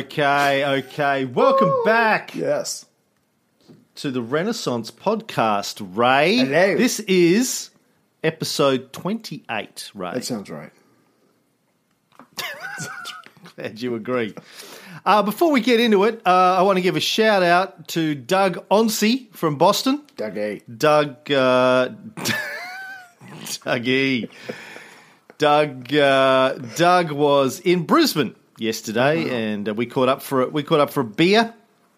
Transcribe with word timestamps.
Okay, 0.00 0.62
okay. 0.80 1.24
Welcome 1.24 1.72
back 1.86 2.34
Yes. 2.34 2.84
to 3.94 4.10
the 4.10 4.20
Renaissance 4.20 4.90
podcast, 4.90 5.80
Ray. 5.96 6.36
Hello. 6.36 6.76
This 6.76 7.00
is 7.00 7.70
episode 8.22 8.92
28, 8.92 9.90
Ray. 9.94 10.10
That 10.12 10.24
sounds 10.26 10.50
right. 10.50 10.70
Glad 13.56 13.80
you 13.80 13.94
agree. 13.94 14.34
Uh, 15.06 15.22
before 15.22 15.50
we 15.50 15.62
get 15.62 15.80
into 15.80 16.04
it, 16.04 16.20
uh, 16.26 16.56
I 16.58 16.60
want 16.60 16.76
to 16.76 16.82
give 16.82 16.96
a 16.96 17.00
shout 17.00 17.42
out 17.42 17.88
to 17.88 18.14
Doug 18.14 18.68
Onsey 18.68 19.34
from 19.34 19.56
Boston. 19.56 20.02
Doug 20.18 20.36
A. 20.36 20.60
Doug, 20.76 21.32
uh, 21.32 21.88
Dougie. 23.46 24.28
Doug, 25.38 25.94
uh, 25.94 26.52
Doug 26.76 27.12
was 27.12 27.60
in 27.60 27.84
Brisbane 27.84 28.34
yesterday, 28.58 29.52
and 29.52 29.68
uh, 29.68 29.74
we 29.74 29.86
caught 29.86 30.08
up 30.08 30.22
for 30.22 30.42
a, 30.42 30.48
we 30.48 30.62
caught 30.62 30.80
up 30.80 30.90
for 30.90 31.00
a 31.00 31.04
beer 31.04 31.54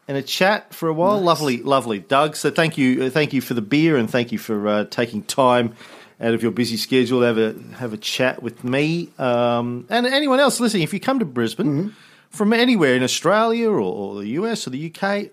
and 0.06 0.16
a 0.16 0.22
chat 0.22 0.72
for 0.74 0.88
a 0.88 0.92
while. 0.92 1.20
Lovely, 1.20 1.62
lovely, 1.62 1.98
Doug. 2.00 2.36
So 2.36 2.50
thank 2.50 2.78
you, 2.78 3.04
uh, 3.04 3.10
thank 3.10 3.32
you 3.32 3.40
for 3.40 3.54
the 3.54 3.62
beer, 3.62 3.96
and 3.96 4.10
thank 4.10 4.32
you 4.32 4.38
for 4.38 4.66
uh, 4.68 4.84
taking 4.84 5.22
time 5.22 5.74
out 6.20 6.34
of 6.34 6.42
your 6.42 6.50
busy 6.50 6.76
schedule 6.76 7.20
to 7.20 7.26
have 7.26 7.38
a 7.38 7.54
have 7.76 7.92
a 7.92 7.96
chat 7.96 8.42
with 8.42 8.64
me 8.64 9.08
um, 9.18 9.86
and 9.88 10.06
anyone 10.06 10.40
else 10.40 10.58
listening. 10.60 10.82
If 10.82 10.92
you 10.92 11.00
come 11.00 11.18
to 11.20 11.24
Brisbane 11.24 11.94
from 12.30 12.52
anywhere 12.52 12.94
in 12.94 13.02
Australia 13.02 13.70
or, 13.70 13.80
or 13.80 14.20
the 14.20 14.28
US 14.30 14.66
or 14.66 14.70
the 14.70 14.92
UK, 14.92 15.30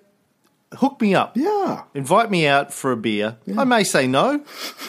hook 0.77 1.01
me 1.01 1.15
up. 1.15 1.35
Yeah. 1.35 1.83
Invite 1.95 2.29
me 2.29 2.45
out 2.47 2.71
for 2.73 2.91
a 2.91 2.97
beer. 2.97 3.37
I 3.57 3.63
may 3.63 3.83
say 3.83 4.07
no, 4.07 4.43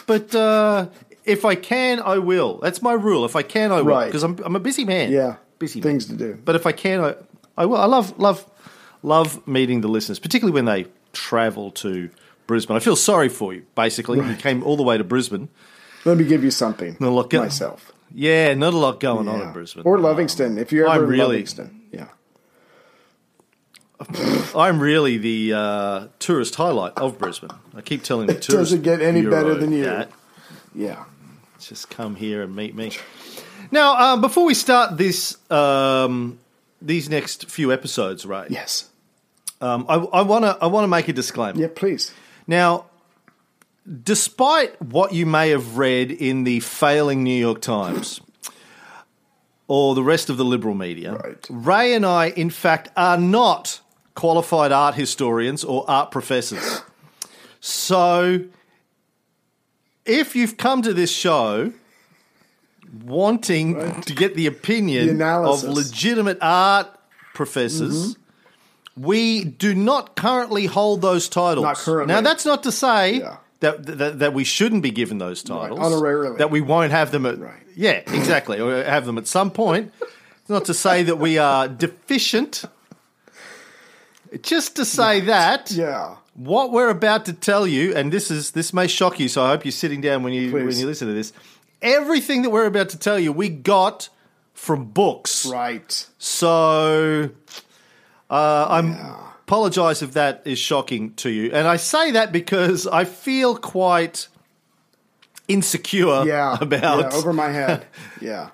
but 0.06 0.34
uh, 0.34 0.88
if 1.24 1.44
I 1.46 1.54
can, 1.54 2.00
I 2.00 2.18
will. 2.18 2.58
That's 2.58 2.82
my 2.82 2.92
rule. 2.92 3.24
If 3.24 3.34
I 3.34 3.42
can, 3.42 3.72
I 3.72 3.76
will 3.80 3.84
Right. 3.96 4.06
because 4.06 4.22
I'm, 4.22 4.38
I'm 4.44 4.54
a 4.56 4.60
busy 4.60 4.84
man. 4.84 5.10
Yeah. 5.10 5.36
Busy 5.58 5.80
man. 5.80 5.82
Things 5.84 6.06
to 6.06 6.16
do. 6.16 6.38
But 6.44 6.56
if 6.56 6.66
I 6.66 6.72
can, 6.72 7.00
I, 7.00 7.14
I 7.56 7.66
will. 7.66 7.76
I 7.78 7.86
love 7.86 8.18
love 8.18 8.44
love 9.02 9.46
meeting 9.46 9.80
the 9.80 9.88
listeners, 9.88 10.18
particularly 10.18 10.54
when 10.54 10.64
they 10.64 10.86
travel 11.12 11.70
to 11.72 12.10
Brisbane. 12.46 12.76
I 12.76 12.80
feel 12.80 12.96
sorry 12.96 13.28
for 13.28 13.52
you. 13.54 13.64
Basically, 13.74 14.18
you 14.26 14.34
came 14.36 14.62
all 14.62 14.76
the 14.76 14.82
way 14.82 14.98
to 14.98 15.04
Brisbane. 15.04 15.48
Let 16.04 16.18
me 16.18 16.24
give 16.24 16.44
you 16.44 16.50
something. 16.50 16.96
No, 17.00 17.12
look, 17.14 17.32
uh, 17.34 17.40
myself. 17.40 17.92
Yeah, 18.14 18.54
not 18.54 18.72
a 18.72 18.76
lot 18.78 19.00
going 19.00 19.26
on 19.28 19.40
in 19.42 19.52
Brisbane. 19.52 19.82
Or 19.84 19.98
Livingston, 19.98 20.56
if 20.58 20.70
you're 20.72 20.88
I'm 20.88 20.96
ever 20.96 21.04
in 21.04 21.10
really- 21.10 21.28
Livingston. 21.28 21.82
Yeah. 21.90 22.06
I'm 24.54 24.78
really 24.78 25.16
the 25.18 25.52
uh, 25.54 26.06
tourist 26.18 26.54
highlight 26.56 26.92
of 26.98 27.18
Brisbane. 27.18 27.50
I 27.74 27.80
keep 27.80 28.02
telling 28.02 28.26
the 28.26 28.34
It 28.36 28.42
tourists. 28.42 28.72
doesn't 28.72 28.82
get 28.82 29.00
any 29.00 29.22
better 29.22 29.54
than 29.54 29.72
you. 29.72 29.84
that. 29.84 30.10
Yeah. 30.74 31.04
just 31.58 31.88
come 31.90 32.14
here 32.16 32.42
and 32.42 32.54
meet 32.54 32.74
me. 32.74 32.92
Now, 33.70 33.94
uh, 33.94 34.16
before 34.16 34.44
we 34.44 34.54
start 34.54 34.96
this, 34.98 35.36
um, 35.50 36.38
these 36.80 37.08
next 37.08 37.50
few 37.50 37.72
episodes, 37.72 38.24
right? 38.26 38.50
Yes. 38.50 38.90
Um, 39.60 39.86
I 39.88 40.22
want 40.22 40.44
to 40.44 40.58
I 40.60 40.66
want 40.66 40.84
to 40.84 40.88
make 40.88 41.08
a 41.08 41.12
disclaimer. 41.14 41.58
Yeah, 41.58 41.68
please. 41.74 42.12
Now, 42.46 42.84
despite 44.02 44.80
what 44.82 45.14
you 45.14 45.24
may 45.24 45.48
have 45.50 45.78
read 45.78 46.10
in 46.10 46.44
the 46.44 46.60
failing 46.60 47.22
New 47.24 47.38
York 47.38 47.62
Times 47.62 48.20
or 49.66 49.94
the 49.94 50.02
rest 50.02 50.28
of 50.28 50.36
the 50.36 50.44
liberal 50.44 50.74
media, 50.74 51.14
Right. 51.14 51.46
Ray 51.48 51.94
and 51.94 52.04
I, 52.04 52.26
in 52.30 52.50
fact, 52.50 52.90
are 52.96 53.16
not 53.16 53.80
qualified 54.14 54.72
art 54.72 54.94
historians 54.94 55.64
or 55.64 55.84
art 55.88 56.10
professors. 56.10 56.82
So, 57.58 58.44
if 60.04 60.36
you've 60.36 60.56
come 60.56 60.82
to 60.82 60.94
this 60.94 61.10
show 61.10 61.72
wanting 63.04 64.00
to 64.02 64.14
get 64.14 64.34
the 64.34 64.46
opinion 64.46 65.18
The 65.18 65.24
of. 65.26 65.60
Mm-hmm. 65.60 65.72
legitimate 65.72 66.38
art 66.40 66.88
professors, 67.34 68.16
we 68.96 69.44
do 69.44 69.74
not 69.74 70.16
currently 70.16 70.66
hold 70.66 71.02
those 71.02 71.28
titles. 71.28 71.64
Not 71.64 71.76
currently. 71.76 72.14
Now, 72.14 72.20
that's 72.20 72.44
not 72.46 72.62
to 72.62 72.72
say 72.72 73.18
Yeah. 73.20 73.36
that, 73.60 73.84
that 73.86 74.18
that 74.20 74.32
we 74.34 74.44
shouldn't 74.44 74.82
be 74.82 74.90
given 74.90 75.18
those 75.18 75.42
titles. 75.42 75.78
honorarily. 75.80 76.38
That 76.38 76.50
we 76.50 76.60
won't 76.60 76.92
have 76.92 77.10
them 77.10 77.26
at. 77.26 77.38
Right. 77.38 77.62
Yeah, 77.76 78.00
exactly. 78.06 78.58
or 78.60 78.82
have 78.84 79.04
them 79.06 79.18
at 79.18 79.26
some 79.26 79.50
point. 79.50 79.92
It's 80.40 80.48
not 80.50 80.64
to 80.66 80.74
say 80.74 81.02
that 81.02 81.16
we 81.16 81.36
are 81.38 81.68
deficient. 81.68 82.64
Just 84.42 84.76
to 84.76 84.84
say 84.84 85.20
that 85.22 85.70
Yeah. 85.70 86.16
what 86.34 86.72
we're 86.72 86.88
about 86.90 87.24
to 87.26 87.32
tell 87.32 87.66
you, 87.66 87.94
and 87.94 88.12
this 88.12 88.30
is 88.30 88.50
this 88.52 88.72
may 88.72 88.86
shock 88.86 89.20
you, 89.20 89.28
so 89.28 89.42
I 89.44 89.48
hope 89.48 89.64
you're 89.64 89.72
sitting 89.72 90.00
down 90.00 90.22
when 90.22 90.32
you 90.32 90.52
when 90.52 90.70
you 90.70 90.86
listen 90.86 91.08
to 91.08 91.14
this. 91.14 91.32
Everything 91.82 92.42
that 92.42 92.50
we're 92.50 92.66
about 92.66 92.88
to 92.90 92.98
tell 92.98 93.18
you, 93.18 93.32
we 93.32 93.48
got 93.48 94.08
from 94.54 94.86
books. 94.86 95.46
Right. 95.46 96.06
So 96.18 97.30
uh, 98.30 98.66
I'm 98.68 98.96
apologize 99.46 100.02
if 100.02 100.14
that 100.14 100.42
is 100.44 100.58
shocking 100.58 101.14
to 101.14 101.30
you, 101.30 101.50
and 101.52 101.68
I 101.68 101.76
say 101.76 102.10
that 102.12 102.32
because 102.32 102.86
I 102.86 103.04
feel 103.04 103.56
quite 103.56 104.26
insecure 105.48 106.24
Yeah. 106.26 106.56
about 106.60 107.12
yeah, 107.12 107.18
over 107.18 107.32
my 107.32 107.50
head. 107.50 107.86
Yeah. 108.20 108.48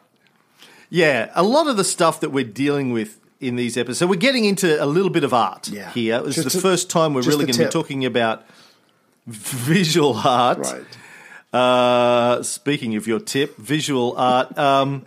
yeah, 0.90 1.30
a 1.34 1.42
lot 1.42 1.68
of 1.68 1.76
the 1.76 1.84
stuff 1.84 2.20
that 2.20 2.30
we're 2.30 2.44
dealing 2.44 2.92
with 2.92 3.18
in 3.40 3.56
these 3.56 3.76
episodes. 3.78 3.98
So 4.00 4.06
we're 4.06 4.16
getting 4.16 4.44
into 4.44 4.82
a 4.82 4.84
little 4.84 5.08
bit 5.10 5.24
of 5.24 5.32
art 5.32 5.68
Yeah. 5.68 5.90
here. 5.92 6.20
This 6.20 6.36
is 6.38 6.52
the 6.52 6.58
a- 6.58 6.62
first 6.62 6.90
time 6.90 7.14
we're 7.14 7.22
really 7.22 7.46
going 7.46 7.54
to 7.56 7.64
be 7.64 7.70
talking 7.70 8.04
about 8.04 8.44
visual 9.26 10.14
art. 10.14 10.58
Right. 10.58 10.84
Uh, 11.52 12.42
speaking 12.42 12.96
of 12.96 13.06
your 13.06 13.20
tip, 13.20 13.56
visual 13.58 14.14
art. 14.16 14.56
Um, 14.58 15.04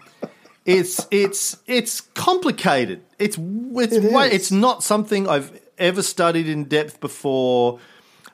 it's 0.66 1.07
it's 1.11 1.57
it's 1.67 2.01
complicated. 2.01 3.01
It's 3.19 3.38
it's 3.39 3.95
It 3.95 4.11
way, 4.11 4.29
it's 4.31 4.51
not 4.51 4.83
something 4.83 5.28
I've 5.28 5.51
ever 5.78 6.01
studied 6.01 6.47
in 6.47 6.66
depth 6.66 7.00
before. 7.00 7.79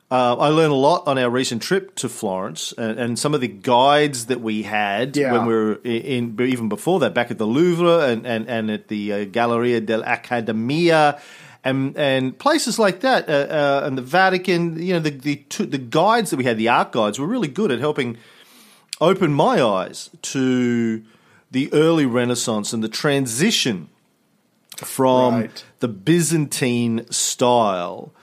Uh, 0.09 0.35
I 0.35 0.49
learned 0.49 0.73
a 0.73 0.75
lot 0.75 1.07
on 1.07 1.17
our 1.17 1.29
recent 1.29 1.61
trip 1.61 1.95
to 1.95 2.09
Florence, 2.09 2.73
and, 2.77 2.99
and 2.99 3.17
some 3.17 3.33
of 3.33 3.39
the 3.39 3.47
guides 3.47 4.25
that 4.25 4.41
we 4.41 4.63
had 4.63 5.15
Yeah. 5.15 5.31
when 5.31 5.45
we 5.45 5.53
were 5.53 5.73
in, 5.85 6.35
in 6.37 6.41
even 6.47 6.67
before 6.67 6.99
that, 6.99 7.13
back 7.13 7.31
at 7.31 7.37
the 7.37 7.45
Louvre 7.47 7.99
and 8.09 8.25
and, 8.27 8.49
and 8.49 8.69
at 8.69 8.89
the 8.89 9.13
uh, 9.13 9.25
Galleria 9.25 9.79
dell'Accademia, 9.79 11.17
and 11.63 11.95
and 11.97 12.37
places 12.37 12.79
like 12.79 13.01
that, 13.01 13.29
uh, 13.29 13.31
uh, 13.31 13.81
and 13.85 13.97
the 13.97 14.01
Vatican. 14.01 14.81
You 14.81 14.93
know, 14.93 14.99
the 14.99 15.11
the 15.11 15.35
two, 15.49 15.65
the 15.65 15.77
guides 15.77 16.29
that 16.31 16.37
we 16.37 16.43
had, 16.43 16.57
the 16.57 16.69
art 16.69 16.91
guides, 16.91 17.19
were 17.19 17.27
really 17.27 17.47
good 17.47 17.71
at 17.71 17.79
helping 17.79 18.17
open 18.99 19.33
my 19.33 19.61
eyes 19.61 20.09
to 20.21 21.03
the 21.51 21.71
early 21.73 22.05
Renaissance 22.05 22.71
and 22.73 22.83
the 22.83 22.89
transition 22.89 23.89
from 24.77 25.35
Right. 25.35 25.63
the 25.79 25.87
Byzantine 25.87 27.05
style 27.11 28.13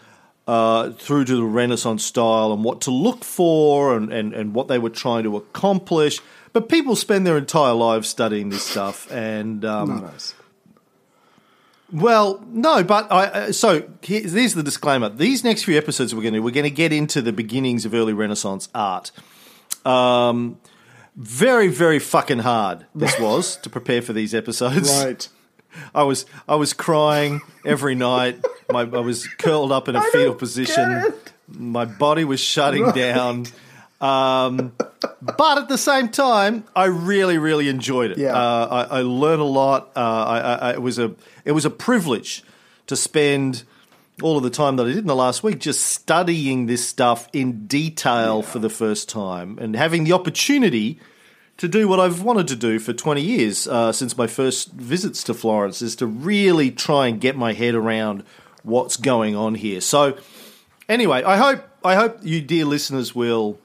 uh, 0.46 0.90
through 0.92 1.24
to 1.26 1.36
the 1.36 1.44
Renaissance 1.44 2.02
style 2.04 2.52
and 2.52 2.64
what 2.64 2.80
to 2.82 2.90
look 2.90 3.22
for 3.24 3.94
and, 3.96 4.12
and, 4.12 4.32
and 4.32 4.54
what 4.54 4.68
they 4.68 4.78
were 4.78 4.88
trying 4.90 5.24
to 5.24 5.36
accomplish. 5.36 6.20
But 6.52 6.68
people 6.68 6.96
spend 6.96 7.26
their 7.26 7.36
entire 7.36 7.74
lives 7.74 8.08
studying 8.08 8.48
this 8.48 8.64
stuff, 8.64 9.10
and 9.12 9.64
um. 9.64 10.10
Well, 11.92 12.44
no, 12.48 12.84
but 12.84 13.10
I. 13.10 13.24
Uh, 13.26 13.52
so 13.52 13.88
here- 14.02 14.22
here's 14.28 14.54
the 14.54 14.62
disclaimer: 14.62 15.08
these 15.08 15.42
next 15.44 15.64
few 15.64 15.76
episodes 15.78 16.14
we're 16.14 16.22
going 16.22 16.34
to 16.34 16.40
we're 16.40 16.50
going 16.50 16.64
to 16.64 16.70
get 16.70 16.92
into 16.92 17.22
the 17.22 17.32
beginnings 17.32 17.84
of 17.84 17.94
early 17.94 18.12
Renaissance 18.12 18.68
art. 18.74 19.10
Um, 19.84 20.58
very, 21.16 21.68
very 21.68 21.98
fucking 21.98 22.40
hard 22.40 22.86
this 22.94 23.18
was 23.20 23.56
to 23.58 23.70
prepare 23.70 24.02
for 24.02 24.12
these 24.12 24.34
episodes. 24.34 24.90
Right. 24.90 25.28
I 25.94 26.02
was 26.02 26.26
I 26.48 26.56
was 26.56 26.72
crying 26.72 27.40
every 27.64 27.94
night. 27.94 28.44
My, 28.70 28.80
I 28.82 29.00
was 29.00 29.26
curled 29.26 29.72
up 29.72 29.88
in 29.88 29.96
a 29.96 30.02
fetal 30.12 30.34
position. 30.34 31.12
My 31.48 31.84
body 31.84 32.24
was 32.24 32.40
shutting 32.40 32.90
down. 32.92 33.46
Um, 34.00 34.72
but 35.20 35.58
at 35.58 35.68
the 35.68 35.78
same 35.78 36.08
time, 36.08 36.64
I 36.74 36.86
really, 36.86 37.38
really 37.38 37.68
enjoyed 37.68 38.12
it. 38.12 38.18
Yeah. 38.18 38.34
Uh, 38.34 38.86
I, 38.90 38.98
I 38.98 39.02
learned 39.02 39.42
a 39.42 39.44
lot. 39.44 39.90
Uh, 39.96 40.00
I, 40.00 40.38
I, 40.40 40.72
it 40.74 40.82
was 40.82 40.98
a 40.98 41.14
it 41.44 41.52
was 41.52 41.64
a 41.64 41.70
privilege 41.70 42.44
to 42.86 42.96
spend 42.96 43.64
all 44.22 44.36
of 44.36 44.42
the 44.42 44.50
time 44.50 44.76
that 44.76 44.84
I 44.84 44.88
did 44.88 44.98
in 44.98 45.06
the 45.06 45.16
last 45.16 45.42
week 45.42 45.60
just 45.60 45.84
studying 45.84 46.66
this 46.66 46.86
stuff 46.86 47.28
in 47.32 47.66
detail 47.66 48.42
for 48.42 48.58
the 48.58 48.70
first 48.70 49.08
time 49.08 49.58
and 49.60 49.76
having 49.76 50.04
the 50.04 50.12
opportunity 50.12 50.98
to 51.56 51.68
do 51.68 51.88
what 51.88 52.00
I've 52.00 52.22
wanted 52.22 52.48
to 52.48 52.56
do 52.56 52.78
for 52.78 52.92
20 52.92 53.20
years 53.20 53.68
uh, 53.68 53.92
since 53.92 54.16
my 54.16 54.26
first 54.26 54.72
visits 54.72 55.22
to 55.24 55.34
Florence 55.34 55.82
is 55.82 55.96
to 55.96 56.06
really 56.06 56.70
try 56.70 57.06
and 57.06 57.20
get 57.20 57.36
my 57.36 57.52
head 57.52 57.74
around 57.74 58.24
what's 58.62 58.96
going 58.96 59.36
on 59.36 59.54
here. 59.54 59.80
So 59.80 60.18
anyway, 60.88 61.22
I 61.22 61.36
hope 61.36 61.64
I 61.84 61.94
hope 61.94 62.18
you 62.22 62.40
dear 62.40 62.64
listeners 62.64 63.14
will 63.14 63.58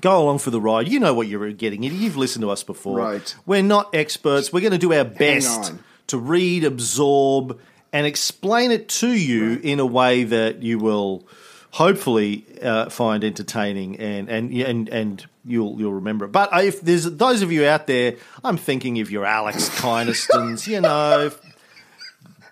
go 0.00 0.22
along 0.22 0.38
for 0.38 0.50
the 0.50 0.60
ride. 0.60 0.88
You 0.88 1.00
know 1.00 1.14
what 1.14 1.28
you're 1.28 1.52
getting. 1.52 1.82
You've 1.82 2.16
listened 2.16 2.42
to 2.42 2.50
us 2.50 2.62
before. 2.62 2.98
Right. 2.98 3.34
We're 3.46 3.62
not 3.62 3.94
experts. 3.94 4.52
We're 4.52 4.60
going 4.60 4.72
to 4.72 4.78
do 4.78 4.92
our 4.92 5.04
best 5.04 5.72
to 6.08 6.18
read, 6.18 6.64
absorb, 6.64 7.60
and 7.92 8.06
explain 8.06 8.70
it 8.70 8.88
to 8.88 9.08
you 9.08 9.60
in 9.62 9.80
a 9.80 9.86
way 9.86 10.24
that 10.24 10.62
you 10.62 10.78
will 10.78 11.26
hopefully 11.70 12.44
uh, 12.62 12.88
find 12.88 13.24
entertaining 13.24 13.98
and 13.98 14.28
and 14.28 14.52
and 14.52 14.88
and 14.88 15.26
you'll 15.44 15.78
you'll 15.78 15.94
remember 15.94 16.24
it. 16.24 16.32
But 16.32 16.50
if 16.64 16.80
there's 16.80 17.04
those 17.04 17.42
of 17.42 17.50
you 17.50 17.66
out 17.66 17.86
there, 17.86 18.16
I'm 18.42 18.56
thinking 18.56 19.00
of 19.00 19.10
your 19.10 19.24
Alex 19.24 19.68
Kynastons, 19.80 20.66
you 20.66 20.80
know, 20.80 21.30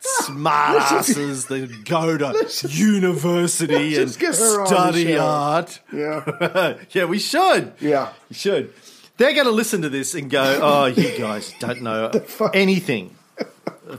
smartasses 0.02 1.46
that 1.48 1.84
go 1.84 2.16
to 2.18 2.68
university 2.68 3.96
and 3.96 4.18
just 4.18 4.42
on 4.42 4.64
the 4.64 4.66
study 4.66 5.16
art. 5.16 5.80
Yeah. 5.92 6.78
yeah, 6.90 7.04
we 7.04 7.18
should. 7.18 7.72
Yeah. 7.80 8.12
We 8.28 8.34
should. 8.34 8.72
They're 9.18 9.34
going 9.34 9.46
to 9.46 9.52
listen 9.52 9.82
to 9.82 9.88
this 9.88 10.14
and 10.14 10.30
go, 10.30 10.58
"Oh, 10.62 10.86
you 10.86 11.16
guys 11.18 11.54
don't 11.58 11.82
know 11.82 12.10
anything. 12.54 13.16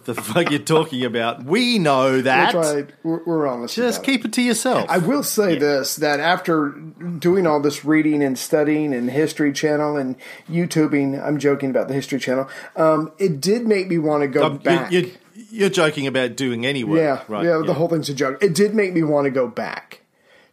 The 0.05 0.15
fuck 0.15 0.49
you're 0.49 0.59
talking 0.59 1.05
about? 1.05 1.43
We 1.43 1.77
know 1.77 2.19
that. 2.21 2.53
That's 2.53 2.73
right. 2.73 2.89
We're, 3.03 3.23
we're 3.25 3.47
honest. 3.47 3.75
Just 3.75 3.99
about 3.99 4.07
it. 4.07 4.11
keep 4.11 4.25
it 4.25 4.33
to 4.33 4.41
yourself." 4.41 4.89
I 4.89 4.97
will 4.97 5.23
say 5.23 5.57
this 5.57 5.97
that 5.97 6.19
after 6.19 6.69
doing 6.71 7.45
all 7.45 7.59
this 7.61 7.85
reading 7.85 8.23
and 8.23 8.37
studying 8.37 8.93
and 8.93 9.09
History 9.11 9.53
Channel 9.53 9.95
and 9.97 10.15
YouTubing, 10.49 11.23
I'm 11.23 11.37
joking 11.37 11.69
about 11.69 11.87
the 11.89 11.93
History 11.93 12.19
Channel, 12.19 12.49
um, 12.75 13.11
it 13.19 13.39
did 13.39 13.67
make 13.67 13.87
me 13.87 13.99
want 13.99 14.23
to 14.23 14.27
go 14.27 14.45
Um, 14.45 14.53
you- 14.53 14.59
back. 14.59 14.91
You're, 15.49 15.69
joking 15.69 16.07
about 16.07 16.35
doing 16.35 16.65
any 16.65 16.83
work, 16.83 16.99
yeah, 16.99 17.23
right? 17.27 17.45
yeah, 17.45 17.61
the 17.65 17.73
whole 17.73 17.87
thing's 17.87 18.09
a 18.09 18.13
joke. 18.13 18.41
It 18.43 18.53
did 18.53 18.73
make 18.75 18.93
me 18.93 19.03
want 19.03 19.25
to 19.25 19.31
go 19.31 19.47
back 19.47 20.01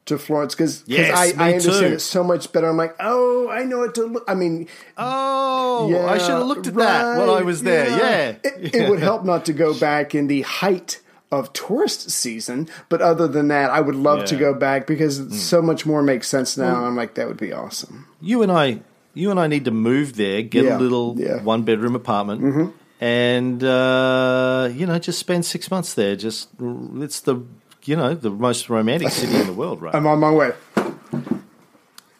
to 0.06 0.17
Florence 0.19 0.55
because 0.55 0.82
Yes, 0.87 1.15
I, 1.15 1.25
I 1.43 1.53
understand 1.53 1.88
too. 1.91 1.94
it 1.94 2.00
so 2.00 2.25
much 2.25 2.50
better. 2.53 2.69
I'm 2.69 2.77
like, 2.79 2.97
oh, 3.00 3.49
I 3.50 3.65
know 3.65 3.81
what 3.81 3.94
to 3.97 4.05
look. 4.05 4.25
I 4.27 4.35
mean, 4.35 4.69
Oh, 4.97 5.88
yeah, 5.91 6.06
I 6.06 6.19
should 6.19 6.31
have 6.31 6.47
looked 6.47 6.67
at 6.67 6.75
that 6.75 7.19
when 7.19 7.29
I 7.29 7.43
was 7.43 7.62
there. 7.62 7.88
Yeah. 7.88 8.35
It, 8.43 8.75
it 8.75 8.88
would 8.91 9.00
help 9.00 9.25
not 9.25 9.44
to 9.47 9.53
go 9.53 9.73
back 9.79 10.15
in 10.15 10.27
the 10.29 10.43
height 10.43 11.00
of 11.33 11.53
tourist 11.53 12.11
season, 12.11 12.69
but 12.88 13.00
other 13.00 13.29
than 13.29 13.49
that, 13.49 13.71
I 13.71 13.81
would 13.81 13.94
love 13.94 14.25
to 14.26 14.37
go 14.37 14.53
back 14.55 14.87
because 14.87 15.21
Mm. 15.21 15.33
so 15.33 15.62
much 15.62 15.87
more 15.87 16.03
makes 16.03 16.26
sense 16.26 16.56
now. 16.56 16.85
I'm 16.85 16.97
like, 16.97 17.15
that 17.15 17.29
would 17.29 17.37
be 17.37 17.53
awesome. 17.53 18.06
you 18.21 18.43
and 18.43 18.50
I, 18.50 18.81
you 19.15 19.31
and 19.31 19.38
I 19.38 19.47
need 19.47 19.65
to 19.67 19.71
move 19.71 20.17
there, 20.17 20.43
get 20.43 20.65
Yeah, 20.65 20.76
a 20.76 20.81
little 20.81 21.15
yeah. 21.19 21.29
Mm-hmm. 21.37 21.44
one 21.44 21.62
bedroom 21.62 21.94
apartment, 21.94 22.80
and 23.00 23.64
uh, 23.64 24.69
you 24.73 24.87
know, 24.87 24.99
just 24.99 25.19
spend 25.19 25.44
six 25.47 25.70
months 25.70 25.94
there. 25.94 26.14
Just 26.14 26.50
it's 26.61 27.20
the 27.20 27.43
you 27.85 27.97
know 27.97 28.14
the 28.14 28.31
most 28.31 28.69
romantic 28.69 29.08
city 29.11 29.35
in 29.35 29.47
the 29.47 29.52
world, 29.55 29.81
right? 29.81 29.94
I'm 29.94 30.06
on 30.06 30.20
my 30.20 30.31
way. 30.31 30.52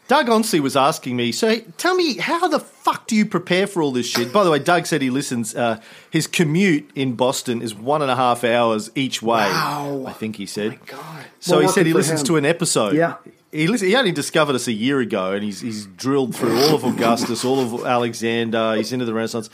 Doug 0.09 0.27
Onsey 0.27 0.59
was 0.59 0.77
asking 0.77 1.15
me, 1.15 1.31
so 1.31 1.59
tell 1.79 1.94
me, 1.94 2.17
how 2.17 2.49
the 2.49 2.59
fuck 2.59 3.06
do 3.06 3.15
you 3.15 3.25
prepare 3.25 3.69
for 3.69 3.81
all 3.81 3.93
this 3.93 4.09
shit? 4.09 4.32
By 4.32 4.43
the 4.43 4.50
way, 4.50 4.59
Doug 4.59 4.87
said 4.87 5.03
he 5.03 5.11
listens. 5.11 5.55
Uh, 5.55 5.81
his 6.11 6.27
commute 6.27 6.91
in 6.97 7.15
Boston 7.15 7.62
is 7.62 7.77
one 7.77 8.03
and 8.03 8.11
a 8.11 8.17
half 8.17 8.43
hours 8.43 8.91
each 8.97 9.23
way. 9.23 9.44
Wow. 9.44 10.06
I 10.09 10.12
think 10.12 10.35
he 10.35 10.47
said. 10.47 10.71
My 10.73 10.79
God. 10.87 11.25
So 11.38 11.55
More 11.55 11.62
he 11.62 11.69
said 11.69 11.87
he 11.87 11.93
listens 11.93 12.23
him. 12.23 12.27
to 12.27 12.37
an 12.38 12.44
episode. 12.44 12.97
Yeah. 12.97 13.19
He, 13.53 13.69
listen, 13.69 13.87
he 13.87 13.94
only 13.94 14.11
discovered 14.11 14.56
us 14.56 14.67
a 14.67 14.73
year 14.73 14.99
ago, 14.99 15.31
and 15.32 15.44
he's 15.44 15.61
he's 15.61 15.87
drilled 15.87 16.35
through 16.35 16.59
all 16.59 16.75
of 16.75 16.82
Augustus, 16.82 17.44
all 17.44 17.61
of 17.61 17.87
Alexander. 17.87 18.75
He's 18.77 18.93
into 18.93 19.05
the 19.05 19.15
Renaissance. 19.15 19.49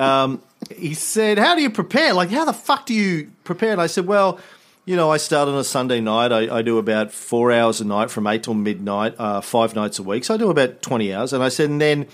Um, 0.00 0.42
he 0.76 0.94
said, 0.94 1.38
"How 1.38 1.54
do 1.54 1.62
you 1.62 1.70
prepare? 1.70 2.14
Like, 2.14 2.30
how 2.30 2.44
the 2.44 2.52
fuck 2.52 2.86
do 2.86 2.94
you 2.94 3.30
prepare?" 3.44 3.72
And 3.72 3.80
I 3.80 3.86
said, 3.86 4.06
"Well, 4.06 4.38
you 4.84 4.96
know, 4.96 5.10
I 5.10 5.18
start 5.18 5.48
on 5.48 5.56
a 5.56 5.64
Sunday 5.64 6.00
night. 6.00 6.32
I, 6.32 6.58
I 6.58 6.62
do 6.62 6.78
about 6.78 7.12
four 7.12 7.52
hours 7.52 7.80
a 7.80 7.84
night 7.84 8.10
from 8.10 8.26
eight 8.26 8.42
till 8.42 8.54
midnight, 8.54 9.14
uh, 9.18 9.40
five 9.40 9.74
nights 9.74 9.98
a 9.98 10.02
week. 10.02 10.24
So 10.24 10.34
I 10.34 10.36
do 10.36 10.50
about 10.50 10.82
twenty 10.82 11.12
hours." 11.14 11.32
And 11.32 11.42
I 11.42 11.48
said, 11.50 11.70
and 11.70 11.80
then 11.80 12.06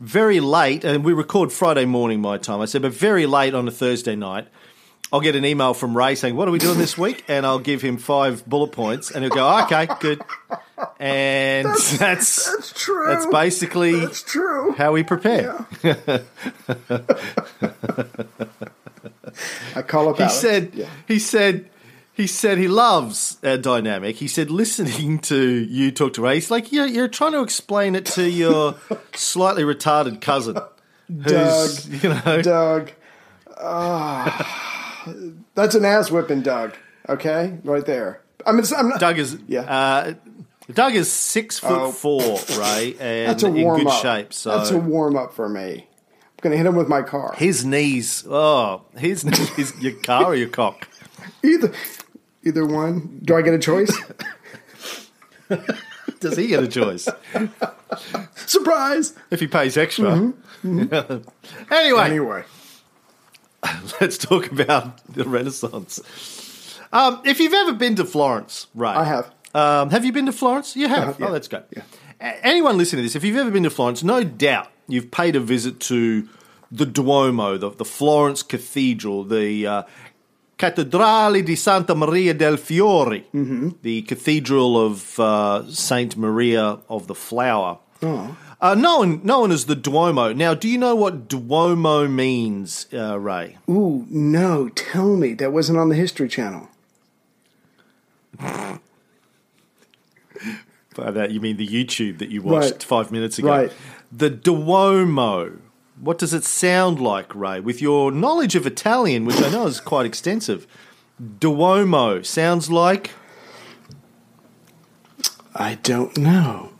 very 0.00 0.40
late, 0.40 0.84
and 0.84 1.04
we 1.04 1.12
record 1.12 1.52
Friday 1.52 1.84
morning 1.84 2.20
my 2.20 2.36
time. 2.36 2.60
I 2.60 2.66
said, 2.66 2.82
but 2.82 2.92
very 2.92 3.26
late 3.26 3.54
on 3.54 3.66
a 3.68 3.70
Thursday 3.70 4.16
night. 4.16 4.48
I'll 5.12 5.20
get 5.20 5.36
an 5.36 5.44
email 5.44 5.74
from 5.74 5.96
Ray 5.96 6.14
saying, 6.16 6.34
"What 6.34 6.48
are 6.48 6.50
we 6.50 6.58
doing 6.58 6.78
this 6.78 6.98
week?" 6.98 7.24
And 7.28 7.46
I'll 7.46 7.58
give 7.60 7.82
him 7.82 7.98
five 7.98 8.44
bullet 8.46 8.72
points, 8.72 9.10
and 9.10 9.24
he'll 9.24 9.32
go, 9.34 9.60
"Okay, 9.64 9.86
good." 10.00 10.22
And 10.98 11.66
that's 11.68 11.98
That's 11.98 12.72
true. 12.72 13.06
that's 13.06 13.26
basically 13.26 14.00
That's 14.00 14.22
true. 14.22 14.72
how 14.72 14.92
we 14.92 15.02
prepare. 15.04 15.66
I 19.76 19.82
call 19.82 20.08
up 20.08 20.16
He 20.16 20.22
Alex. 20.24 20.34
said, 20.38 20.70
Yeah. 20.74 20.86
he 21.08 21.18
said, 21.18 21.68
he 22.12 22.26
said 22.26 22.58
he 22.58 22.68
loves 22.68 23.38
uh, 23.42 23.56
dynamic. 23.56 24.16
He 24.16 24.28
said 24.28 24.50
listening 24.50 25.18
to 25.20 25.36
you 25.40 25.90
talk 25.90 26.12
to 26.14 26.22
Ray, 26.22 26.34
he's 26.36 26.50
like 26.50 26.70
you're, 26.72 26.86
you're 26.86 27.08
trying 27.08 27.32
to 27.32 27.42
explain 27.42 27.94
it 27.94 28.06
to 28.06 28.28
your 28.28 28.76
slightly 29.14 29.62
retarded 29.64 30.20
cousin, 30.20 30.56
who's 31.08 31.84
Doug. 31.86 32.02
you 32.02 32.08
know 32.10 32.42
Doug. 32.42 32.90
Ah, 33.60 34.83
that's 35.54 35.74
an 35.74 35.84
ass 35.84 36.10
whipping, 36.10 36.42
Doug. 36.42 36.74
Okay, 37.08 37.58
right 37.64 37.84
there. 37.84 38.20
I 38.46 38.52
mean, 38.52 38.64
I'm 38.76 38.88
not. 38.88 39.00
Doug 39.00 39.18
is 39.18 39.38
Yeah. 39.46 39.60
Uh, 39.62 40.14
Doug 40.72 40.94
is 40.94 41.12
six 41.12 41.58
foot 41.58 41.70
Oh. 41.72 41.90
four, 41.92 42.38
Ray, 42.58 42.96
and 42.98 43.30
that's 43.30 43.42
a 43.42 43.46
in 43.48 43.62
warm 43.62 43.80
good 43.80 43.88
up. 43.88 44.02
shape. 44.02 44.32
So 44.32 44.56
that's 44.56 44.70
a 44.70 44.78
warm 44.78 45.16
up 45.16 45.34
for 45.34 45.48
me. 45.48 45.86
I'm 45.86 46.40
gonna 46.50 46.56
hit 46.56 46.66
him 46.66 46.74
with 46.76 46.88
my 46.88 47.02
car. 47.02 47.34
his 47.36 47.64
knees, 47.64 48.24
oh, 48.28 48.82
his 48.96 49.24
knees, 49.58 49.72
your 49.80 49.92
car 49.92 50.24
or 50.26 50.34
your 50.34 50.48
cock. 50.48 50.88
Either, 51.42 51.72
either 52.44 52.64
one. 52.66 53.20
Do 53.24 53.36
I 53.36 53.42
get 53.42 53.52
a 53.54 53.58
choice? 53.58 53.94
Does 56.20 56.36
he 56.38 56.46
get 56.46 56.62
a 56.62 56.68
choice 56.68 57.06
Surprise. 58.46 59.14
if 59.30 59.40
he 59.40 59.46
pays 59.46 59.76
extra? 59.76 60.06
Mm-hmm. 60.64 61.72
anyway, 61.72 62.04
Anyway, 62.06 62.44
let's 64.00 64.18
talk 64.18 64.50
about 64.52 65.04
the 65.12 65.24
Renaissance. 65.24 66.00
Um, 66.92 67.20
if 67.24 67.40
you've 67.40 67.54
ever 67.54 67.72
been 67.72 67.96
to 67.96 68.04
Florence, 68.04 68.66
right? 68.74 68.96
I 68.96 69.04
have. 69.04 69.30
Um, 69.54 69.90
have 69.90 70.04
you 70.04 70.12
been 70.12 70.26
to 70.26 70.32
Florence? 70.32 70.76
You 70.76 70.88
have. 70.88 71.04
have, 71.04 71.20
yeah. 71.20 71.26
Oh, 71.28 71.32
that's 71.32 71.48
good. 71.48 71.64
Yeah. 71.76 71.82
A- 72.20 72.46
Anyone 72.46 72.76
listening 72.78 73.00
to 73.00 73.02
this, 73.04 73.16
if 73.16 73.24
you've 73.24 73.36
ever 73.36 73.50
been 73.50 73.62
to 73.64 73.70
Florence, 73.70 74.02
no 74.02 74.22
doubt 74.24 74.68
you've 74.88 75.10
paid 75.10 75.36
a 75.36 75.40
visit 75.40 75.80
to 75.80 76.28
the 76.70 76.84
Duomo, 76.86 77.56
the, 77.58 77.70
the 77.70 77.84
Florence 77.84 78.42
Cathedral, 78.42 79.24
the 79.24 79.66
uh, 79.66 79.82
Cattedrale 80.58 81.42
di 81.42 81.56
Santa 81.56 81.94
Maria 81.94 82.34
del 82.34 82.56
Fiore, 82.56 83.24
Mm-hmm. 83.34 83.70
the 83.82 84.02
Cathedral 84.02 84.76
of 84.78 85.18
uh, 85.18 85.68
Saint 85.70 86.16
Maria 86.16 86.78
of 86.88 87.06
the 87.06 87.14
Flower. 87.14 87.78
Oh. 88.02 88.36
Uh, 88.64 88.74
known, 88.74 89.20
known 89.22 89.52
as 89.52 89.66
the 89.66 89.76
Duomo. 89.76 90.32
Now, 90.34 90.54
do 90.54 90.68
you 90.68 90.78
know 90.78 90.94
what 90.94 91.28
Duomo 91.28 92.08
means, 92.08 92.86
uh, 92.94 93.20
Ray? 93.20 93.58
ooh, 93.68 94.06
no. 94.08 94.70
Tell 94.70 95.16
me 95.16 95.34
that 95.34 95.52
wasn't 95.52 95.78
on 95.78 95.90
the 95.90 95.94
History 95.94 96.28
Channel. 96.30 96.70
By 98.38 98.80
that, 101.10 101.30
you 101.30 101.42
mean 101.42 101.58
the 101.58 101.68
YouTube 101.68 102.16
that 102.20 102.30
you 102.30 102.40
watched 102.40 102.70
Right. 102.72 102.82
five 102.82 103.12
minutes 103.12 103.38
ago. 103.38 103.48
Right. 103.50 103.72
The 104.10 104.30
Duomo. 104.30 105.58
What 106.00 106.16
does 106.16 106.32
it 106.32 106.44
sound 106.44 106.98
like, 106.98 107.34
Ray? 107.34 107.60
With 107.60 107.82
your 107.82 108.10
knowledge 108.10 108.54
of 108.56 108.66
Italian, 108.66 109.26
which 109.26 109.42
I 109.42 109.50
know 109.50 109.66
is 109.66 109.78
quite 109.78 110.06
extensive, 110.06 110.66
Duomo 111.38 112.22
sounds 112.22 112.70
like. 112.70 113.10
I 115.54 115.74
don't 115.82 116.16
know. 116.16 116.70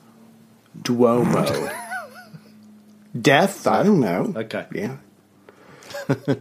Duomo. 0.82 1.70
Death? 3.20 3.66
I 3.66 3.82
don't 3.82 4.00
know. 4.00 4.32
Okay. 4.36 4.66
Yeah. 4.72 4.96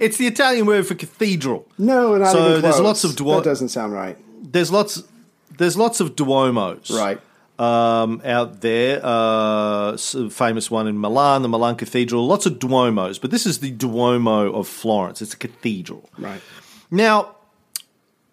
It's 0.00 0.16
the 0.16 0.26
Italian 0.26 0.66
word 0.66 0.86
for 0.86 0.94
cathedral. 0.94 1.68
No, 1.78 2.16
not 2.16 2.32
So 2.32 2.48
even 2.50 2.62
there's 2.62 2.80
lots 2.80 3.04
of 3.04 3.16
Duomo. 3.16 3.40
That 3.40 3.50
doesn't 3.50 3.68
sound 3.68 3.92
right. 3.92 4.16
There's 4.42 4.70
lots. 4.72 5.02
There's 5.58 5.76
lots 5.76 6.00
of 6.00 6.16
Duomos. 6.16 6.90
Right. 6.90 7.20
um, 7.58 8.20
out 8.24 8.60
there. 8.62 9.00
Uh, 9.02 9.96
famous 9.96 10.70
one 10.70 10.86
in 10.88 10.98
Milan, 11.00 11.42
the 11.42 11.48
Milan 11.48 11.76
Cathedral. 11.76 12.26
Lots 12.26 12.46
of 12.46 12.54
Duomos, 12.54 13.20
but 13.20 13.30
this 13.30 13.44
is 13.46 13.58
the 13.60 13.70
Duomo 13.70 14.52
of 14.52 14.66
Florence. 14.66 15.20
It's 15.22 15.34
a 15.34 15.36
cathedral. 15.36 16.08
Right. 16.18 16.40
Now, 16.90 17.36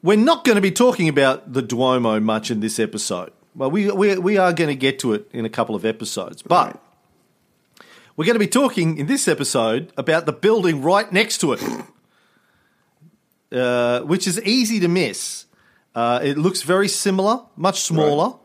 we're 0.01 0.17
not 0.17 0.43
going 0.45 0.55
to 0.55 0.61
be 0.61 0.71
talking 0.71 1.09
about 1.09 1.51
the 1.53 1.61
Duomo 1.61 2.19
much 2.19 2.49
in 2.49 2.59
this 2.61 2.79
episode. 2.79 3.31
Well, 3.55 3.69
we 3.71 3.91
we, 3.91 4.17
we 4.17 4.37
are 4.37 4.53
going 4.53 4.69
to 4.69 4.75
get 4.75 4.99
to 4.99 5.13
it 5.13 5.29
in 5.33 5.45
a 5.45 5.49
couple 5.49 5.75
of 5.75 5.83
episodes, 5.85 6.41
but 6.41 6.65
Right. 6.67 6.75
we're 8.15 8.25
going 8.25 8.35
to 8.35 8.39
be 8.39 8.47
talking 8.47 8.97
in 8.97 9.07
this 9.07 9.27
episode 9.27 9.91
about 9.97 10.25
the 10.25 10.31
building 10.33 10.81
right 10.81 11.11
next 11.11 11.39
to 11.39 11.53
it, 11.53 11.61
uh, 13.51 14.01
which 14.01 14.27
is 14.27 14.41
easy 14.43 14.79
to 14.79 14.87
miss. 14.87 15.45
Uh, 15.93 16.19
it 16.23 16.37
looks 16.37 16.61
very 16.61 16.87
similar, 16.87 17.41
much 17.57 17.81
smaller, 17.81 18.35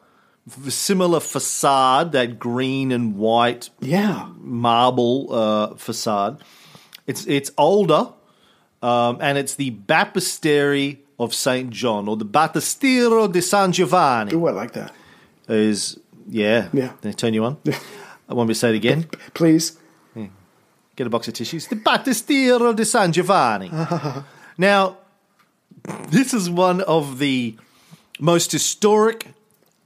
f- 0.48 0.72
similar 0.72 1.20
facade, 1.20 2.10
that 2.12 2.38
green 2.40 2.90
and 2.90 3.16
white 3.16 3.70
Yeah. 3.80 4.28
marble 4.38 5.28
uh, 5.32 5.74
facade. 5.76 6.42
It's 7.06 7.24
it's 7.26 7.52
older, 7.56 8.08
um, 8.82 9.18
and 9.20 9.38
it's 9.38 9.54
the 9.54 9.70
Baptistery 9.70 10.98
of 11.18 11.34
Saint 11.34 11.70
John, 11.70 12.08
or 12.08 12.16
the 12.16 12.26
Battistero 12.26 13.30
di 13.30 13.40
San 13.40 13.72
Giovanni. 13.72 14.34
Ooh, 14.34 14.46
I 14.46 14.50
like 14.52 14.72
that. 14.72 14.92
Is 15.48 15.98
yeah, 16.28 16.68
Yeah. 16.72 16.92
They 17.00 17.12
turn 17.12 17.34
you 17.34 17.44
on. 17.44 17.56
I 18.28 18.34
want 18.34 18.48
me 18.48 18.54
to 18.54 18.58
say 18.58 18.70
it 18.70 18.76
again. 18.76 19.06
Please. 19.34 19.78
Get 20.96 21.06
a 21.06 21.10
box 21.10 21.28
of 21.28 21.34
tissues. 21.34 21.66
The 21.66 21.76
Battistero 21.76 22.74
di 22.74 22.84
San 22.84 23.12
Giovanni. 23.12 23.70
now, 24.58 24.96
this 26.08 26.32
is 26.32 26.48
one 26.48 26.80
of 26.80 27.18
the 27.18 27.54
most 28.18 28.50
historic 28.50 29.26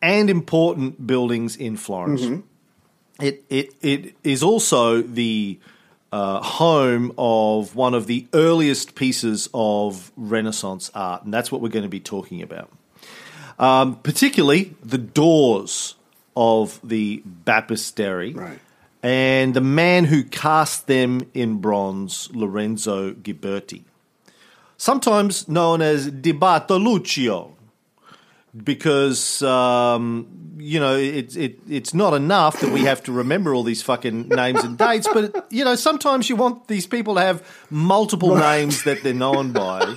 and 0.00 0.30
important 0.30 1.04
buildings 1.04 1.56
in 1.56 1.76
Florence. 1.76 2.22
Mm-hmm. 2.22 3.24
It, 3.24 3.44
it, 3.50 3.74
it 3.82 4.14
is 4.22 4.44
also 4.44 5.02
the 5.02 5.58
uh, 6.12 6.40
home 6.42 7.12
of 7.16 7.76
one 7.76 7.94
of 7.94 8.06
the 8.06 8.26
earliest 8.34 8.94
pieces 8.94 9.48
of 9.54 10.10
Renaissance 10.16 10.90
art, 10.94 11.24
and 11.24 11.32
that's 11.32 11.52
what 11.52 11.60
we're 11.60 11.68
going 11.68 11.84
to 11.84 11.88
be 11.88 12.00
talking 12.00 12.42
about. 12.42 12.70
Um, 13.58 13.96
particularly 13.96 14.74
the 14.82 14.98
doors 14.98 15.94
of 16.36 16.80
the 16.82 17.22
Baptistery, 17.44 18.34
Right. 18.34 18.58
and 19.02 19.54
the 19.54 19.60
man 19.60 20.04
who 20.06 20.24
cast 20.24 20.86
them 20.86 21.22
in 21.34 21.56
bronze, 21.56 22.28
Lorenzo 22.32 23.12
Ghiberti, 23.12 23.82
sometimes 24.76 25.46
known 25.48 25.82
as 25.82 26.10
Di 26.10 26.32
Bartoluccio 26.32 27.52
because 28.56 29.42
um, 29.42 30.26
you 30.58 30.80
know 30.80 30.96
it, 30.96 31.36
it 31.36 31.58
it's 31.68 31.94
not 31.94 32.14
enough 32.14 32.60
that 32.60 32.72
we 32.72 32.80
have 32.80 33.02
to 33.04 33.12
remember 33.12 33.54
all 33.54 33.62
these 33.62 33.82
fucking 33.82 34.28
names 34.28 34.62
and 34.64 34.76
dates, 34.76 35.08
but 35.12 35.46
you 35.50 35.64
know 35.64 35.76
sometimes 35.76 36.28
you 36.28 36.36
want 36.36 36.66
these 36.68 36.86
people 36.86 37.14
to 37.14 37.20
have 37.20 37.46
multiple 37.70 38.34
names 38.36 38.82
that 38.84 39.02
they're 39.02 39.14
known 39.14 39.52
by, 39.52 39.94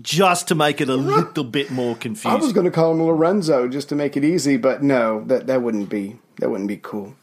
just 0.00 0.48
to 0.48 0.54
make 0.54 0.80
it 0.80 0.88
a 0.88 0.96
little 0.96 1.44
bit 1.44 1.70
more 1.70 1.94
confusing. 1.94 2.30
I 2.30 2.42
was 2.42 2.52
going 2.52 2.64
to 2.64 2.70
call 2.72 2.92
him 2.92 3.02
Lorenzo 3.02 3.68
just 3.68 3.88
to 3.90 3.94
make 3.94 4.16
it 4.16 4.24
easy, 4.24 4.56
but 4.56 4.82
no, 4.82 5.22
that 5.26 5.46
that 5.46 5.62
wouldn't 5.62 5.88
be 5.88 6.18
that 6.38 6.50
wouldn't 6.50 6.68
be 6.68 6.78
cool. 6.78 7.14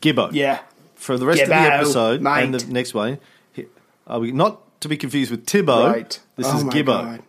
Gibbo, 0.00 0.30
Yeah. 0.32 0.60
for 0.94 1.18
the 1.18 1.26
rest 1.26 1.42
of 1.42 1.48
the 1.48 1.54
Gibbo, 1.54 1.70
episode 1.80 2.24
and 2.24 2.54
the 2.54 2.72
next 2.72 2.94
one, 2.94 3.18
are 4.06 4.20
we 4.20 4.30
not 4.30 4.62
to 4.80 4.88
be 4.88 4.96
confused 4.96 5.30
with 5.30 5.46
Tibbo? 5.46 5.92
Right. 5.92 6.18
This 6.36 6.46
Oh 6.48 6.56
is 6.58 6.64
Gibbo. 6.64 6.86
God. 6.86 7.22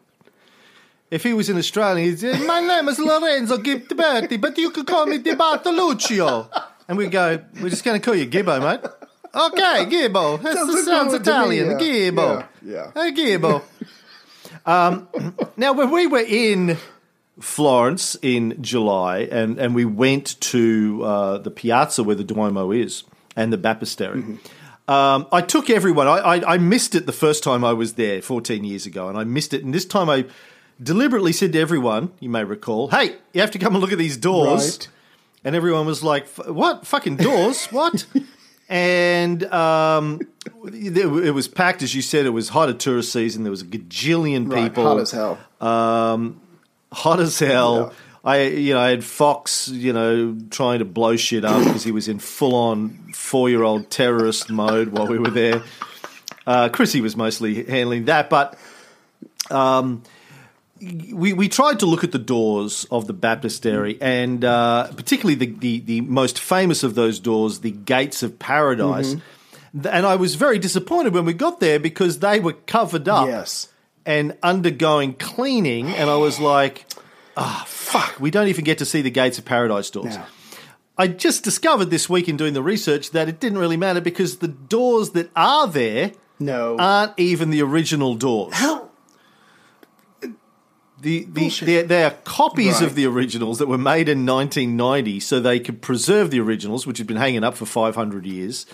If 1.10 1.24
he 1.24 1.34
was 1.34 1.50
in 1.50 1.58
Australia, 1.58 2.05
he'd 2.05 2.20
say, 2.20 2.46
My 2.46 2.62
name 2.62 2.88
is 2.88 2.98
Lorenzo 2.98 3.58
Ghiberti, 3.58 4.39
but 4.39 4.58
you 4.58 4.70
could 4.72 4.88
call 4.88 5.05
me 5.05 5.17
Di 5.17 5.36
Bartoluccio. 5.36 6.48
And 6.88 6.98
we 6.98 7.08
go, 7.08 7.39
We're 7.62 7.70
just 7.70 7.84
going 7.84 8.00
to 8.00 8.03
call 8.05 8.15
you 8.15 8.25
Gibbo, 8.27 8.60
mate. 8.62 8.89
Okay, 9.34 9.86
Gibbo. 9.86 10.41
That 10.41 10.53
Sounds 10.55 10.86
sounds, 10.86 11.12
to 11.13 11.20
me, 11.20 11.22
Italian. 11.60 11.72
yeah. 11.72 11.77
Gibbo. 11.77 12.48
Yeah, 12.62 12.91
Hey, 12.93 13.12
Gibbo. 13.12 13.62
um, 14.65 15.08
now, 15.58 15.74
when 15.74 15.89
we 15.91 16.08
were 16.08 16.24
in 16.25 16.77
Florence 17.39 18.15
in 18.22 18.62
July 18.62 19.20
and, 19.20 19.58
and 19.60 19.74
we 19.75 19.84
went 19.86 20.39
to 20.41 21.01
uh, 21.03 21.38
the 21.39 21.51
piazza 21.51 22.03
where 22.03 22.15
the 22.15 22.24
Duomo 22.24 22.72
is 22.72 23.03
and 23.36 23.51
the 23.51 23.58
Baptistery, 23.58 24.22
Mm-hmm. 24.24 24.36
Um, 24.91 25.27
I 25.31 25.41
took 25.41 25.69
everyone. 25.69 26.07
I, 26.07 26.17
I, 26.17 26.53
I 26.53 26.57
missed 26.57 26.95
it 26.95 27.05
the 27.05 27.13
first 27.13 27.43
time 27.43 27.63
I 27.63 27.74
was 27.74 27.93
there 27.93 28.21
14 28.21 28.63
years 28.63 28.86
ago, 28.86 29.07
and 29.07 29.17
I 29.17 29.24
missed 29.24 29.53
it. 29.53 29.63
And 29.63 29.74
this 29.74 29.86
time 29.86 30.10
I 30.10 30.25
deliberately 30.81 31.31
said 31.31 31.53
to 31.53 31.60
everyone, 31.60 32.12
you 32.19 32.29
may 32.29 32.43
recall, 32.43 32.89
hey, 32.89 33.15
you 33.33 33.41
have 33.41 33.51
to 33.51 33.60
come 33.60 33.74
and 33.74 33.81
look 33.81 33.91
at 33.91 33.98
these 33.98 34.17
doors. 34.17 34.77
Right. 34.77 34.88
And 35.43 35.55
everyone 35.55 35.86
was 35.86 36.03
like, 36.03 36.24
"F- 36.24 36.50
what? 36.50 36.86
Fucking 36.86 37.15
doors? 37.15 37.65
what? 37.71 38.05
And 38.69 39.43
um, 39.45 40.21
it 40.71 41.33
was 41.33 41.48
packed, 41.48 41.81
as 41.81 41.95
you 41.95 42.01
said. 42.01 42.25
It 42.25 42.29
was 42.29 42.50
of 42.69 42.77
tourist 42.77 43.12
season. 43.12 43.43
There 43.43 43.51
was 43.51 43.62
a 43.62 43.65
gajillion 43.65 44.51
Right, 44.51 44.69
people 44.69 44.83
hot 44.83 45.00
as 45.00 45.12
hell. 45.12 45.39
hot 46.91 47.19
as 47.19 47.39
hell. 47.39 47.91
Yeah. 47.91 48.11
I, 48.24 48.44
you 48.44 48.74
know, 48.75 48.80
I 48.80 48.90
had 48.90 49.04
Fox, 49.04 49.68
you 49.68 49.94
know, 49.94 50.38
trying 50.51 50.80
to 50.80 50.86
blow 50.86 51.16
shit 51.16 51.44
up 51.44 51.63
because 51.63 51.84
he 51.84 51.92
was 51.92 52.08
in 52.08 52.20
full 52.20 52.54
on 52.54 53.12
four 53.13 53.50
year 53.50 53.63
old 53.63 53.90
terrorist 53.90 54.50
mode 54.51 54.90
while 54.90 55.08
we 55.08 55.18
were 55.18 55.32
there. 55.32 55.63
Uh, 56.46 56.70
Chrissy 56.70 57.01
was 57.01 57.16
mostly 57.16 57.63
handling 57.63 58.06
that, 58.06 58.30
but 58.30 58.58
um, 59.50 60.04
we 60.80 61.34
we 61.34 61.48
tried 61.50 61.80
to 61.80 61.86
look 61.86 62.04
at 62.04 62.12
the 62.12 62.18
doors 62.20 62.86
of 62.92 63.08
the 63.08 63.13
Baptistery, 63.13 63.98
and 64.01 64.44
uh, 64.46 64.88
particularly 64.96 65.36
the, 65.36 65.46
the 65.58 65.80
the 65.80 66.01
most 66.01 66.40
famous 66.40 66.84
of 66.84 66.96
those 66.96 67.20
doors, 67.20 67.60
the 67.60 67.72
Gates 67.72 68.24
of 68.24 68.40
Paradise. 68.40 69.16
And 69.74 70.06
I 70.06 70.16
was 70.16 70.36
very 70.36 70.60
disappointed 70.60 71.13
when 71.13 71.24
we 71.25 71.34
got 71.34 71.60
there 71.62 71.80
because 71.80 72.20
they 72.20 72.40
were 72.42 72.54
covered 72.54 73.08
up 73.08 73.28
Yes. 73.28 73.70
and 74.06 74.36
undergoing 74.44 75.13
cleaning, 75.13 75.88
and 75.88 76.10
I 76.10 76.18
was 76.18 76.40
like, 76.40 76.86
ah, 77.38 77.64
fuck, 77.68 78.20
we 78.20 78.32
don't 78.32 78.48
even 78.48 78.64
get 78.64 78.78
to 78.80 78.86
see 78.86 79.02
the 79.02 79.10
Gates 79.12 79.38
of 79.38 79.46
Paradise 79.46 79.90
doors. 79.90 80.18
No. 80.18 80.26
I 80.98 81.08
just 81.08 81.44
discovered 81.44 81.86
this 81.86 82.10
week 82.10 82.28
in 82.30 82.38
doing 82.38 82.54
the 82.54 82.62
research 82.62 83.12
that 83.12 83.28
it 83.30 83.40
didn't 83.40 83.58
really 83.58 83.78
matter 83.78 84.02
because 84.02 84.38
the 84.38 84.48
doors 84.48 85.12
that 85.12 85.32
are 85.36 85.68
there 85.68 86.12
No. 86.40 86.78
aren't 86.78 87.14
even 87.18 87.50
the 87.50 87.62
original 87.62 88.16
doors. 88.16 88.54
How? 88.54 88.90
The, 91.00 91.24
the, 91.24 91.50
they're, 91.64 91.84
they're 91.84 92.12
copies 92.26 92.74
Right. 92.76 92.84
of 92.84 92.94
the 92.96 93.08
originals 93.08 93.58
that 93.58 93.68
were 93.68 93.80
made 93.80 94.08
in 94.08 94.24
1990 94.28 95.20
so 95.20 95.40
they 95.40 95.60
could 95.60 95.82
preserve 95.82 96.30
the 96.30 96.40
originals, 96.40 96.86
which 96.86 97.00
had 97.00 97.08
been 97.08 97.18
hanging 97.18 97.44
up 97.44 97.56
for 97.56 97.66
500 97.66 98.24
years. 98.28 98.68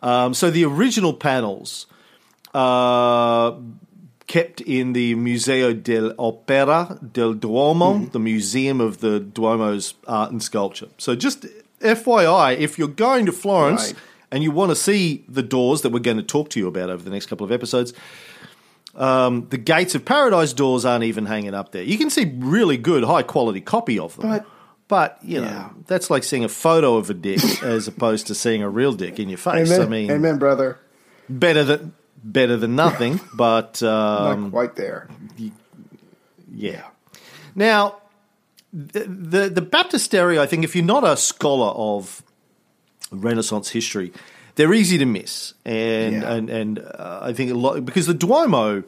Um, 0.00 0.32
so 0.32 0.48
the 0.50 0.64
original 0.64 1.12
panels 1.12 1.86
uh, 2.54 3.52
kept 4.32 4.60
in 4.62 4.92
the 4.94 5.14
Museo 5.14 5.72
dell'Opera 5.74 6.82
del 7.12 7.34
Duomo, 7.34 7.94
Mm-hmm. 7.94 8.12
the 8.12 8.18
museum 8.18 8.80
of 8.80 8.98
the 9.00 9.20
Duomo's 9.20 9.94
art 10.06 10.30
and 10.32 10.42
sculpture. 10.42 10.88
So 10.98 11.14
just 11.14 11.46
FYI, 11.80 12.56
if 12.58 12.78
you're 12.78 12.88
going 13.06 13.26
to 13.26 13.32
Florence 13.32 13.88
Right. 13.88 13.94
and 14.30 14.42
you 14.42 14.50
want 14.50 14.70
to 14.70 14.76
see 14.76 15.24
the 15.28 15.42
doors 15.42 15.82
that 15.82 15.90
we're 15.92 15.98
going 16.10 16.16
to 16.16 16.22
talk 16.22 16.48
to 16.50 16.58
you 16.60 16.66
about 16.66 16.88
over 16.88 17.02
the 17.04 17.10
next 17.10 17.26
couple 17.26 17.44
of 17.44 17.52
episodes, 17.52 17.92
um, 18.94 19.46
the 19.50 19.58
Gates 19.58 19.94
of 19.94 20.04
Paradise 20.04 20.52
doors 20.52 20.84
aren't 20.84 21.04
even 21.04 21.26
hanging 21.26 21.54
up 21.54 21.72
there. 21.72 21.82
You 21.82 21.98
can 21.98 22.10
see 22.10 22.32
really 22.38 22.76
good, 22.76 23.04
high 23.04 23.22
quality 23.22 23.60
copy 23.60 23.98
of 23.98 24.16
them. 24.16 24.30
But- 24.30 24.46
but 24.88 25.18
you 25.22 25.40
know, 25.40 25.46
Yeah. 25.46 25.68
that's 25.86 26.10
like 26.10 26.22
seeing 26.22 26.44
a 26.44 26.48
photo 26.50 26.96
of 26.96 27.08
a 27.08 27.14
dick 27.14 27.40
as 27.62 27.88
opposed 27.88 28.26
to 28.26 28.34
seeing 28.34 28.62
a 28.62 28.68
real 28.68 28.92
dick 28.92 29.18
in 29.18 29.28
your 29.30 29.38
face. 29.38 29.70
Amen. 29.70 29.80
I 29.86 29.88
mean, 29.88 30.10
Amen, 30.10 30.38
brother. 30.38 30.78
better 31.30 31.64
than 31.64 31.92
better 32.22 32.56
than 32.56 32.76
nothing, 32.76 33.20
but 33.34 33.80
Not 33.82 34.32
um, 34.32 34.50
quite 34.50 34.76
there. 34.76 35.08
yeah. 36.52 36.82
Now, 37.54 37.96
the, 38.72 39.00
the 39.00 39.48
the 39.50 39.62
Baptistery, 39.62 40.38
I 40.38 40.46
think, 40.46 40.64
if 40.64 40.74
you're 40.74 40.84
not 40.84 41.04
a 41.04 41.16
scholar 41.16 41.72
of 41.72 42.22
Renaissance 43.10 43.70
history, 43.70 44.12
they're 44.54 44.72
easy 44.72 44.98
to 44.98 45.04
miss, 45.06 45.54
and 45.64 46.14
Yeah. 46.22 46.32
and 46.32 46.50
and 46.50 46.78
uh, 46.78 47.20
I 47.22 47.32
think 47.32 47.50
a 47.50 47.54
lot 47.54 47.84
because 47.84 48.06
the 48.06 48.14
Duomo 48.14 48.84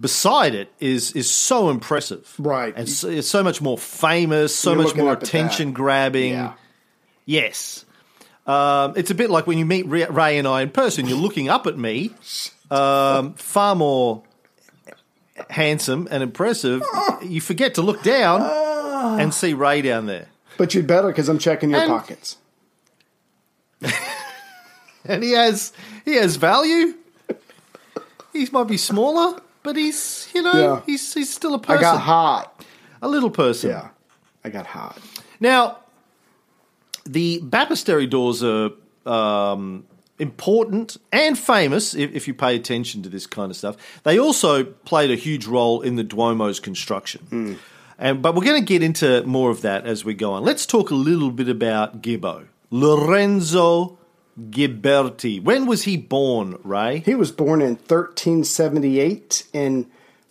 beside 0.00 0.54
it 0.54 0.70
is 0.80 1.12
is 1.12 1.30
so 1.30 1.68
impressive, 1.70 2.34
Right. 2.38 2.72
And 2.76 2.88
so, 2.88 3.08
it's 3.08 3.28
so 3.28 3.42
much 3.42 3.60
more 3.60 3.76
famous, 3.78 4.54
so 4.54 4.72
You're 4.72 4.82
much 4.84 4.94
more 4.96 5.12
up 5.12 5.22
at 5.22 5.28
attention 5.28 5.72
grabbing. 5.72 6.32
Yeah. 6.32 6.52
Yes. 7.26 7.84
Um, 8.46 8.92
it's 8.96 9.10
a 9.10 9.14
bit 9.14 9.28
like 9.30 9.46
when 9.48 9.58
you 9.58 9.66
meet 9.66 9.86
Ray 9.88 10.38
and 10.38 10.46
I 10.46 10.62
in 10.62 10.70
person, 10.70 11.06
you're 11.06 11.18
looking 11.18 11.48
up 11.48 11.66
at 11.66 11.76
me, 11.76 12.12
um, 12.70 13.34
far 13.34 13.74
more 13.74 14.22
handsome 15.50 16.08
and 16.10 16.22
impressive. 16.22 16.82
You 17.22 17.40
forget 17.40 17.74
to 17.74 17.82
look 17.82 18.02
down 18.02 18.42
and 19.20 19.32
see 19.34 19.54
Ray 19.54 19.82
down 19.82 20.06
there. 20.06 20.28
But 20.58 20.74
you'd 20.74 20.86
better 20.86 21.08
because 21.08 21.28
I'm 21.28 21.38
checking 21.38 21.70
your 21.70 21.80
And- 21.80 21.88
pockets. 21.90 22.36
And 25.08 25.22
he 25.22 25.32
has 25.32 25.72
he 26.04 26.16
has 26.16 26.34
value. 26.36 26.94
He 28.32 28.48
might 28.50 28.64
be 28.66 28.76
smaller, 28.76 29.40
but 29.62 29.76
he's 29.76 30.28
you 30.34 30.42
know, 30.42 30.52
Yeah. 30.52 30.80
he's 30.84 31.14
he's 31.14 31.32
still 31.32 31.54
a 31.54 31.58
person. 31.60 31.78
I 31.78 31.80
got 31.92 32.00
hot. 32.00 32.64
a 33.00 33.08
little 33.08 33.30
person. 33.30 33.70
Yeah. 33.70 33.88
I 34.44 34.48
got 34.50 34.66
hot. 34.66 34.98
Now, 35.38 35.78
the 37.04 37.40
baptistery 37.40 38.10
doors 38.10 38.42
are 38.42 38.70
um, 39.06 39.84
important 40.18 40.96
and 41.12 41.38
famous 41.38 41.94
if, 41.94 42.12
if 42.12 42.28
you 42.28 42.34
pay 42.34 42.56
attention 42.56 43.02
to 43.02 43.08
this 43.08 43.26
kind 43.26 43.50
of 43.50 43.56
stuff. 43.56 43.76
They 44.02 44.18
also 44.18 44.64
played 44.64 45.10
a 45.10 45.16
huge 45.16 45.46
role 45.46 45.82
in 45.82 45.96
the 45.96 46.04
Duomo's 46.04 46.60
construction. 46.60 47.22
Hmm. 47.28 47.54
And, 47.98 48.22
but 48.22 48.34
we're 48.34 48.44
going 48.44 48.60
to 48.60 48.66
get 48.66 48.82
into 48.82 49.22
more 49.24 49.50
of 49.50 49.62
that 49.62 49.86
as 49.86 50.04
we 50.04 50.14
go 50.14 50.32
on. 50.32 50.44
Let's 50.44 50.66
talk 50.66 50.90
a 50.90 50.94
little 50.94 51.30
bit 51.30 51.48
about 51.48 52.02
Gibbo. 52.02 52.46
Lorenzo 52.70 53.98
Ghiberti. 54.38 55.42
When 55.42 55.66
was 55.66 55.84
he 55.84 55.96
born, 55.96 56.58
Ray? 56.62 57.00
He 57.00 57.14
was 57.14 57.32
born 57.32 57.62
in 57.62 57.76
1378 57.76 59.46
in 59.52 59.90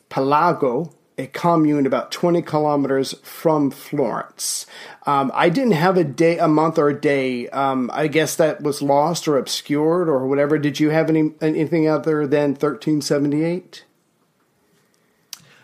Pelago, 0.09 0.93
a 1.17 1.27
commune 1.27 1.85
about 1.85 2.11
20 2.11 2.41
kilometers 2.41 3.13
from 3.23 3.71
Florence. 3.71 4.65
Um, 5.05 5.31
I 5.33 5.49
didn't 5.49 5.71
have 5.73 5.95
a 5.97 6.03
day, 6.03 6.37
a 6.37 6.47
month, 6.47 6.77
or 6.77 6.89
a 6.89 6.99
day. 6.99 7.47
Um, 7.49 7.89
I 7.93 8.07
guess 8.07 8.35
that 8.35 8.61
was 8.61 8.81
lost 8.81 9.27
or 9.27 9.37
obscured 9.37 10.09
or 10.09 10.27
whatever. 10.27 10.57
Did 10.57 10.79
you 10.79 10.89
have 10.89 11.09
any 11.09 11.31
anything 11.41 11.87
other 11.87 12.27
than 12.27 12.49
1378? 12.51 13.85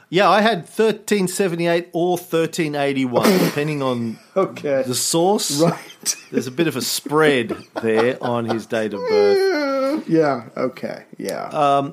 Yeah, 0.10 0.30
I 0.30 0.42
had 0.42 0.60
1378 0.60 1.90
or 1.94 2.12
1381, 2.18 3.24
depending 3.46 3.82
on 3.82 4.20
Okay, 4.36 4.84
the 4.86 4.96
source. 4.96 5.58
right. 5.62 6.16
There's 6.32 6.48
a 6.48 6.52
bit 6.52 6.68
of 6.68 6.76
a 6.76 6.82
spread 6.82 7.56
there 7.82 8.18
on 8.22 8.46
his 8.46 8.66
date 8.66 8.94
of 8.94 9.00
birth. 9.00 10.04
yeah. 10.10 10.50
Okay. 10.58 11.06
Yeah. 11.18 11.44
Uh, 11.46 11.92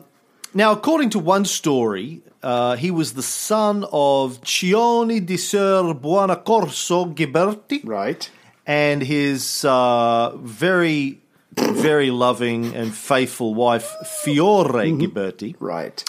Now, 0.52 0.72
according 0.72 1.10
to 1.10 1.18
one 1.20 1.44
story, 1.44 2.22
uh, 2.42 2.76
he 2.76 2.90
was 2.90 3.14
the 3.14 3.22
son 3.22 3.84
of 3.92 4.40
Cioni 4.42 5.24
di 5.24 5.36
Ser 5.36 5.94
Buonacorso 5.94 7.14
Ghiberti 7.14 7.80
right. 7.84 8.30
and 8.66 9.02
his 9.02 9.64
uh, 9.64 10.32
very, 10.36 11.20
very 11.56 12.10
loving 12.10 12.74
and 12.74 12.94
faithful 12.94 13.54
wife, 13.54 13.90
Fiore 14.22 14.90
Ghiberti. 14.92 15.56
Right. 15.58 16.04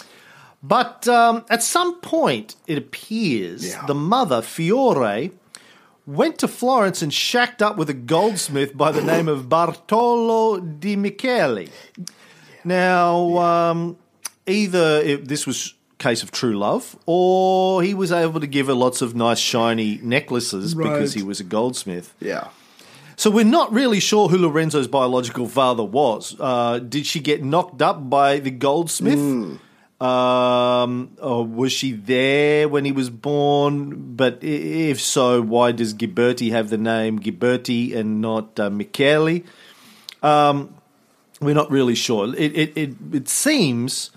But 0.62 1.08
um, 1.08 1.44
at 1.48 1.62
some 1.62 2.00
point, 2.00 2.54
it 2.66 2.76
appears 2.78 3.66
Yeah. 3.66 3.86
the 3.86 3.94
mother, 3.94 4.42
Fiore, 4.42 5.30
went 6.06 6.38
to 6.38 6.48
Florence 6.48 7.02
and 7.02 7.12
shacked 7.12 7.62
up 7.62 7.76
with 7.76 7.88
a 7.88 7.94
goldsmith 7.94 8.76
by 8.76 8.92
the 8.92 9.02
name 9.02 9.26
of 9.28 9.48
Bartolo 9.48 10.58
di 10.60 10.96
Michele. 10.96 11.66
Now, 12.64 13.38
um, 13.38 13.96
either 14.46 15.00
it, 15.02 15.28
this 15.28 15.46
was 15.46 15.74
case 16.00 16.24
of 16.24 16.32
true 16.32 16.58
love, 16.58 16.96
or 17.06 17.82
he 17.82 17.94
was 17.94 18.10
able 18.10 18.40
to 18.40 18.48
give 18.48 18.66
her 18.66 18.74
lots 18.74 19.02
of 19.02 19.14
nice 19.14 19.38
shiny 19.38 20.00
necklaces 20.02 20.74
because 20.74 21.14
he 21.14 21.22
was 21.22 21.38
a 21.38 21.44
goldsmith. 21.44 22.12
Yeah. 22.18 22.48
So 23.16 23.30
we're 23.30 23.44
not 23.44 23.72
really 23.72 24.00
sure 24.00 24.28
who 24.28 24.38
Lorenzo's 24.38 24.88
biological 24.88 25.46
father 25.46 25.84
was. 25.84 26.34
Uh, 26.40 26.78
did 26.78 27.04
she 27.04 27.20
get 27.20 27.44
knocked 27.44 27.82
up 27.82 28.08
by 28.08 28.38
the 28.38 28.50
goldsmith? 28.50 29.60
Um, 30.00 31.10
or 31.20 31.46
was 31.46 31.72
she 31.72 31.92
there 31.92 32.66
when 32.66 32.86
he 32.86 32.92
was 32.92 33.10
born? 33.10 34.16
But 34.16 34.42
if 34.42 35.02
so, 35.02 35.42
why 35.42 35.72
does 35.72 35.92
Ghiberti 35.92 36.50
have 36.52 36.70
the 36.70 36.78
name 36.78 37.18
Ghiberti 37.20 37.94
and 37.94 38.22
not 38.22 38.58
uh, 38.58 38.70
Michele? 38.70 39.40
Um, 40.22 40.74
we're 41.42 41.54
not 41.54 41.70
really 41.70 41.94
sure. 41.94 42.34
It 42.34 42.56
it 42.56 42.72
it, 42.76 42.94
it 43.12 43.28
seems 43.28 44.10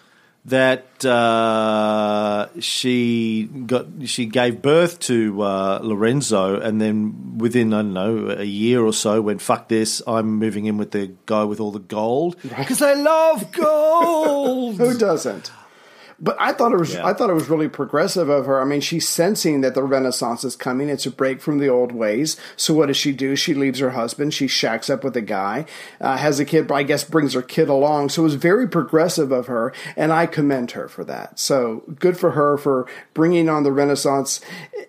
that 0.45 1.05
uh, 1.05 2.47
she 2.59 3.45
got 3.65 3.85
she 4.05 4.25
gave 4.25 4.62
birth 4.62 5.00
to 5.00 5.41
uh, 5.41 5.79
Lorenzo, 5.81 6.59
and 6.59 6.81
then 6.81 7.38
within 7.38 7.73
I 7.73 7.77
don't 7.77 7.93
know 7.93 8.29
a 8.29 8.43
year 8.43 8.83
or 8.83 8.93
so, 8.93 9.21
went 9.21 9.41
fuck 9.41 9.69
this. 9.69 10.01
I'm 10.05 10.35
moving 10.39 10.65
in 10.65 10.77
with 10.77 10.91
the 10.91 11.13
guy 11.25 11.43
with 11.43 11.59
all 11.59 11.71
the 11.71 11.79
gold 11.79 12.35
because 12.41 12.81
I 12.81 12.93
love 12.93 13.51
gold. 13.53 14.77
Who 14.77 14.97
doesn't? 14.97 15.51
But 16.25 16.37
I 16.39 16.53
thought 16.53 16.71
it 16.71 16.79
was 16.79 16.93
Yeah. 16.93 17.05
I 17.05 17.11
thought 17.11 17.29
it 17.29 17.33
was 17.33 17.49
really 17.49 17.67
progressive 17.67 18.29
of 18.29 18.45
her. 18.45 18.61
I 18.61 18.63
mean, 18.63 18.79
she's 18.79 19.05
sensing 19.05 19.59
that 19.59 19.75
the 19.75 19.83
Renaissance 19.83 20.45
is 20.45 20.55
coming. 20.55 20.87
It's 20.87 21.05
a 21.05 21.11
break 21.11 21.41
from 21.41 21.57
the 21.57 21.67
old 21.67 21.91
ways. 21.91 22.37
So 22.55 22.73
what 22.73 22.85
does 22.85 22.95
she 22.95 23.11
do? 23.11 23.35
She 23.35 23.53
leaves 23.53 23.79
her 23.79 23.89
husband. 23.89 24.33
She 24.33 24.47
shacks 24.47 24.89
up 24.89 25.03
with 25.03 25.17
a 25.17 25.21
guy, 25.21 25.65
uh, 25.99 26.15
has 26.15 26.39
a 26.39 26.45
kid. 26.45 26.71
I 26.71 26.83
guess 26.83 27.03
brings 27.03 27.33
her 27.33 27.41
kid 27.41 27.67
along. 27.67 28.07
So 28.09 28.21
it 28.21 28.23
was 28.23 28.35
very 28.35 28.69
progressive 28.69 29.33
of 29.33 29.47
her, 29.47 29.73
and 29.97 30.13
I 30.13 30.25
commend 30.25 30.71
her 30.71 30.87
for 30.87 31.03
that. 31.03 31.39
So 31.39 31.83
good 31.99 32.17
for 32.17 32.31
her 32.31 32.57
for 32.57 32.87
bringing 33.13 33.49
on 33.49 33.63
the 33.63 33.73
Renaissance 33.73 34.39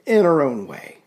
in 0.06 0.22
her 0.24 0.40
own 0.40 0.68
way. 0.68 0.98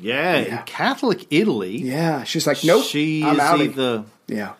yeah, 0.00 0.36
in 0.36 0.58
Catholic 0.66 1.26
Italy, 1.30 1.78
Yeah, 1.78 2.22
she's 2.24 2.46
like, 2.46 2.62
nope, 2.64 2.84
she 2.84 3.24
I'm 3.24 3.34
is 3.34 3.40
out. 3.40 3.60
either 3.60 4.04
yeah, 4.28 4.52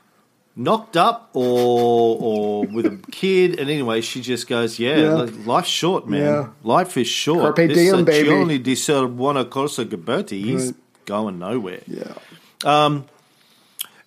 knocked 0.67 0.97
up 0.97 1.31
or 1.33 2.17
or 2.21 2.67
with 2.67 2.87
a 2.87 2.99
kid, 3.11 3.59
and 3.59 3.71
anyway, 3.71 4.00
she 4.00 4.21
just 4.21 4.47
goes, 4.49 4.79
"Yeah, 4.79 4.99
Yeah. 4.99 5.26
life's 5.47 5.69
short, 5.83 6.07
man. 6.07 6.21
Yeah. 6.23 6.47
Life 6.62 6.97
is 6.97 7.09
short. 7.09 7.43
Carpe 7.57 7.69
this 7.69 7.79
diem, 7.79 8.05
baby." 8.05 8.29
Giovanni 8.29 8.59
di 8.59 8.75
Ser 8.75 9.09
Buonacorso 9.09 9.85
Ghiberti, 9.85 10.38
he's 10.45 10.67
Right. 10.67 10.75
going 11.07 11.38
nowhere. 11.38 11.83
yeah. 11.88 12.14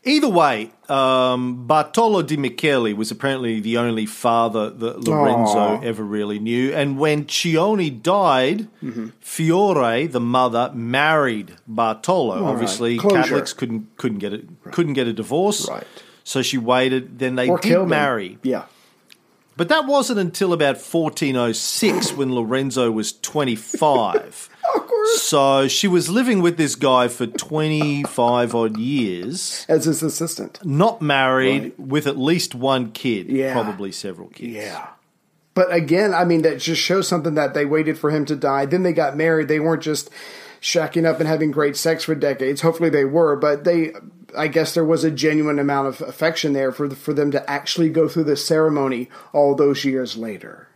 Either 0.05 0.27
way, 0.27 0.69
um, 0.89 1.65
Bartolo 1.65 2.21
di 2.23 2.35
Michele 2.35 2.93
was 2.93 3.09
apparently 3.09 3.61
the 3.61 3.77
only 3.77 4.05
father 4.05 4.69
that 4.69 5.07
Lorenzo 5.07 5.57
Aw. 5.57 5.79
ever 5.81 6.03
really 6.03 6.39
knew. 6.39 6.73
And 6.73 6.99
when 6.99 7.23
Cioni 7.23 7.89
died, 8.03 8.67
Mm-hmm. 8.83 9.07
Fiore, 9.21 10.07
the 10.07 10.19
mother, 10.19 10.71
married 10.73 11.53
Bartolo. 11.65 12.35
right. 12.41 12.51
Obviously, 12.51 12.97
Closure. 12.97 13.15
Catholics 13.21 13.53
couldn't 13.53 13.95
couldn't 13.95 14.19
get 14.19 14.33
it 14.33 14.43
couldn't 14.73 14.91
get 14.93 15.07
a 15.07 15.13
divorce. 15.13 15.69
Right. 15.69 15.87
So 16.23 16.41
she 16.41 16.57
waited. 16.57 17.19
Then 17.19 17.35
they 17.35 17.49
Or 17.49 17.57
did 17.57 17.85
marry. 17.87 18.37
Yeah. 18.43 18.63
But 19.55 19.69
that 19.69 19.85
wasn't 19.85 20.19
until 20.19 20.51
about 20.51 20.77
1406 20.77 22.13
when 22.13 22.33
Lorenzo 22.33 22.91
was 22.91 23.13
25. 23.13 24.49
Of 24.75 24.87
course. 24.87 25.21
So 25.21 25.67
she 25.67 25.87
was 25.89 26.09
living 26.09 26.41
with 26.41 26.55
this 26.57 26.75
guy 26.75 27.09
for 27.09 27.27
25 27.27 28.55
odd 28.55 28.77
years, 28.77 29.65
As 29.67 29.83
his 29.85 30.01
assistant. 30.01 30.59
not 30.65 31.01
married, 31.01 31.63
Right. 31.63 31.79
with 31.79 32.07
at 32.07 32.17
least 32.17 32.55
one 32.55 32.91
kid, 32.91 33.27
Yeah. 33.27 33.51
probably 33.53 33.91
several 33.91 34.29
kids. 34.29 34.53
Yeah. 34.55 34.87
But 35.53 35.71
again, 35.73 36.13
I 36.13 36.23
mean, 36.23 36.43
that 36.43 36.59
just 36.59 36.81
shows 36.81 37.07
something 37.09 37.35
that 37.35 37.53
they 37.53 37.65
waited 37.65 37.99
for 37.99 38.09
him 38.09 38.23
to 38.25 38.35
die. 38.37 38.65
Then 38.65 38.83
they 38.83 38.93
got 38.93 39.17
married. 39.17 39.49
They 39.49 39.59
weren't 39.59 39.83
just 39.83 40.09
shacking 40.63 41.05
up 41.05 41.19
and 41.19 41.27
having 41.27 41.51
great 41.51 41.75
sex 41.75 42.05
for 42.05 42.15
decades. 42.15 42.61
Hopefully 42.61 42.89
they 42.89 43.03
were, 43.03 43.35
but 43.35 43.65
they, 43.65 43.91
I 44.35 44.47
guess 44.47 44.73
there 44.73 44.85
was 44.85 45.03
a 45.03 45.11
genuine 45.11 45.59
amount 45.59 45.89
of 45.89 46.01
affection 46.01 46.53
there 46.53 46.71
for, 46.71 46.89
for 46.89 47.13
them 47.13 47.31
to 47.31 47.49
actually 47.49 47.89
go 47.89 48.07
through 48.07 48.23
the 48.23 48.37
ceremony 48.37 49.09
all 49.33 49.55
those 49.55 49.83
years 49.83 50.15
later. 50.15 50.69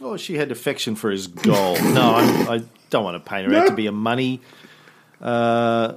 Oh, 0.00 0.16
she 0.16 0.36
had 0.36 0.52
affection 0.52 0.94
for 0.94 1.10
his 1.10 1.26
gold. 1.26 1.82
no, 1.94 2.14
I, 2.14 2.54
I 2.54 2.62
don't 2.90 3.02
want 3.02 3.22
to 3.22 3.28
paint 3.28 3.50
her 3.50 3.58
out 3.58 3.66
to 3.66 3.74
be 3.74 3.88
a 3.88 3.92
money. 3.92 4.40
Uh, 5.20 5.94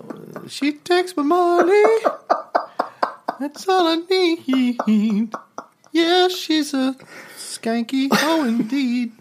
she 0.48 0.74
takes 0.74 1.16
my 1.16 1.24
money. 1.24 2.00
That's 3.40 3.68
all 3.70 3.88
I 3.88 3.98
need. 4.10 5.30
Yeah, 5.92 6.28
she's 6.28 6.74
a 6.74 6.96
skanky. 7.38 8.08
Oh, 8.12 8.46
indeed. 8.46 9.12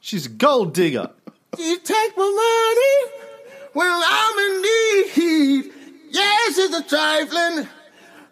She's 0.00 0.26
a 0.26 0.30
gold 0.30 0.72
digger. 0.72 1.10
You 1.58 1.78
take 1.80 2.16
my 2.16 2.22
money 2.24 3.28
when 3.74 3.86
I'm 3.86 4.38
in 4.38 4.62
need. 4.62 5.72
Yes, 6.10 6.58
it's 6.58 6.74
a 6.74 6.82
trifling 6.82 7.68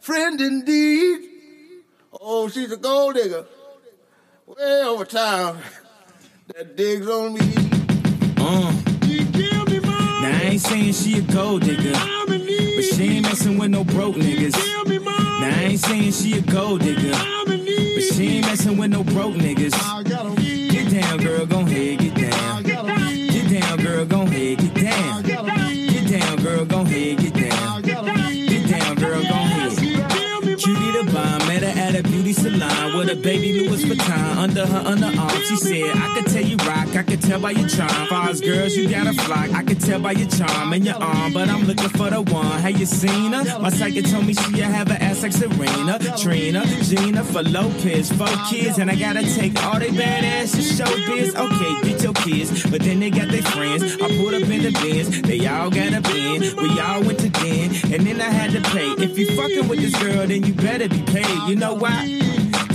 friend 0.01 0.41
indeed. 0.41 1.29
Oh, 2.19 2.49
she's 2.49 2.73
a 2.73 2.79
gold 2.79 3.17
digger. 3.17 3.45
Way 4.47 4.83
over 4.85 5.05
town 5.05 5.59
that 6.55 6.77
digs 6.77 7.07
on 7.09 7.35
me. 7.35 7.41
Uh, 8.39 8.73
give 9.03 9.35
me 9.69 9.81
money. 9.81 10.23
now 10.23 10.39
I 10.39 10.41
ain't 10.53 10.61
saying 10.63 10.93
she 10.95 11.19
a 11.19 11.23
gold 11.23 11.63
digger, 11.63 11.93
I'm 11.95 12.33
in 12.33 12.47
need. 12.47 12.77
but 12.77 12.85
she 12.97 13.05
ain't 13.17 13.27
messing 13.27 13.59
with 13.59 13.71
no 13.71 13.85
broke 13.85 14.17
niggas. 14.17 14.55
Give 14.55 14.87
me 14.89 14.99
money. 14.99 15.19
Now 15.19 15.59
I 15.59 15.65
ain't 15.65 15.81
saying 15.81 16.13
she 16.13 16.39
a 16.39 16.41
gold 16.41 16.81
digger, 16.81 17.13
I'm 17.15 17.53
in 17.53 17.65
need. 17.65 17.95
but 17.97 18.15
she 18.15 18.29
ain't 18.39 18.47
messing 18.47 18.79
with 18.79 18.91
no 18.91 19.05
broke 19.05 19.35
niggas. 19.35 19.75
I 19.75 20.03
gotta. 20.05 20.41
Get 20.41 20.91
down, 20.91 21.19
girl, 21.19 21.47
gon' 21.47 21.67
head, 21.67 21.99
get 21.99 22.15
down. 22.15 22.70
Gon' 24.11 24.27
head, 24.27 24.59
get 24.59 24.75
I 24.75 25.23
down. 25.23 25.30
Baby 33.17 33.61
Louis 33.61 33.85
Vuitton 33.85 34.37
under 34.37 34.67
her 34.67 34.81
underarm. 34.85 35.45
She 35.45 35.57
said, 35.57 35.97
I 35.97 36.15
could 36.15 36.33
tell 36.33 36.43
you 36.43 36.57
rock, 36.59 36.95
I 36.97 37.03
could 37.03 37.23
tell 37.23 37.41
by 37.41 37.51
your 37.53 37.69
charm. 37.69 38.07
Far 38.09 38.29
as 38.29 38.41
girls, 38.41 38.75
you 38.77 38.89
got 38.89 39.07
a 39.07 39.13
flock, 39.23 39.51
I 39.51 39.63
could 39.63 39.81
tell 39.81 40.01
by 40.01 40.13
your 40.13 40.29
charm 40.29 40.73
and 40.73 40.85
your 40.85 40.97
arm. 40.97 41.33
But 41.33 41.49
I'm 41.49 41.65
looking 41.65 41.89
for 41.91 42.11
the 42.11 42.23
one. 42.23 42.61
Have 42.61 42.79
you 42.79 42.87
seen 42.87 43.33
her? 43.33 43.59
My 43.61 43.71
psychic 43.71 44.07
told 44.07 44.27
me 44.27 44.35
she 44.35 44.61
have 44.61 44.91
an 44.91 44.97
ass 44.97 45.23
like 45.23 45.33
Serena, 45.33 45.99
Trina, 46.17 46.65
Gina, 46.83 47.25
for 47.25 47.43
Lopez, 47.43 48.13
four 48.13 48.29
kids, 48.49 48.79
and 48.79 48.91
I 48.91 48.95
gotta 48.97 49.23
take 49.23 49.63
all 49.65 49.79
they 49.79 49.89
badass 49.91 50.55
to 50.57 50.63
show 50.63 50.91
biz. 51.07 51.35
Okay, 51.35 51.91
get 51.91 52.03
your 52.03 52.15
kids, 52.15 52.71
but 52.71 52.81
then 52.83 53.01
they 53.01 53.11
got 53.11 53.29
their 53.29 53.43
friends. 53.43 53.83
I 54.01 54.09
pulled 54.17 54.35
up 54.35 54.43
in 54.43 54.63
the 54.63 54.73
Benz, 54.73 55.23
they 55.23 55.47
all 55.47 55.71
got 55.71 55.93
a 55.93 56.01
Benz. 56.01 56.55
We 56.55 56.81
all 56.81 57.03
went 57.03 57.19
to 57.21 57.29
den, 57.29 57.71
and 57.93 58.07
then 58.07 58.21
I 58.21 58.31
had 58.31 58.53
to 58.53 58.61
pay. 58.71 58.91
If 59.03 59.19
you 59.19 59.27
fucking 59.37 59.69
with 59.69 59.81
this 59.81 60.01
girl, 60.03 60.27
then 60.27 60.45
you 60.45 60.55
better 60.55 60.89
be 60.89 61.03
paid. 61.03 61.49
You 61.49 61.57
know 61.57 61.75
why? 61.75 62.30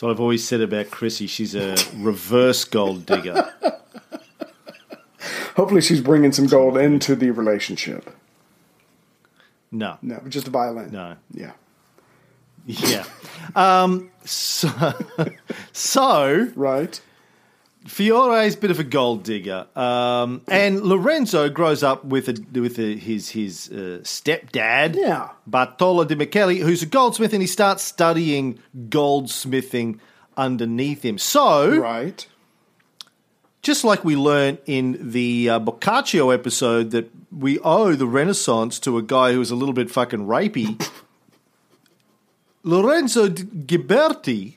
What 0.00 0.10
I've 0.10 0.20
always 0.20 0.46
said 0.46 0.60
about 0.60 0.90
Chrissy. 0.90 1.26
She's 1.26 1.54
a 1.54 1.76
reverse 1.96 2.64
gold 2.64 3.04
digger. 3.04 3.52
Hopefully 5.56 5.80
she's 5.80 6.00
bringing 6.00 6.30
some 6.30 6.46
gold 6.46 6.78
into 6.78 7.16
the 7.16 7.32
relationship. 7.32 8.14
No. 9.72 9.98
No, 10.00 10.22
just 10.28 10.46
a 10.46 10.50
violin. 10.50 10.92
No. 10.92 11.16
Yeah. 11.32 11.52
Yeah. 12.64 13.04
Um, 13.56 14.10
so, 14.24 14.70
so 15.72 16.52
Right. 16.54 17.00
Fiore's 17.88 18.54
a 18.54 18.58
bit 18.58 18.70
of 18.70 18.78
a 18.78 18.84
gold 18.84 19.24
digger, 19.24 19.66
um, 19.74 20.42
and 20.48 20.82
Lorenzo 20.82 21.48
grows 21.48 21.82
up 21.82 22.04
with 22.04 22.28
a, 22.28 22.60
with 22.60 22.78
a, 22.78 22.96
his 22.96 23.30
his 23.30 23.70
uh, 23.70 24.00
stepdad, 24.02 24.94
Yeah. 24.94 25.30
Bartolo 25.46 26.04
di 26.04 26.14
Michele, 26.14 26.56
who's 26.56 26.82
a 26.82 26.86
goldsmith, 26.86 27.32
and 27.32 27.42
he 27.42 27.46
starts 27.48 27.82
studying 27.82 28.58
goldsmithing 28.90 29.98
underneath 30.36 31.02
him. 31.04 31.18
So, 31.18 31.76
Right. 31.78 32.26
just 33.62 33.84
like 33.84 34.04
we 34.04 34.16
learned 34.16 34.58
in 34.66 35.10
the 35.10 35.48
uh, 35.50 35.58
Boccaccio 35.58 36.30
episode 36.30 36.90
that 36.92 37.10
we 37.32 37.58
owe 37.60 37.94
the 37.94 38.06
Renaissance 38.06 38.78
to 38.80 38.98
a 38.98 39.02
guy 39.02 39.32
who 39.32 39.38
was 39.38 39.50
a 39.50 39.56
little 39.56 39.72
bit 39.74 39.90
fucking 39.90 40.26
rapey. 40.26 40.80
Lorenzo 42.68 43.28
Ghiberti, 43.30 44.56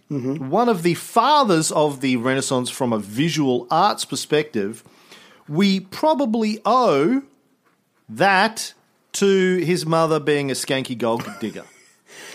one 0.50 0.67
of 0.67 0.84
the 0.84 0.95
fathers 0.95 1.71
of 1.71 2.02
the 2.02 2.17
Renaissance 2.17 2.69
from 2.69 2.91
a 2.91 3.00
visual 3.00 3.67
arts 3.71 4.04
perspective, 4.04 4.84
we 5.47 5.80
probably 5.80 6.60
owe 6.65 7.21
that 8.10 8.74
to 9.13 9.58
his 9.60 9.86
mother 9.86 10.19
being 10.19 10.52
a 10.52 10.54
skanky 10.56 10.97
gold 10.97 11.24
digger. 11.39 11.63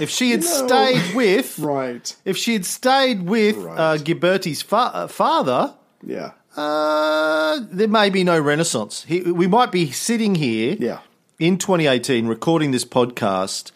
If 0.01 0.09
she 0.09 0.31
had 0.31 0.41
No. 0.43 0.67
stayed 0.67 1.15
with, 1.15 1.59
Right. 1.75 2.17
if 2.25 2.37
she 2.39 2.55
had 2.55 2.65
stayed 2.65 3.23
with 3.29 3.57
Right. 3.57 3.79
uh, 3.79 3.97
Ghiberti's 3.99 4.63
fa- 4.63 4.91
uh, 4.95 5.07
father, 5.07 5.75
Yeah. 6.03 6.31
uh, 6.57 7.61
there 7.71 7.89
may 7.89 8.09
be 8.09 8.25
no 8.25 8.39
renaissance. 8.41 9.05
He, 9.07 9.21
we 9.21 9.47
might 9.47 9.71
be 9.73 9.91
sitting 9.91 10.35
here 10.37 10.77
Yeah. 10.81 10.99
in 11.39 11.59
2018 11.59 12.27
recording 12.27 12.71
this 12.73 12.87
podcast 12.87 13.73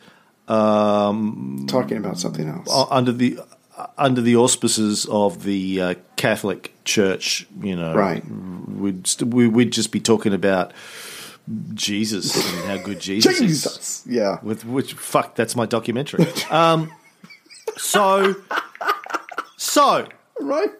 um, 0.50 1.64
Talking 1.68 1.96
about 1.98 2.18
something 2.18 2.48
else. 2.48 2.68
uh, 2.70 2.86
under 2.90 3.12
the 3.12 3.38
uh, 3.76 3.86
under 3.96 4.20
the 4.20 4.36
auspices 4.36 5.06
of 5.06 5.44
the 5.44 5.80
uh, 5.80 5.94
Catholic 6.16 6.72
Church. 6.84 7.46
You 7.62 7.76
know, 7.76 7.94
Right. 7.94 8.22
We'd 8.28 9.06
st- 9.06 9.32
we, 9.32 9.48
we'd 9.48 9.72
just 9.72 9.92
be 9.92 10.00
talking 10.00 10.32
about 10.34 10.72
Jesus 11.74 12.34
and 12.36 12.68
how 12.68 12.84
good 12.84 13.00
Jesus, 13.10 13.40
is. 13.40 14.04
Yeah. 14.06 14.38
With 14.42 14.64
which 14.64 14.94
fuck, 14.94 15.34
that's 15.34 15.54
my 15.56 15.66
documentary. 15.66 16.26
um, 16.50 16.90
so, 17.76 18.34
so 19.56 20.06
Right. 20.40 20.70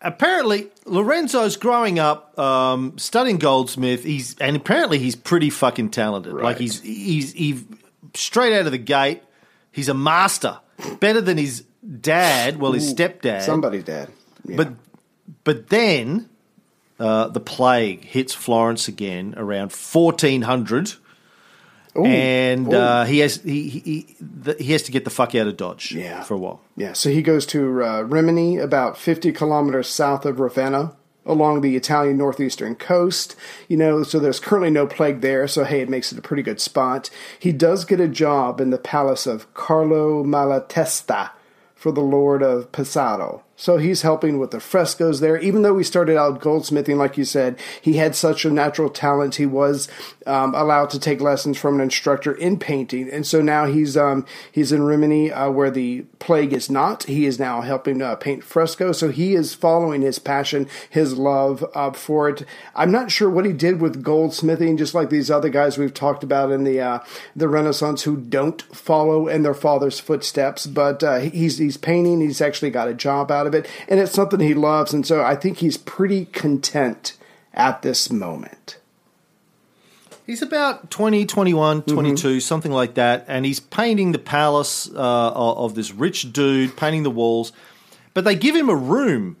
apparently 0.00 0.68
Lorenzo's 0.84 1.56
growing 1.56 1.98
up 1.98 2.38
um, 2.38 2.96
studying 2.98 3.38
goldsmith. 3.38 4.04
He's 4.04 4.36
and 4.38 4.56
apparently 4.56 4.98
he's 4.98 5.16
pretty 5.16 5.50
fucking 5.50 5.90
talented. 5.90 6.32
Like 6.32 6.42
Right. 6.42 6.58
he's 6.58 6.80
he's 6.82 7.32
he 7.32 7.64
straight 8.16 8.52
out 8.58 8.66
of 8.66 8.72
the 8.72 8.78
gate. 8.78 9.22
He's 9.72 9.88
a 9.88 9.94
master, 9.94 10.58
better 11.00 11.20
than 11.20 11.36
his 11.38 11.64
dad. 12.00 12.58
Well, 12.58 12.72
his 12.72 12.92
stepdad. 12.92 13.42
Somebody's 13.42 13.84
dad. 13.84 14.08
Yeah. 14.44 14.56
But 14.56 14.72
but 15.44 15.68
then 15.68 16.28
uh, 16.98 17.28
the 17.28 17.40
plague 17.40 18.04
hits 18.04 18.32
Florence 18.34 18.88
again 18.88 19.34
around 19.36 19.72
fourteen 19.72 20.42
hundred. 20.42 20.94
Ooh. 21.98 22.04
And 22.04 22.72
uh, 22.74 23.04
he 23.04 23.20
has 23.20 23.36
he 23.42 23.68
he, 23.68 23.78
he, 23.80 24.16
the, 24.20 24.54
he 24.58 24.72
has 24.72 24.82
to 24.82 24.92
get 24.92 25.04
the 25.04 25.10
fuck 25.10 25.34
out 25.34 25.46
of 25.46 25.56
Dodge 25.56 25.92
Yeah. 25.92 26.22
for 26.24 26.34
a 26.34 26.38
while. 26.38 26.60
Yeah, 26.76 26.92
so 26.92 27.08
he 27.10 27.22
goes 27.22 27.46
to 27.46 27.82
uh, 27.82 28.00
Rimini, 28.02 28.58
about 28.58 28.98
50 28.98 29.32
kilometers 29.32 29.88
south 29.88 30.26
of 30.26 30.38
Ravenna, 30.38 30.94
along 31.26 31.60
the 31.60 31.76
Italian 31.76 32.16
northeastern 32.16 32.76
coast. 32.76 33.36
You 33.68 33.76
know, 33.76 34.02
so 34.02 34.18
there's 34.18 34.40
currently 34.40 34.70
no 34.70 34.86
plague 34.86 35.20
there, 35.20 35.46
so 35.48 35.64
hey, 35.64 35.80
it 35.80 35.88
makes 35.88 36.12
it 36.12 36.18
a 36.18 36.22
pretty 36.22 36.42
good 36.42 36.60
spot. 36.60 37.10
He 37.38 37.52
does 37.52 37.84
get 37.84 38.00
a 38.00 38.08
job 38.08 38.60
in 38.60 38.70
the 38.70 38.78
palace 38.78 39.26
of 39.26 39.52
Carlo 39.54 40.24
Malatesta 40.24 41.30
for 41.74 41.92
the 41.92 42.00
Lord 42.00 42.42
of 42.42 42.72
Pesaro. 42.72 43.42
So 43.56 43.78
he's 43.78 44.02
helping 44.02 44.38
with 44.38 44.50
the 44.50 44.60
frescoes 44.60 45.20
there. 45.20 45.38
Even 45.38 45.62
though 45.62 45.78
he 45.78 45.84
started 45.84 46.18
out 46.18 46.40
goldsmithing, 46.40 46.98
like 46.98 47.16
you 47.16 47.24
said, 47.24 47.58
he 47.80 47.94
had 47.94 48.14
such 48.14 48.44
a 48.44 48.50
natural 48.50 48.90
talent. 48.90 49.36
He 49.36 49.46
was 49.46 49.88
um, 50.26 50.54
allowed 50.54 50.90
to 50.90 51.00
take 51.00 51.22
lessons 51.22 51.58
from 51.58 51.76
an 51.76 51.80
instructor 51.80 52.32
in 52.32 52.58
painting, 52.58 53.10
and 53.10 53.26
so 53.26 53.40
now 53.40 53.64
he's 53.64 53.96
um, 53.96 54.26
he's 54.52 54.72
in 54.72 54.82
Rimini, 54.82 55.32
uh, 55.32 55.50
where 55.50 55.70
the 55.70 56.02
plague 56.18 56.52
is 56.52 56.70
not. 56.70 57.04
He 57.04 57.24
is 57.24 57.38
now 57.38 57.62
helping 57.62 58.02
uh, 58.02 58.16
paint 58.16 58.44
frescoes. 58.44 58.98
So 58.98 59.08
he 59.08 59.34
is 59.34 59.54
following 59.54 60.02
his 60.02 60.18
passion, 60.18 60.68
his 60.90 61.16
love 61.16 61.64
uh, 61.74 61.92
for 61.92 62.28
it. 62.28 62.44
I'm 62.74 62.92
not 62.92 63.10
sure 63.10 63.30
what 63.30 63.46
he 63.46 63.52
did 63.52 63.80
with 63.80 64.04
goldsmithing, 64.04 64.76
just 64.76 64.94
like 64.94 65.08
these 65.08 65.30
other 65.30 65.48
guys 65.48 65.78
we've 65.78 65.94
talked 65.94 66.22
about 66.22 66.52
in 66.52 66.64
the 66.64 66.80
uh, 66.80 66.98
the 67.34 67.48
Renaissance 67.48 68.02
who 68.02 68.18
don't 68.18 68.60
follow 68.74 69.28
in 69.28 69.42
their 69.42 69.54
father's 69.54 69.98
footsteps. 69.98 70.66
But 70.66 71.02
uh, 71.02 71.20
he's 71.20 71.56
he's 71.56 71.78
painting. 71.78 72.20
He's 72.20 72.42
actually 72.42 72.70
got 72.70 72.88
a 72.88 72.94
job 72.94 73.30
out 73.30 73.45
of 73.46 73.54
it, 73.54 73.68
and 73.88 73.98
it's 74.00 74.12
something 74.12 74.40
he 74.40 74.54
loves. 74.54 74.92
And 74.92 75.06
so 75.06 75.22
I 75.22 75.36
think 75.36 75.58
he's 75.58 75.76
pretty 75.76 76.26
content 76.26 77.16
at 77.54 77.82
this 77.82 78.10
moment. 78.10 78.78
He's 80.26 80.42
about 80.42 80.90
20, 80.90 81.24
21, 81.26 81.82
Mm-hmm. 81.82 81.94
22, 81.94 82.40
something 82.40 82.72
like 82.72 82.94
that. 82.94 83.24
And 83.28 83.44
he's 83.46 83.60
painting 83.60 84.10
the 84.12 84.18
palace 84.18 84.90
uh, 84.90 84.92
of 85.32 85.58
of 85.58 85.74
this 85.74 85.92
rich 85.92 86.32
dude, 86.32 86.76
painting 86.76 87.04
the 87.04 87.10
walls. 87.10 87.52
But 88.12 88.24
they 88.24 88.34
give 88.34 88.56
him 88.56 88.68
a 88.68 88.74
room 88.74 89.36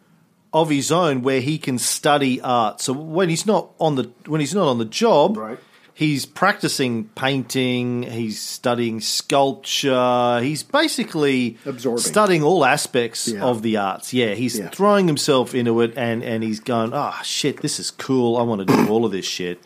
of 0.52 0.70
his 0.70 0.92
own 0.92 1.22
where 1.22 1.40
he 1.40 1.58
can 1.58 1.78
study 1.78 2.40
art. 2.40 2.80
So 2.80 2.92
when 2.92 3.28
he's 3.28 3.46
not 3.46 3.70
on 3.80 3.96
the 3.96 4.10
when 4.26 4.40
he's 4.40 4.54
not 4.54 4.68
on 4.68 4.78
the 4.78 4.84
job, 4.84 5.36
Right. 5.36 5.58
He's 5.98 6.26
practicing 6.26 7.04
painting, 7.14 8.02
he's 8.02 8.38
studying 8.38 9.00
sculpture, 9.00 10.40
he's 10.42 10.62
basically 10.62 11.56
Absorbing. 11.64 12.02
studying 12.02 12.42
all 12.42 12.66
aspects 12.66 13.28
Yeah. 13.28 13.42
of 13.42 13.62
the 13.62 13.78
arts. 13.78 14.12
Yeah, 14.12 14.34
he's 14.34 14.58
Yeah. 14.58 14.68
throwing 14.68 15.06
himself 15.06 15.54
into 15.54 15.80
it 15.80 15.94
and, 15.96 16.22
and 16.22 16.44
he's 16.44 16.60
going, 16.60 16.90
oh 16.92 17.14
shit, 17.24 17.62
this 17.62 17.80
is 17.80 17.90
cool. 17.90 18.36
I 18.36 18.42
want 18.42 18.60
to 18.60 18.66
do 18.66 18.88
all 18.88 19.06
of 19.06 19.12
this 19.12 19.24
shit. 19.24 19.62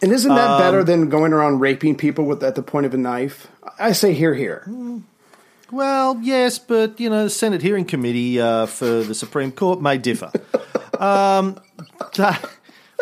And 0.00 0.12
isn't 0.12 0.32
that 0.32 0.48
Um, 0.50 0.60
better 0.60 0.84
than 0.84 1.08
going 1.08 1.32
around 1.32 1.58
raping 1.58 1.96
people 1.96 2.24
with 2.24 2.44
at 2.44 2.54
the 2.54 2.62
point 2.62 2.86
of 2.86 2.94
a 2.94 2.96
knife? 2.96 3.48
I 3.80 3.90
say 3.90 4.12
here, 4.14 4.34
here. 4.34 4.64
Well, 5.72 6.18
yes, 6.22 6.58
but 6.60 7.00
you 7.00 7.10
know, 7.10 7.24
the 7.24 7.30
Senate 7.30 7.62
hearing 7.62 7.84
committee 7.84 8.40
uh, 8.40 8.66
for 8.66 9.02
the 9.02 9.14
Supreme 9.14 9.50
Court 9.50 9.82
may 9.82 9.98
differ. 9.98 10.30
um, 11.00 11.58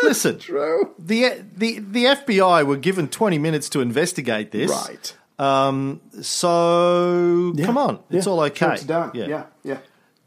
listen, 0.03 0.39
True. 0.39 0.95
the 0.99 1.43
the 1.57 1.79
the 1.79 2.05
FBI 2.05 2.65
were 2.67 2.77
given 2.77 3.09
twenty 3.09 3.39
minutes 3.39 3.69
to 3.71 3.81
investigate 3.81 4.51
this, 4.53 4.71
Right. 4.71 5.15
Um, 5.39 6.01
so 6.23 7.53
come 7.63 7.77
on, 7.79 7.99
it's 8.11 8.27
Yeah. 8.27 8.33
all 8.33 8.39
Sure, 8.39 8.47
okay. 8.47 8.75
it's 8.75 8.85
done. 8.85 9.11
Yeah, 9.15 9.45
yeah. 9.65 9.79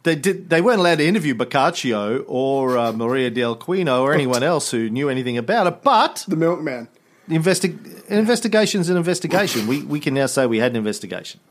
They 0.03 0.15
did. 0.15 0.49
They 0.49 0.61
weren't 0.61 0.79
allowed 0.79 0.99
to 0.99 1.05
interview 1.05 1.33
Boccaccio 1.35 2.23
or 2.27 2.77
uh, 2.77 2.93
Maria 2.93 3.29
del 3.29 3.55
Quino 3.57 4.01
or 4.01 4.13
anyone 4.13 4.43
else 4.43 4.71
who 4.71 4.89
knew 4.89 5.09
anything 5.09 5.37
about 5.37 5.67
it. 5.67 5.81
But 5.83 6.23
The 6.27 6.37
milkman. 6.37 6.87
investi- 7.27 8.07
investigation's 8.07 8.89
an 8.89 8.95
investigation. 8.97 9.67
We 9.67 9.81
we 9.83 9.99
can 9.99 10.13
now 10.13 10.27
say 10.27 10.45
we 10.45 10.59
had 10.59 10.71
an 10.71 10.77
investigation. 10.77 11.41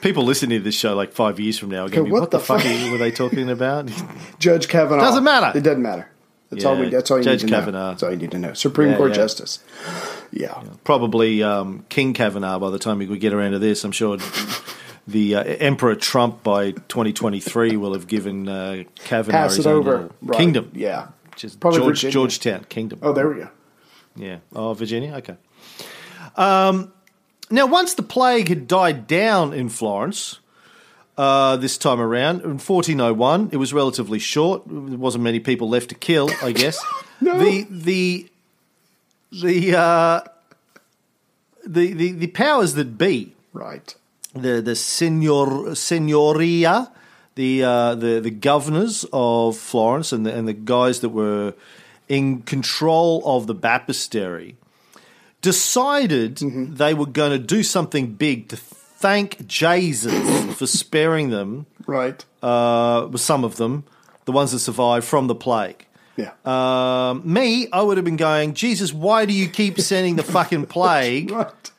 People 0.00 0.24
listening 0.24 0.58
to 0.58 0.64
this 0.64 0.74
show 0.74 0.96
like 0.96 1.12
five 1.12 1.38
years 1.38 1.58
from 1.58 1.68
now 1.70 1.84
are 1.84 1.88
going 1.90 2.04
to 2.04 2.04
be, 2.04 2.10
what 2.10 2.22
what, 2.22 2.30
the, 2.30 2.38
the 2.38 2.44
fuck 2.44 2.62
fuck?" 2.62 2.90
were 2.90 2.96
they 2.98 3.10
talking 3.10 3.50
about? 3.50 3.90
Judge 4.38 4.66
Kavanaugh. 4.66 5.02
Doesn't 5.04 5.24
matter. 5.24 5.56
It 5.58 5.62
doesn't 5.62 5.82
matter. 5.82 6.08
That's 6.50 6.64
all 6.64 6.76
we. 6.76 6.88
That's 6.88 7.10
all 7.10 7.18
you 7.18 7.24
Judge 7.24 7.44
need 7.44 7.50
to 7.50 7.70
know. 7.70 7.90
That's 7.90 8.02
all 8.02 8.10
you 8.10 8.16
need 8.16 8.32
to 8.32 8.38
know. 8.38 8.52
Supreme 8.54 8.90
Yeah, 8.90 8.96
Court 8.96 9.10
yeah. 9.10 9.16
Justice. 9.16 9.60
Yeah. 10.32 10.62
Probably 10.84 11.42
um, 11.42 11.84
King 11.88 12.12
Kavanaugh 12.12 12.58
by 12.58 12.70
the 12.70 12.78
time 12.78 12.98
we 12.98 13.18
get 13.18 13.32
around 13.32 13.52
to 13.52 13.58
this. 13.60 13.84
I'm 13.84 13.92
sure 13.92 14.18
the 15.06 15.36
uh, 15.36 15.42
Emperor 15.44 15.94
Trump 15.94 16.42
by 16.42 16.72
2023 16.72 17.76
will 17.76 17.92
have 17.92 18.06
given 18.08 18.48
uh, 18.48 18.82
Kavanaugh 18.96 19.38
Pass 19.38 19.56
his 19.56 19.66
over. 19.66 20.10
Right. 20.22 20.36
kingdom. 20.38 20.70
Yeah. 20.74 21.08
Is 21.42 21.56
Probably 21.56 21.78
George, 21.78 21.88
Virginia. 22.02 22.12
Georgetown 22.12 22.64
Kingdom. 22.64 22.98
Oh, 23.02 23.12
there 23.14 23.28
we 23.28 23.36
go. 23.36 23.48
Yeah. 24.16 24.38
Oh, 24.54 24.74
Virginia? 24.74 25.14
Okay. 25.16 25.36
Um, 26.36 26.92
now, 27.50 27.66
once 27.66 27.94
the 27.94 28.02
plague 28.02 28.48
had 28.48 28.68
died 28.68 29.06
down 29.06 29.52
in 29.54 29.68
Florence 29.70 30.39
uh, 31.16 31.56
this 31.56 31.76
time 31.78 32.00
around, 32.00 32.40
in 32.42 32.58
1401, 32.58 33.50
it 33.52 33.56
was 33.56 33.72
relatively 33.72 34.18
short. 34.18 34.62
There 34.66 34.98
wasn't 34.98 35.24
many 35.24 35.40
people 35.40 35.68
left 35.68 35.88
to 35.90 35.94
kill, 35.94 36.30
I 36.42 36.52
guess. 36.52 36.78
The, 37.22 37.66
the, 37.68 38.30
the, 39.30 39.76
uh, 39.78 40.20
the, 41.66 41.92
the, 41.92 42.12
the 42.12 42.26
powers 42.28 42.72
that 42.74 42.96
be, 42.96 43.34
Right. 43.52 43.94
the, 44.34 44.62
the 44.62 44.74
senor, 44.74 45.74
signoria, 45.74 46.90
the, 47.34 47.62
uh, 47.62 47.94
the, 47.94 48.20
the 48.20 48.30
governors 48.30 49.04
of 49.12 49.58
Florence 49.58 50.12
and 50.12 50.24
the, 50.24 50.34
and 50.34 50.48
the 50.48 50.54
guys 50.54 51.00
that 51.00 51.10
were 51.10 51.52
in 52.08 52.40
control 52.40 53.22
of 53.26 53.46
the 53.46 53.54
baptistery, 53.54 54.54
decided 55.42 56.38
they 56.38 56.94
were 56.94 57.06
going 57.06 57.32
to 57.32 57.38
do 57.38 57.62
something 57.62 58.14
big 58.14 58.48
to 58.48 58.56
thank 59.00 59.46
Jesus 59.46 60.12
for 60.56 60.66
sparing 60.66 61.30
them, 61.30 61.66
Right. 61.86 62.24
uh, 62.42 63.16
some 63.16 63.44
of 63.44 63.56
them, 63.56 63.84
the 64.26 64.32
ones 64.32 64.52
that 64.52 64.58
survived 64.60 65.06
from 65.06 65.26
the 65.26 65.34
plague. 65.34 65.86
Yeah. 66.16 66.32
Um, 66.44 67.22
me, 67.24 67.68
I 67.72 67.80
would 67.82 67.96
have 67.96 68.04
been 68.04 68.16
going, 68.18 68.52
Jesus, 68.54 68.92
why 68.92 69.24
do 69.24 69.32
you 69.32 69.48
keep 69.48 69.80
sending 69.80 70.16
the 70.16 70.22
fucking 70.22 70.66
plague 70.76 71.30
right. 71.30 71.70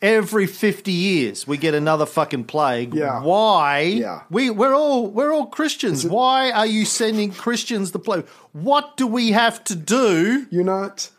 Every 0.00 0.46
fifty 0.46 0.92
years, 0.92 1.44
we 1.48 1.56
get 1.56 1.74
another 1.74 2.06
fucking 2.06 2.44
plague. 2.44 2.94
Yeah. 2.94 3.20
Why? 3.20 3.80
Yeah. 3.80 4.22
We 4.30 4.48
we're 4.48 4.72
all 4.74 5.08
we're 5.08 5.32
all 5.32 5.46
Christians. 5.46 6.06
Why 6.06 6.52
are 6.52 6.66
you 6.66 6.84
sending 6.84 7.32
Christians 7.32 7.90
the 7.90 7.98
plague? 7.98 8.24
What 8.52 8.96
do 8.96 9.08
we 9.08 9.32
have 9.32 9.64
to 9.64 9.74
do? 9.74 10.46
You're 10.50 10.62
not 10.62 11.10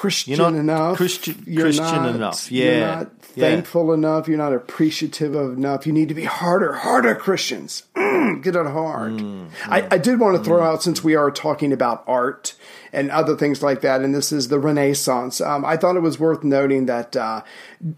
Christian 0.00 0.34
You're 0.36 0.50
not 0.50 0.58
enough. 0.60 0.96
Christian- 0.98 1.42
You're 1.46 1.62
Christian 1.64 1.84
not- 1.86 2.14
enough. 2.14 2.52
You're 2.52 2.70
Yeah. 2.74 2.94
not 2.96 3.10
Yeah. 3.34 3.48
thankful 3.48 3.92
enough. 3.94 4.28
You're 4.28 4.36
not 4.36 4.52
appreciative 4.52 5.34
of 5.34 5.56
enough. 5.56 5.86
You 5.86 5.92
need 5.94 6.08
to 6.10 6.14
be 6.14 6.24
harder, 6.24 6.74
harder 6.74 7.14
Christians. 7.14 7.84
Mm, 7.96 8.42
get 8.42 8.54
it 8.56 8.66
hard. 8.66 9.12
Mm, 9.12 9.46
I, 9.68 9.86
I 9.90 9.98
did 9.98 10.20
want 10.20 10.36
to 10.36 10.42
throw 10.44 10.62
out 10.62 10.82
since 10.82 11.02
we 11.02 11.14
are 11.14 11.30
talking 11.30 11.72
about 11.72 12.02
art 12.06 12.54
and 12.96 13.10
other 13.10 13.36
things 13.36 13.62
like 13.62 13.82
that, 13.82 14.00
and 14.00 14.14
this 14.14 14.32
is 14.32 14.48
the 14.48 14.58
Renaissance. 14.58 15.40
Um, 15.42 15.64
I 15.66 15.76
thought 15.76 15.96
it 15.96 16.00
was 16.00 16.18
worth 16.18 16.42
noting 16.42 16.86
that 16.86 17.14
uh, 17.14 17.42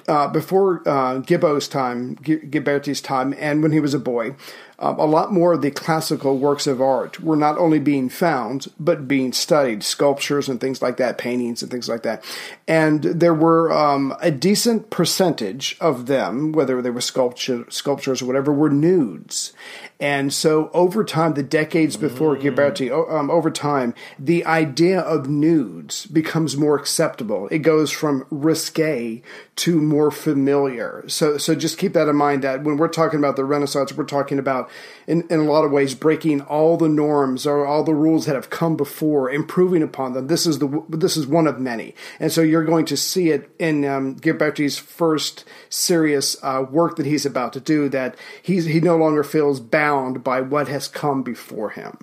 uh, 0.08 0.26
before 0.28 0.82
uh, 0.86 1.18
Gibbo's 1.20 1.68
time, 1.68 2.18
G- 2.20 2.38
Ghiberti's 2.38 3.00
time, 3.00 3.32
and 3.38 3.62
when 3.62 3.70
he 3.70 3.78
was 3.78 3.94
a 3.94 4.00
boy, 4.00 4.34
um, 4.80 4.98
a 4.98 5.06
lot 5.06 5.32
more 5.32 5.54
of 5.54 5.62
the 5.62 5.70
classical 5.70 6.38
works 6.38 6.66
of 6.66 6.80
art 6.80 7.20
were 7.20 7.36
not 7.36 7.58
only 7.58 7.78
being 7.78 8.08
found 8.08 8.68
but 8.78 9.08
being 9.08 9.32
studied, 9.32 9.82
sculptures 9.82 10.48
and 10.48 10.60
things 10.60 10.80
like 10.80 10.98
that, 10.98 11.18
paintings 11.18 11.62
and 11.62 11.70
things 11.70 11.88
like 11.88 12.02
that. 12.02 12.24
And 12.68 13.02
there 13.02 13.34
were 13.34 13.72
um, 13.72 14.14
a 14.20 14.30
decent 14.30 14.90
percentage 14.90 15.76
of 15.80 16.06
them, 16.06 16.52
whether 16.52 16.80
they 16.80 16.90
were 16.90 17.00
sculpture, 17.00 17.64
sculptures 17.70 18.22
or 18.22 18.26
whatever, 18.26 18.52
were 18.52 18.70
nudes. 18.70 19.52
And 20.00 20.32
so 20.32 20.70
over 20.72 21.02
time, 21.02 21.34
the 21.34 21.42
decades 21.42 21.96
before 21.96 22.36
Ghiberti, 22.36 22.90
um, 23.12 23.30
over 23.30 23.50
time, 23.50 23.94
the 24.18 24.44
idea 24.46 25.00
of 25.00 25.28
nudes 25.28 26.06
becomes 26.06 26.56
more 26.56 26.76
acceptable. 26.76 27.48
It 27.50 27.60
goes 27.60 27.90
from 27.90 28.24
risque 28.30 29.22
to 29.58 29.80
more 29.80 30.12
familiar. 30.12 31.02
So, 31.08 31.36
so 31.36 31.56
just 31.56 31.78
keep 31.78 31.92
that 31.94 32.08
in 32.08 32.14
mind 32.14 32.44
that 32.44 32.62
when 32.62 32.76
we're 32.76 32.86
talking 32.86 33.18
about 33.18 33.34
the 33.34 33.44
Renaissance, 33.44 33.92
we're 33.92 34.04
talking 34.04 34.38
about, 34.38 34.70
in, 35.08 35.26
in 35.28 35.40
a 35.40 35.50
lot 35.50 35.64
of 35.64 35.72
ways, 35.72 35.96
breaking 35.96 36.42
all 36.42 36.76
the 36.76 36.88
norms 36.88 37.44
or 37.44 37.66
all 37.66 37.82
the 37.82 37.94
rules 37.94 38.26
that 38.26 38.36
have 38.36 38.50
come 38.50 38.76
before, 38.76 39.28
improving 39.28 39.82
upon 39.82 40.12
them. 40.12 40.28
This 40.28 40.46
is 40.46 40.60
the 40.60 40.84
this 40.88 41.16
is 41.16 41.26
one 41.26 41.48
of 41.48 41.58
many, 41.58 41.94
and 42.20 42.30
so 42.30 42.40
you're 42.40 42.64
going 42.64 42.86
to 42.86 42.96
see 42.96 43.30
it 43.30 43.50
in 43.58 43.84
um, 43.84 44.14
Ghiberti's 44.16 44.78
first 44.78 45.44
serious 45.68 46.36
uh, 46.42 46.64
work 46.70 46.96
that 46.96 47.06
he's 47.06 47.26
about 47.26 47.52
to 47.54 47.60
do. 47.60 47.88
That 47.88 48.16
he's 48.40 48.66
he 48.66 48.80
no 48.80 48.96
longer 48.96 49.24
feels 49.24 49.58
bound 49.58 50.22
by 50.22 50.40
what 50.40 50.68
has 50.68 50.86
come 50.86 51.22
before 51.24 51.70
him. 51.70 51.98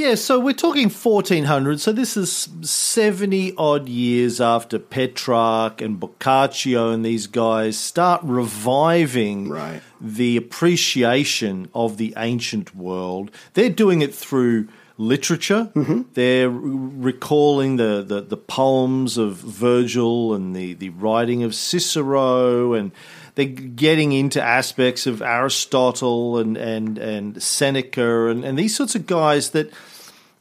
Yeah, 0.00 0.14
so 0.14 0.40
we're 0.40 0.54
talking 0.54 0.88
1400. 0.88 1.78
So 1.78 1.92
this 1.92 2.16
is 2.16 2.48
70 2.62 3.52
odd 3.58 3.86
years 3.86 4.40
after 4.40 4.78
Petrarch 4.78 5.82
and 5.82 6.00
Boccaccio 6.00 6.90
and 6.90 7.04
these 7.04 7.26
guys 7.26 7.76
start 7.76 8.22
reviving 8.24 9.50
Right. 9.50 9.82
the 10.00 10.38
appreciation 10.38 11.68
of 11.74 11.98
the 11.98 12.14
ancient 12.16 12.74
world. 12.74 13.30
They're 13.52 13.68
doing 13.68 14.00
it 14.00 14.14
through 14.14 14.68
literature. 14.96 15.70
Mm-hmm. 15.74 16.02
They're 16.14 16.48
recalling 16.48 17.76
the, 17.76 18.02
the, 18.02 18.22
the 18.22 18.38
poems 18.38 19.18
of 19.18 19.36
Virgil 19.36 20.32
and 20.32 20.56
the, 20.56 20.72
the 20.72 20.88
writing 20.88 21.42
of 21.42 21.54
Cicero 21.54 22.72
and 22.72 22.90
they're 23.34 23.44
getting 23.44 24.12
into 24.12 24.42
aspects 24.42 25.06
of 25.06 25.20
Aristotle 25.20 26.38
and, 26.38 26.56
and, 26.56 26.96
and 26.96 27.42
Seneca 27.42 28.28
and, 28.28 28.46
and 28.46 28.58
these 28.58 28.74
sorts 28.74 28.94
of 28.94 29.06
guys 29.06 29.50
that 29.50 29.70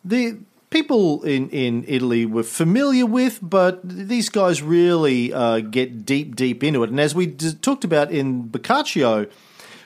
the 0.09 0.39
people 0.69 1.23
in, 1.23 1.49
in 1.49 1.83
Italy 1.87 2.25
were 2.25 2.43
familiar 2.43 3.05
with, 3.05 3.39
but 3.41 3.79
these 3.83 4.29
guys 4.29 4.61
really 4.61 5.33
uh, 5.33 5.59
get 5.59 6.05
deep, 6.05 6.35
deep 6.35 6.63
into 6.63 6.83
it. 6.83 6.89
And 6.89 6.99
as 6.99 7.15
we 7.15 7.25
d- 7.27 7.53
talked 7.53 7.83
about 7.83 8.11
in 8.11 8.49
Boccaccio, 8.49 9.27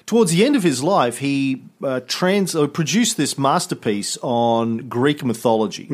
towards 0.06 0.32
the 0.32 0.46
end 0.46 0.56
of 0.56 0.64
his 0.64 0.84
life, 0.84 1.20
he 1.20 1.64
uh, 1.84 2.02
trans 2.08 2.56
uh, 2.56 2.68
produced 2.68 3.18
this 3.18 3.38
masterpiece 3.38 4.18
on 4.22 4.90
Greek 4.90 5.24
mythology, 5.24 5.88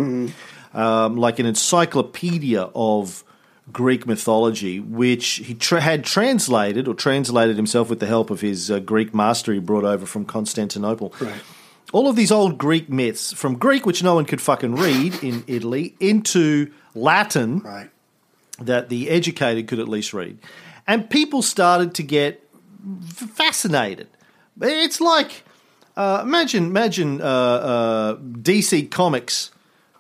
um, 0.73 1.17
like 1.17 1.39
an 1.39 1.45
encyclopedia 1.45 2.69
of 2.73 3.23
Greek 3.71 4.07
mythology, 4.07 4.79
which 4.79 5.25
he 5.45 5.53
tra- 5.53 5.81
had 5.81 6.03
translated 6.03 6.87
or 6.87 6.95
translated 6.95 7.55
himself 7.55 7.89
with 7.89 7.99
the 7.99 8.07
help 8.07 8.31
of 8.31 8.41
his 8.41 8.71
uh, 8.71 8.79
Greek 8.79 9.13
master 9.13 9.53
he 9.53 9.59
brought 9.59 9.83
over 9.83 10.07
from 10.07 10.25
Constantinople. 10.25 11.13
Right. 11.21 11.41
All 11.91 12.07
of 12.07 12.15
these 12.15 12.31
old 12.31 12.57
Greek 12.57 12.89
myths, 12.89 13.33
from 13.33 13.55
Greek, 13.57 13.85
which 13.85 14.03
no 14.03 14.13
one 14.13 14.25
could 14.25 14.41
fucking 14.41 14.75
read 14.75 15.23
in 15.23 15.43
Italy, 15.47 15.95
into 15.99 16.71
Latin, 16.93 17.59
Right. 17.59 17.89
that 18.59 18.89
the 18.89 19.09
educated 19.09 19.67
could 19.67 19.79
at 19.79 19.87
least 19.89 20.13
read. 20.13 20.37
And 20.85 21.09
people 21.09 21.41
started 21.41 21.93
to 21.95 22.03
get 22.03 22.43
fascinated. 23.13 24.07
It's 24.61 24.99
like 25.01 25.43
uh, 25.97 26.21
imagine 26.23 26.65
imagine 26.65 27.21
uh, 27.21 27.25
uh, 27.25 28.15
DC 28.17 28.89
Comics 28.91 29.51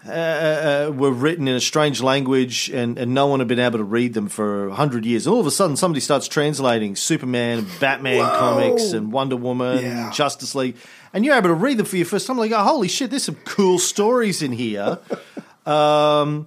uh, 0.07 0.11
uh, 0.11 0.91
were 0.95 1.11
written 1.11 1.47
in 1.47 1.55
a 1.55 1.59
strange 1.59 2.01
language 2.01 2.69
and, 2.69 2.97
and 2.97 3.13
no 3.13 3.27
one 3.27 3.39
had 3.39 3.47
been 3.49 3.59
able 3.59 3.77
to 3.79 3.83
read 3.83 4.13
them 4.13 4.29
for 4.29 4.67
a 4.69 4.73
hundred 4.75 5.05
years. 5.05 5.25
And 5.27 5.33
all 5.33 5.41
of 5.41 5.47
a 5.47 5.51
sudden, 5.51 5.75
somebody 5.75 5.99
starts 5.99 6.27
translating 6.27 6.95
Superman, 6.95 7.65
Batman 7.79 8.19
Whoa. 8.25 8.39
comics, 8.39 8.93
and 8.93 9.11
Wonder 9.11 9.35
Woman, 9.35 9.79
Yeah. 9.83 10.05
and 10.05 10.13
Justice 10.13 10.55
League, 10.55 10.77
and 11.13 11.25
you're 11.25 11.35
able 11.35 11.49
to 11.49 11.53
read 11.55 11.77
them 11.77 11.85
for 11.85 11.97
your 11.97 12.05
first 12.05 12.27
time. 12.27 12.37
Like, 12.37 12.51
oh, 12.51 12.63
holy 12.63 12.87
shit, 12.87 13.09
there's 13.09 13.23
some 13.23 13.37
cool 13.45 13.79
stories 13.79 14.41
in 14.41 14.51
here. 14.51 14.99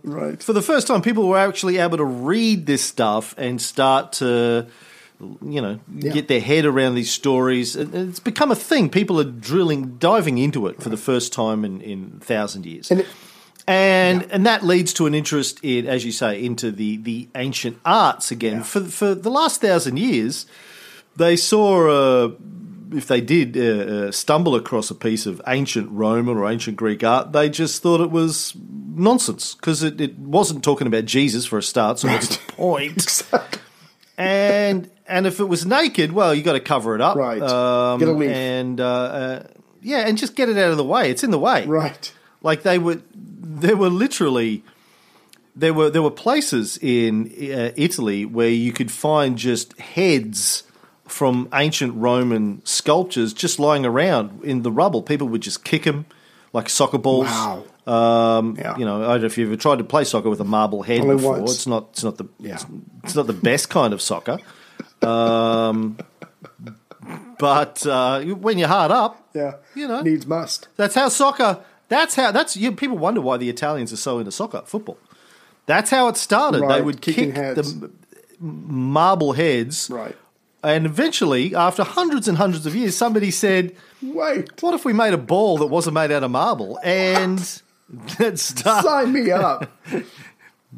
Right. 0.03 0.43
For 0.43 0.53
the 0.53 0.63
first 0.63 0.87
time, 0.89 1.01
people 1.03 1.29
were 1.29 1.39
actually 1.39 1.79
able 1.79 1.97
to 1.99 2.05
read 2.05 2.67
this 2.67 2.83
stuff 2.83 3.35
and 3.39 3.61
start 3.63 4.15
to, 4.15 4.67
you 5.21 5.61
know, 5.61 5.79
get 5.99 6.27
their 6.27 6.41
head 6.41 6.65
around 6.65 6.95
these 6.97 7.11
stories. 7.13 7.77
It's 7.77 8.19
become 8.19 8.51
a 8.51 8.57
thing. 8.57 8.91
People 8.91 9.21
are 9.21 9.25
drilling, 9.31 9.97
diving 9.99 10.39
into 10.39 10.67
it 10.67 10.83
for 10.83 10.89
the 10.89 10.97
first 10.97 11.33
time 11.33 11.65
in 11.65 11.81
in 11.83 12.19
a 12.21 12.25
thousand 12.25 12.67
years. 12.67 12.91
And 12.91 13.01
it- 13.01 13.07
and 13.69 14.27
and 14.33 14.45
that 14.45 14.65
leads 14.65 14.93
to 14.95 15.07
an 15.07 15.15
interest 15.15 15.61
in, 15.63 15.87
as 15.87 16.05
you 16.05 16.11
say, 16.11 16.43
into 16.43 16.73
the, 16.73 16.97
the 16.97 17.29
ancient 17.37 17.79
arts 17.85 18.33
again. 18.33 18.57
Yeah. 18.57 18.63
For 18.65 18.81
for 18.81 19.15
the 19.15 19.31
last 19.31 19.61
thousand 19.61 19.99
years, 20.01 20.47
they 21.15 21.37
saw 21.37 21.89
uh, 21.89 22.31
if 22.95 23.07
they 23.07 23.21
did 23.21 23.57
uh, 23.57 23.61
uh, 24.09 24.13
stumble 24.13 24.55
across 24.55 24.91
a 24.91 24.95
piece 24.95 25.27
of 25.27 25.41
ancient 25.47 25.91
Roman 25.91 26.37
or 26.37 26.49
ancient 26.51 26.77
Greek 26.77 27.03
art, 27.05 27.33
they 27.33 27.49
just 27.49 27.83
thought 27.83 28.01
it 28.01 28.11
was 28.11 28.55
nonsense 28.95 29.55
because 29.55 29.83
it, 29.83 30.01
it 30.01 30.19
wasn't 30.19 30.63
talking 30.63 30.87
about 30.87 31.05
Jesus 31.07 31.47
for 31.47 31.59
a 31.59 31.63
start. 31.63 31.99
So 31.99 32.09
what's 32.09 32.37
the 32.37 32.53
point? 32.53 33.23
and 34.19 34.91
and 35.07 35.27
if 35.27 35.41
it 35.41 35.45
was 35.45 35.67
naked, 35.67 36.13
well, 36.13 36.35
you 36.35 36.43
got 36.43 36.53
to 36.53 36.61
cover 36.61 36.95
it 36.95 37.01
up, 37.01 37.17
Right. 37.17 37.43
Um, 37.43 37.99
Get 37.99 38.09
a 38.09 38.13
leaf. 38.13 38.31
and 38.31 38.81
uh, 38.81 38.85
uh, 38.85 39.43
yeah, 39.83 40.07
and 40.07 40.17
just 40.17 40.37
get 40.37 40.49
it 40.49 40.57
out 40.57 40.71
of 40.71 40.77
the 40.77 40.85
way. 40.85 41.11
It's 41.11 41.25
in 41.25 41.31
the 41.31 41.39
way, 41.39 41.67
Right. 41.67 42.13
like 42.43 42.63
they 42.63 42.79
were, 42.79 43.01
there 43.15 43.77
were 43.77 43.91
literally 43.91 44.63
there 45.57 45.75
were 45.75 45.91
there 45.91 46.03
were 46.03 46.11
places 46.11 46.79
in 46.81 47.27
uh, 47.53 47.73
Italy 47.77 48.25
where 48.25 48.49
you 48.49 48.73
could 48.73 48.91
find 48.91 49.37
just 49.37 49.79
heads 49.81 50.63
from 51.23 51.49
ancient 51.55 51.95
Roman 51.95 52.61
sculptures 52.65 53.33
just 53.33 53.61
lying 53.61 53.87
around 53.87 54.43
in 54.43 54.63
the 54.63 54.73
rubble. 54.73 55.03
People 55.03 55.29
would 55.29 55.41
just 55.41 55.63
kick 55.63 55.85
them 55.85 56.05
like 56.53 56.69
soccer 56.69 56.99
balls. 56.99 57.27
Wow. 57.29 57.63
Um, 57.87 58.57
Yeah. 58.59 58.77
You 58.77 58.85
know, 58.85 59.05
I 59.05 59.13
don't 59.13 59.21
know 59.21 59.27
if 59.27 59.39
you've 59.39 59.49
ever 59.53 59.57
tried 59.57 59.79
to 59.79 59.85
play 59.85 60.03
soccer 60.03 60.29
with 60.29 60.41
a 60.41 60.45
marble 60.45 60.83
head 60.83 61.01
Only 61.03 61.15
before. 61.15 61.39
once. 61.39 61.53
It's 61.55 61.67
not. 61.69 61.91
It's 61.93 62.03
not 62.03 62.17
the. 62.19 62.25
Yeah. 62.41 62.55
It's, 62.55 62.67
it's 63.05 63.15
not 63.15 63.29
the 63.29 63.33
best 63.35 63.71
kind 63.71 63.93
of 63.95 64.03
soccer. 64.03 64.39
Um, 65.01 65.97
but 67.39 67.87
uh, 67.87 68.23
when 68.23 68.59
you're 68.59 68.67
hard 68.67 68.91
up, 68.91 69.29
Yeah. 69.33 69.53
You 69.77 69.87
know. 69.87 70.03
Needs 70.03 70.27
must. 70.27 70.67
that's 70.77 70.97
how 70.97 71.09
soccer. 71.09 71.61
That's 71.89 72.17
how. 72.17 72.33
That's 72.33 72.57
you, 72.57 72.73
people 72.73 72.99
wonder 72.99 73.21
why 73.21 73.37
the 73.37 73.49
Italians 73.49 73.93
are 73.93 73.97
so 73.97 74.19
into 74.19 74.33
soccer, 74.33 74.63
football. 74.65 74.99
That's 75.67 75.89
how 75.91 76.09
it 76.09 76.17
started. 76.17 76.69
They 76.69 76.83
would 76.83 77.01
kicking 77.01 77.27
kick 77.33 77.37
heads. 77.37 77.79
the 77.79 77.93
marble 78.41 79.35
heads, 79.35 79.89
Right. 79.89 80.17
And 80.63 80.87
eventually, 80.87 81.55
after 81.55 81.83
hundreds 81.85 82.29
and 82.29 82.39
hundreds 82.39 82.67
of 82.67 82.75
years, 82.75 82.97
somebody 82.97 83.31
said, 83.31 83.75
Wait. 84.03 84.63
"What 84.63 84.75
if 84.75 84.85
we 84.85 84.93
made 84.93 85.15
a 85.15 85.19
ball 85.19 85.59
that 85.59 85.67
wasn't 85.67 85.95
made 85.95 86.11
out 86.13 86.23
of 86.23 86.31
marble?" 86.31 86.79
And 86.85 87.39
that. 88.19 88.39
Sign 88.83 89.13
me 89.13 89.31
up. 89.31 89.71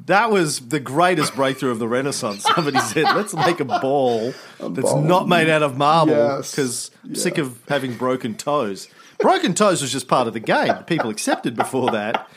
That 0.07 0.33
was 0.33 0.59
the 0.59 0.81
greatest 0.81 1.37
breakthrough 1.37 1.70
of 1.70 1.79
the 1.79 1.87
Renaissance. 1.87 2.42
Somebody 2.42 2.81
said, 2.92 3.05
"Let's 3.14 3.33
make 3.33 3.61
a 3.61 3.64
ball 3.64 4.35
that's 4.59 4.81
ball. 4.90 5.01
not 5.03 5.29
made 5.29 5.49
out 5.49 5.62
of 5.62 5.77
marble 5.79 6.14
Yes. 6.14 6.51
because 6.51 6.90
Yeah. 7.05 7.14
sick 7.23 7.38
of 7.38 7.61
having 7.68 7.94
broken 7.97 8.35
toes." 8.35 8.88
Broken 9.20 9.55
toes 9.55 9.81
was 9.83 9.92
just 9.92 10.09
part 10.09 10.27
of 10.27 10.33
the 10.35 10.40
game. 10.40 10.75
People 10.88 11.11
accepted 11.11 11.55
before 11.55 11.92
that. 11.92 12.29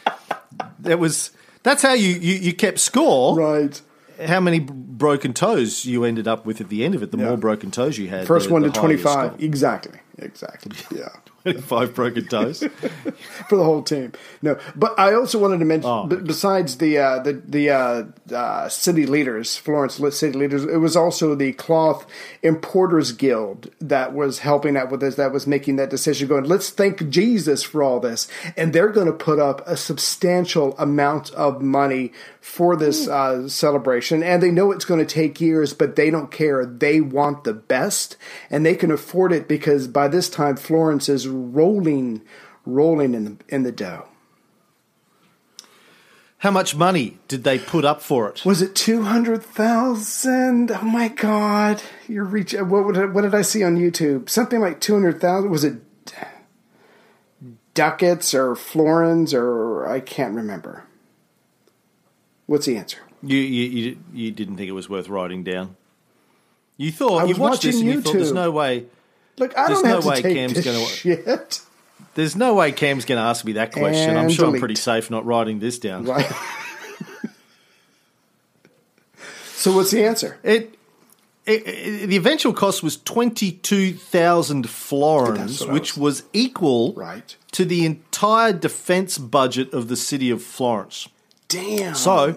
It 0.85 0.99
was 0.99 1.31
that's 1.63 1.81
how 1.81 1.93
you, 1.93 2.09
you, 2.09 2.35
you 2.35 2.53
kept 2.53 2.77
score. 2.79 3.35
right. 3.35 3.81
How 4.25 4.39
many 4.39 4.59
broken 4.59 5.33
toes 5.33 5.85
you 5.85 6.03
ended 6.03 6.27
up 6.27 6.45
with 6.45 6.59
at 6.61 6.69
the 6.69 6.83
end 6.83 6.95
of 6.95 7.03
it? 7.03 7.11
The 7.11 7.17
Yeah. 7.17 7.25
more 7.27 7.37
broken 7.37 7.69
toes 7.71 7.97
you 7.97 8.07
had, 8.09 8.25
First 8.27 8.47
the- 8.47 8.53
one 8.53 8.63
the 8.63 8.69
to 8.71 8.79
25. 8.79 9.41
Exactly. 9.41 9.99
exactly. 10.17 10.71
Yeah. 10.97 11.09
25 11.53 11.95
broken 11.95 12.25
toes. 12.27 12.59
for 13.49 13.55
the 13.55 13.63
whole 13.63 13.81
team. 13.81 14.13
No, 14.41 14.57
but 14.75 14.97
I 14.99 15.13
also 15.13 15.39
wanted 15.39 15.59
to 15.59 15.65
mention, 15.65 15.89
Oh, 15.89 16.05
b- 16.05 16.17
besides 16.17 16.77
the 16.77 16.97
uh, 16.97 17.19
the 17.19 17.33
the 17.33 17.69
uh, 17.69 18.03
uh, 18.33 18.69
city 18.69 19.05
leaders, 19.05 19.57
Florence 19.57 19.95
city 20.17 20.37
leaders, 20.37 20.63
it 20.63 20.77
was 20.77 20.95
also 20.95 21.35
the 21.35 21.53
Cloth 21.53 22.05
Importers 22.43 23.11
Guild 23.11 23.69
that 23.79 24.13
was 24.13 24.39
helping 24.39 24.75
out 24.77 24.91
with 24.91 24.99
this. 24.99 25.15
That 25.15 25.31
was 25.31 25.47
making 25.47 25.77
that 25.77 25.89
decision. 25.89 26.27
Going, 26.27 26.45
let's 26.45 26.69
thank 26.69 27.09
Jesus 27.09 27.63
for 27.63 27.83
all 27.83 27.99
this, 27.99 28.27
and 28.55 28.73
they're 28.73 28.89
going 28.89 29.07
to 29.07 29.13
put 29.13 29.39
up 29.39 29.61
a 29.67 29.77
substantial 29.77 30.77
amount 30.77 31.31
of 31.31 31.61
money 31.61 32.11
for 32.41 32.75
this 32.77 33.07
uh, 33.07 33.47
celebration, 33.49 34.23
and 34.23 34.41
they 34.41 34.51
know 34.51 34.71
it's 34.71 34.85
going 34.85 35.05
to 35.05 35.13
take 35.13 35.41
years, 35.41 35.73
but 35.73 35.95
they 35.95 36.09
don't 36.09 36.31
care. 36.31 36.65
They 36.65 37.01
want 37.01 37.43
the 37.43 37.53
best, 37.53 38.15
and 38.49 38.65
they 38.65 38.75
can 38.75 38.91
afford 38.91 39.31
it 39.33 39.47
because 39.47 39.87
by 39.87 40.07
this 40.07 40.29
time 40.29 40.55
Florence 40.55 41.09
is 41.09 41.27
rolling, 41.37 42.21
rolling 42.65 43.13
in 43.13 43.25
the 43.25 43.37
in 43.49 43.63
the 43.63 43.71
dough. 43.71 44.07
How 46.41 46.51
much 46.51 46.75
money 46.75 47.17
did 47.27 47.43
they 47.43 47.57
put 47.57 47.83
up 47.83 48.01
for 48.01 48.29
it? 48.29 48.45
Was 48.45 48.61
it 48.61 48.75
two 48.75 49.03
hundred 49.03 49.43
thousand? 49.43 50.71
Oh 50.71 50.81
my 50.81 51.07
God! 51.07 51.81
You're 52.07 52.23
reaching. 52.23 52.69
What, 52.69 52.85
what, 52.85 53.13
what 53.13 53.21
did 53.21 53.33
I 53.33 53.41
see 53.41 53.63
on 53.63 53.77
YouTube? 53.77 54.29
Something 54.29 54.59
like 54.59 54.79
two 54.79 54.93
hundred 54.93 55.19
thousand. 55.19 55.49
Was 55.49 55.63
it 55.63 55.81
ducats 57.77 58.33
or 58.33 58.55
florins 58.55 59.35
or 59.35 59.87
I 59.87 59.99
can't 59.99 60.33
remember. 60.33 60.85
What's 62.47 62.65
the 62.65 62.75
answer? 62.75 62.97
You, 63.21 63.37
you, 63.37 63.69
you, 63.69 63.97
you 64.13 64.31
didn't 64.31 64.57
think 64.57 64.67
it 64.67 64.71
was 64.71 64.89
worth 64.89 65.09
writing 65.09 65.43
down. 65.43 65.77
You 66.75 66.91
thought 66.91 67.21
I 67.21 67.25
you 67.25 67.35
watched 67.35 67.61
this 67.61 67.75
and 67.75 67.85
watching 67.85 67.97
you 67.97 68.01
thought 68.01 68.13
there's 68.13 68.31
no 68.31 68.49
way. 68.49 68.87
Look, 69.39 69.57
I 69.57 69.67
There's 69.67 69.81
don't 69.81 69.89
no 69.89 69.95
have 69.95 70.03
to 70.03 70.09
way 70.09 70.21
take 70.21 70.35
Cam's 70.35 70.53
this 70.53 70.65
gonna- 70.65 70.85
shit. 70.85 71.61
There's 72.15 72.35
no 72.35 72.55
way 72.55 72.71
Cam's 72.71 73.05
going 73.05 73.17
to 73.19 73.23
ask 73.23 73.45
me 73.45 73.51
that 73.53 73.71
question. 73.71 74.11
I'm 74.17 74.25
And 74.25 74.33
sure 74.33 74.47
I'm 74.47 74.59
pretty 74.59 74.73
safe 74.75 75.11
not 75.11 75.25
writing 75.25 75.59
this 75.59 75.77
down. 75.77 76.05
Right. 76.05 76.25
so 79.55 79.75
what's 79.75 79.91
the 79.91 80.03
answer? 80.03 80.37
It, 80.43 80.73
it, 81.45 81.63
it- 81.67 82.07
the 82.07 82.15
eventual 82.17 82.53
cost 82.53 82.81
was 82.83 82.97
twenty 82.97 83.51
two 83.51 83.93
thousand 83.93 84.67
florins, 84.69 85.37
That's 85.59 85.61
what 85.61 85.69
I 85.69 85.73
which 85.73 85.97
was- 85.97 86.23
was 86.23 86.29
equal 86.33 86.93
Right. 86.93 87.35
to 87.53 87.65
the 87.65 87.85
entire 87.85 88.53
defense 88.53 89.17
budget 89.17 89.73
of 89.73 89.87
the 89.87 89.95
city 89.95 90.29
of 90.29 90.41
Florence. 90.43 91.07
Damn. 91.47 91.95
So, 91.95 92.35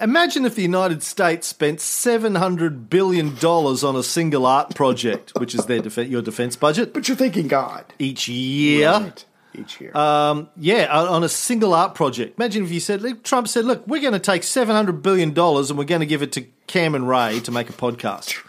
imagine 0.00 0.44
if 0.44 0.54
the 0.54 0.62
United 0.62 1.02
States 1.02 1.46
spent 1.46 1.80
seven 1.80 2.34
hundred 2.36 2.90
billion 2.90 3.34
dollars 3.36 3.84
on 3.84 3.96
a 3.96 4.02
single 4.02 4.46
art 4.46 4.74
project, 4.74 5.32
which 5.38 5.54
is 5.54 5.66
their 5.66 5.80
def- 5.80 5.96
your 6.08 6.22
defense 6.22 6.56
budget 6.56 6.92
but 6.92 7.08
you're 7.08 7.16
thinking 7.16 7.48
God 7.48 7.84
each 7.98 8.28
year. 8.28 8.90
Right. 8.90 9.24
each 9.54 9.80
year. 9.80 9.96
Um, 9.96 10.48
yeah, 10.56 10.86
on 10.92 11.24
a 11.24 11.28
single 11.28 11.74
art 11.74 11.94
project. 11.94 12.38
Imagine 12.38 12.64
if 12.64 12.70
you 12.70 12.80
said, 12.80 13.02
like, 13.02 13.22
Trump 13.22 13.48
said, 13.48 13.64
look, 13.64 13.86
we're 13.86 14.00
going 14.00 14.12
to 14.12 14.18
take 14.18 14.42
$700 14.42 15.02
billion 15.02 15.30
and 15.30 15.78
we're 15.78 15.84
going 15.84 16.00
to 16.00 16.06
give 16.06 16.22
it 16.22 16.32
to 16.32 16.46
Cam 16.66 16.94
and 16.94 17.08
Ray 17.08 17.40
to 17.40 17.50
make 17.50 17.68
a 17.70 17.72
podcast. 17.72 18.42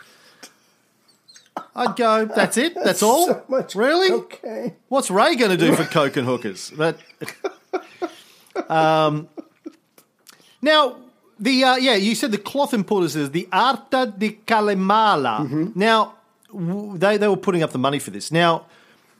I'd 1.75 1.95
go, 1.95 2.25
that's 2.25 2.57
it? 2.57 2.75
That's, 2.83 3.03
all? 3.03 3.27
so 3.27 3.43
much. 3.47 3.75
Really? 3.75 4.11
Okay. 4.11 4.75
What's 4.87 5.09
Ray 5.11 5.35
going 5.35 5.51
to 5.51 5.57
do 5.57 5.75
for 5.75 5.83
coke 5.83 6.17
and 6.17 6.25
hookers? 6.25 6.71
But, 6.75 6.99
um, 8.69 9.29
now, 10.61 10.97
the 11.39 11.63
uh, 11.63 11.75
yeah, 11.77 11.95
you 11.95 12.15
said 12.15 12.31
the 12.31 12.37
cloth 12.37 12.73
importers 12.73 13.15
is 13.15 13.31
the 13.31 13.47
Arte 13.51 14.11
di 14.17 14.39
Calimala. 14.45 15.39
Mm-hmm. 15.47 15.71
Now, 15.75 16.15
w- 16.53 16.97
they, 16.97 17.17
they 17.17 17.27
were 17.27 17.37
putting 17.37 17.63
up 17.63 17.71
the 17.71 17.77
money 17.79 17.99
for 17.99 18.11
this. 18.11 18.31
Now, 18.31 18.65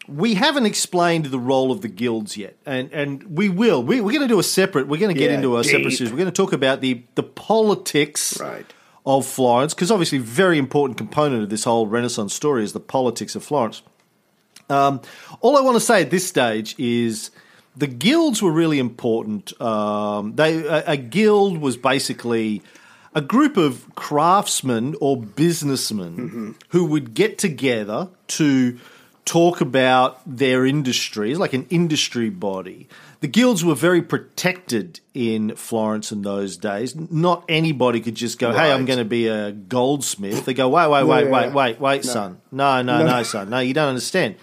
we 0.07 0.33
haven't 0.33 0.65
explained 0.65 1.25
the 1.25 1.39
role 1.39 1.71
of 1.71 1.81
the 1.81 1.87
guilds 1.87 2.35
yet, 2.37 2.55
and 2.65 2.91
and 2.91 3.37
we 3.37 3.47
will. 3.49 3.83
We, 3.83 4.01
we're 4.01 4.11
going 4.11 4.27
to 4.27 4.33
do 4.33 4.39
a 4.39 4.43
separate. 4.43 4.87
We're 4.87 4.99
going 4.99 5.13
to 5.13 5.19
get 5.19 5.29
Yeah, 5.29 5.37
into 5.37 5.57
a 5.57 5.63
separate 5.63 5.91
series. 5.91 6.11
We're 6.11 6.17
going 6.19 6.31
to 6.31 6.41
talk 6.43 6.51
about 6.53 6.81
the 6.81 7.03
the 7.15 7.23
politics 7.23 8.39
Right. 8.39 8.65
of 9.05 9.25
Florence, 9.25 9.73
because 9.73 9.91
obviously, 9.91 10.17
a 10.17 10.21
very 10.21 10.57
important 10.57 10.97
component 10.97 11.43
of 11.43 11.49
this 11.49 11.63
whole 11.63 11.87
Renaissance 11.87 12.33
story 12.33 12.63
is 12.63 12.73
the 12.73 12.79
politics 12.79 13.35
of 13.35 13.43
Florence. 13.43 13.81
Um, 14.69 15.01
all 15.41 15.57
I 15.57 15.61
want 15.61 15.75
to 15.75 15.79
say 15.81 16.01
at 16.01 16.11
this 16.11 16.27
stage 16.27 16.75
is 16.77 17.31
the 17.77 17.87
guilds 17.87 18.41
were 18.41 18.51
really 18.51 18.79
important. 18.79 19.59
Um, 19.61 20.35
they 20.35 20.65
a, 20.65 20.83
a 20.91 20.97
guild 20.97 21.59
was 21.59 21.77
basically 21.77 22.61
a 23.15 23.21
group 23.21 23.57
of 23.57 23.85
craftsmen 23.95 24.95
or 25.01 25.17
businessmen 25.17 26.55
who 26.69 26.85
would 26.85 27.13
get 27.13 27.37
together 27.37 28.09
to 28.27 28.77
talk 29.25 29.61
about 29.61 30.19
their 30.25 30.65
industries, 30.65 31.37
like 31.37 31.53
an 31.53 31.65
industry 31.69 32.29
body. 32.29 32.87
The 33.21 33.27
guilds 33.27 33.63
were 33.65 33.75
very 33.75 34.01
protected 34.01 35.01
in 35.13 35.55
Florence 35.55 36.11
in 36.11 36.21
those 36.21 36.55
days. 36.57 36.95
Not 36.95 37.43
anybody 37.49 37.99
could 37.99 38.15
just 38.15 38.39
go, 38.39 38.51
"Hey, 38.51 38.71
I'm 38.71 38.85
going 38.85 38.99
to 38.99 39.05
be 39.05 39.27
a 39.27 39.51
goldsmith." 39.51 40.45
They 40.45 40.53
go, 40.53 40.69
"Wait, 40.69 40.87
wait, 40.89 41.03
wait, 41.03 41.25
Yeah. 41.25 41.31
wait, 41.31 41.53
wait, 41.53 41.79
wait, 41.79 42.05
son. 42.05 42.41
No, 42.51 42.81
no, 42.81 43.05
no, 43.05 43.23
son. 43.23 43.49
No, 43.49 43.59
you 43.59 43.73
don't 43.73 43.89
understand. 43.89 44.35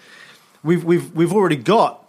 We've 0.63 0.85
we've 0.85 1.11
we've 1.15 1.33
already 1.33 1.57
got 1.57 2.06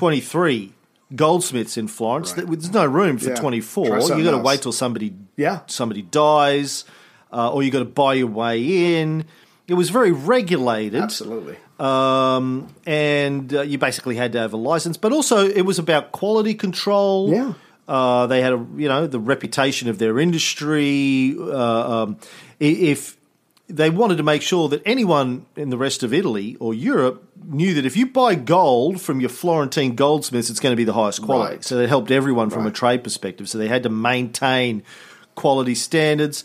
23 0.00 0.72
goldsmiths 1.14 1.76
in 1.76 1.86
Florence. 1.88 2.34
Right. 2.36 2.46
There's 2.46 2.72
no 2.72 2.86
room 2.86 3.18
for 3.18 3.28
Yeah. 3.30 3.34
24. 3.36 3.84
You 3.96 4.00
something 4.00 4.24
got 4.24 4.30
to 4.30 4.38
wait 4.38 4.62
till 4.62 4.72
somebody 4.72 5.12
Yeah. 5.36 5.60
somebody 5.66 6.00
dies, 6.02 6.84
uh, 7.32 7.50
or 7.52 7.62
you've 7.62 7.72
got 7.74 7.80
to 7.80 7.84
buy 7.84 8.14
your 8.14 8.28
way 8.28 9.00
in. 9.00 9.24
It 9.68 9.74
was 9.74 9.90
very 9.90 10.10
regulated. 10.10 11.02
Absolutely. 11.02 11.56
Um, 11.78 12.68
and 12.86 13.52
uh, 13.54 13.60
you 13.62 13.76
basically 13.78 14.16
had 14.16 14.32
to 14.32 14.38
have 14.38 14.52
a 14.54 14.56
license, 14.56 14.96
but 14.96 15.12
also 15.12 15.46
it 15.46 15.62
was 15.62 15.78
about 15.78 16.12
quality 16.12 16.54
control. 16.54 17.30
Yeah. 17.30 17.52
Uh, 17.86 18.26
they 18.26 18.40
had 18.40 18.52
a 18.52 18.66
you 18.76 18.88
know 18.88 19.06
the 19.06 19.18
reputation 19.20 19.88
of 19.90 19.98
their 19.98 20.18
industry. 20.18 21.36
Uh, 21.38 22.02
um, 22.04 22.16
if 22.58 23.16
they 23.70 23.90
wanted 23.90 24.16
to 24.16 24.22
make 24.22 24.42
sure 24.42 24.68
that 24.68 24.82
anyone 24.84 25.46
in 25.56 25.70
the 25.70 25.78
rest 25.78 26.02
of 26.02 26.12
Italy 26.12 26.56
or 26.60 26.74
Europe 26.74 27.26
knew 27.44 27.74
that 27.74 27.86
if 27.86 27.96
you 27.96 28.06
buy 28.06 28.34
gold 28.34 29.00
from 29.00 29.20
your 29.20 29.30
Florentine 29.30 29.94
goldsmiths, 29.94 30.50
it's 30.50 30.60
going 30.60 30.72
to 30.72 30.76
be 30.76 30.84
the 30.84 30.92
highest 30.92 31.22
quality. 31.22 31.54
Right. 31.56 31.64
So 31.64 31.76
they 31.76 31.86
helped 31.86 32.10
everyone 32.10 32.50
from 32.50 32.66
a 32.66 32.70
trade 32.70 33.02
perspective. 33.04 33.48
So 33.48 33.58
they 33.58 33.68
had 33.68 33.82
to 33.84 33.88
maintain 33.88 34.82
quality 35.34 35.74
standards. 35.74 36.44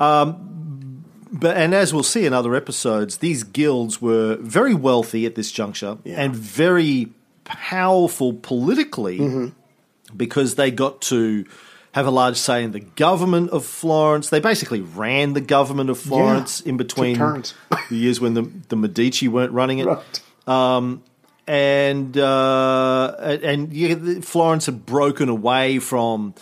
Um, 0.00 1.04
but 1.30 1.56
and 1.56 1.74
as 1.74 1.92
we'll 1.92 2.02
see 2.02 2.24
in 2.26 2.32
other 2.32 2.54
episodes, 2.54 3.18
these 3.18 3.42
guilds 3.44 4.00
were 4.00 4.36
very 4.40 4.74
wealthy 4.74 5.26
at 5.26 5.34
this 5.34 5.52
juncture 5.52 5.98
Yeah. 6.04 6.20
and 6.22 6.34
very 6.34 7.12
powerful 7.44 8.32
politically 8.32 9.18
Mm-hmm. 9.18 10.16
because 10.16 10.54
they 10.54 10.70
got 10.70 11.00
to 11.02 11.44
have 11.92 12.06
a 12.06 12.10
large 12.10 12.36
say 12.36 12.62
in 12.62 12.72
the 12.72 12.80
government 12.80 13.50
of 13.50 13.64
Florence. 13.64 14.30
They 14.30 14.40
basically 14.40 14.80
ran 14.80 15.32
the 15.32 15.40
government 15.40 15.90
of 15.90 15.98
Florence 15.98 16.60
in 16.60 16.76
between 16.76 17.18
the 17.18 17.54
years 17.90 18.20
when 18.20 18.34
the, 18.34 18.42
the 18.68 18.76
Medici 18.76 19.28
weren't 19.28 19.52
running 19.52 19.78
it. 19.78 19.86
Right. 19.86 20.20
Um, 20.46 21.02
and 21.46 22.16
uh, 22.16 23.16
and 23.42 23.72
yeah, 23.72 24.20
Florence 24.20 24.66
had 24.66 24.84
broken 24.84 25.28
away 25.28 25.78
from. 25.78 26.34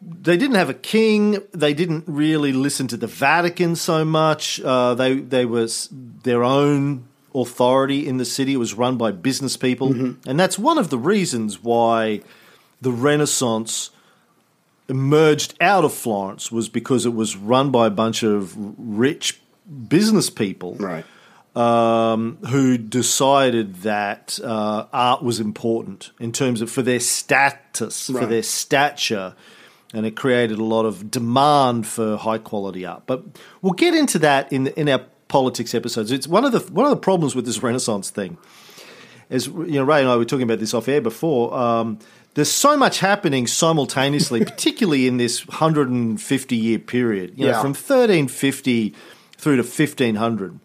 They 0.00 0.36
didn't 0.36 0.56
have 0.56 0.70
a 0.70 0.74
king. 0.74 1.38
They 1.52 1.74
didn't 1.74 2.04
really 2.08 2.52
listen 2.52 2.88
to 2.88 2.96
the 2.96 3.06
Vatican 3.06 3.76
so 3.76 4.04
much. 4.04 4.60
Uh, 4.60 4.94
they 4.94 5.14
they 5.16 5.44
was 5.44 5.88
their 5.92 6.42
own 6.42 7.04
authority 7.34 8.08
in 8.08 8.16
the 8.16 8.24
city. 8.24 8.54
It 8.54 8.56
was 8.56 8.74
run 8.74 8.96
by 8.96 9.12
business 9.12 9.56
people, 9.56 9.92
and 10.26 10.40
that's 10.40 10.58
one 10.58 10.78
of 10.78 10.88
the 10.88 10.98
reasons 10.98 11.62
why 11.62 12.22
the 12.80 12.90
Renaissance 12.90 13.90
emerged 14.88 15.54
out 15.60 15.84
of 15.84 15.92
Florence 15.92 16.50
was 16.52 16.68
because 16.68 17.06
it 17.06 17.14
was 17.14 17.36
run 17.36 17.70
by 17.70 17.86
a 17.86 17.90
bunch 17.90 18.22
of 18.22 18.54
rich 18.78 19.40
business 19.88 20.28
people 20.28 20.74
Right. 20.76 21.04
um, 21.54 22.38
who 22.48 22.76
decided 22.78 23.76
that 23.82 24.38
uh, 24.42 24.86
art 24.92 25.22
was 25.22 25.40
important 25.40 26.10
in 26.18 26.32
terms 26.32 26.60
of 26.60 26.70
for 26.70 26.82
their 26.82 27.00
status, 27.00 28.06
for 28.08 28.26
their 28.26 28.42
stature, 28.42 29.34
and 29.94 30.04
it 30.06 30.16
created 30.16 30.58
a 30.58 30.64
lot 30.64 30.84
of 30.86 31.10
demand 31.10 31.86
for 31.86 32.16
high 32.16 32.38
quality 32.38 32.84
art. 32.84 33.02
But 33.06 33.24
we'll 33.60 33.74
get 33.74 33.94
into 33.94 34.18
that 34.20 34.52
in 34.52 34.68
in 34.68 34.88
our 34.88 35.02
politics 35.28 35.74
episodes. 35.74 36.10
It's 36.10 36.26
one 36.26 36.44
of 36.44 36.52
the 36.52 36.60
one 36.72 36.84
of 36.86 36.90
the 36.90 36.96
problems 36.96 37.34
with 37.34 37.46
this 37.46 37.62
Renaissance 37.62 38.10
thing. 38.10 38.36
As 39.30 39.46
you 39.46 39.66
know, 39.72 39.84
Ray 39.84 40.00
and 40.00 40.10
I 40.10 40.16
were 40.16 40.26
talking 40.26 40.42
about 40.42 40.58
this 40.58 40.74
off 40.74 40.88
air 40.88 41.00
before. 41.00 41.54
Um, 41.54 41.98
there's 42.34 42.50
so 42.50 42.76
much 42.76 43.00
happening 43.00 43.46
simultaneously, 43.46 44.44
particularly 44.44 45.06
in 45.06 45.16
this 45.18 45.46
150 45.46 46.56
year 46.56 46.78
period. 46.78 47.34
You 47.36 47.46
know, 47.46 47.52
Yeah. 47.52 47.60
from 47.60 47.70
1350 47.70 48.94
through 49.36 49.56
to 49.56 49.62
1500 49.62 50.58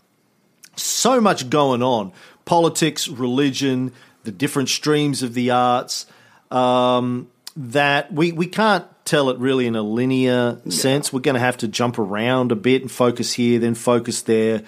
so 0.80 1.20
much 1.20 1.50
going 1.50 1.82
on 1.82 2.12
politics, 2.46 3.08
religion, 3.08 3.92
the 4.24 4.32
different 4.32 4.70
streams 4.70 5.24
of 5.24 5.34
the 5.34 5.50
arts 5.50 6.06
um, 6.52 7.28
that 7.56 8.14
we, 8.14 8.32
we 8.32 8.46
can't 8.46 8.86
tell 9.04 9.30
it 9.30 9.38
really 9.40 9.66
in 9.68 9.76
a 9.76 9.82
linear 9.82 10.60
sense. 10.70 11.12
We're 11.12 11.22
going 11.22 11.34
to 11.36 11.40
have 11.42 11.58
to 11.58 11.68
jump 11.68 11.98
around 11.98 12.52
a 12.52 12.56
bit 12.56 12.82
and 12.84 12.92
focus 12.92 13.34
here, 13.34 13.58
then 13.60 13.74
focus 13.74 14.22
there. 14.22 14.64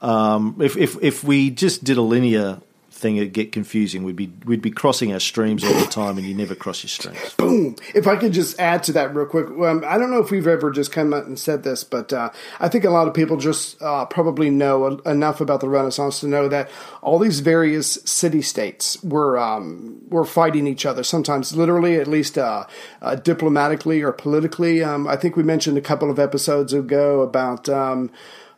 Um, 0.00 0.56
if, 0.60 0.76
if 0.78 0.96
if 1.02 1.22
we 1.22 1.50
just 1.50 1.84
did 1.84 1.98
a 1.98 2.02
linear 2.02 2.60
thing, 3.00 3.16
it'd 3.16 3.32
get 3.32 3.52
confusing. 3.52 4.04
We'd 4.04 4.16
be 4.16 4.32
we'd 4.44 4.62
be 4.62 4.70
crossing 4.70 5.12
our 5.12 5.20
streams 5.20 5.64
all 5.64 5.72
the 5.72 5.86
time, 5.86 6.18
and 6.18 6.26
you 6.26 6.34
never 6.34 6.54
cross 6.54 6.82
your 6.82 6.88
streams. 6.88 7.34
Boom. 7.38 7.76
If 7.94 8.06
I 8.06 8.16
could 8.16 8.32
just 8.32 8.58
add 8.60 8.82
to 8.84 8.92
that 8.92 9.14
real 9.14 9.26
quick, 9.26 9.46
um, 9.46 9.84
I 9.86 9.98
don't 9.98 10.10
know 10.10 10.20
if 10.20 10.30
we've 10.30 10.46
ever 10.46 10.70
just 10.70 10.92
come 10.92 11.12
out 11.12 11.26
and 11.26 11.38
said 11.38 11.62
this, 11.62 11.82
but 11.82 12.12
uh, 12.12 12.30
I 12.60 12.68
think 12.68 12.84
a 12.84 12.90
lot 12.90 13.08
of 13.08 13.14
people 13.14 13.36
just 13.36 13.80
uh, 13.82 14.04
probably 14.06 14.50
know 14.50 14.98
enough 15.06 15.40
about 15.40 15.60
the 15.60 15.68
Renaissance 15.68 16.20
to 16.20 16.26
know 16.26 16.48
that 16.48 16.70
all 17.02 17.18
these 17.18 17.40
various 17.40 17.94
city 18.04 18.42
states 18.42 19.02
were 19.02 19.38
um, 19.38 20.02
were 20.08 20.24
fighting 20.24 20.66
each 20.66 20.86
other. 20.86 21.02
Sometimes 21.02 21.56
literally, 21.56 21.96
at 21.96 22.06
least 22.06 22.38
uh, 22.38 22.66
uh 23.02 23.16
diplomatically 23.16 24.02
or 24.02 24.12
politically. 24.12 24.84
Um, 24.84 25.08
I 25.08 25.16
think 25.16 25.36
we 25.36 25.42
mentioned 25.42 25.78
a 25.78 25.82
couple 25.82 26.10
of 26.10 26.18
episodes 26.18 26.72
ago 26.72 27.22
about. 27.22 27.68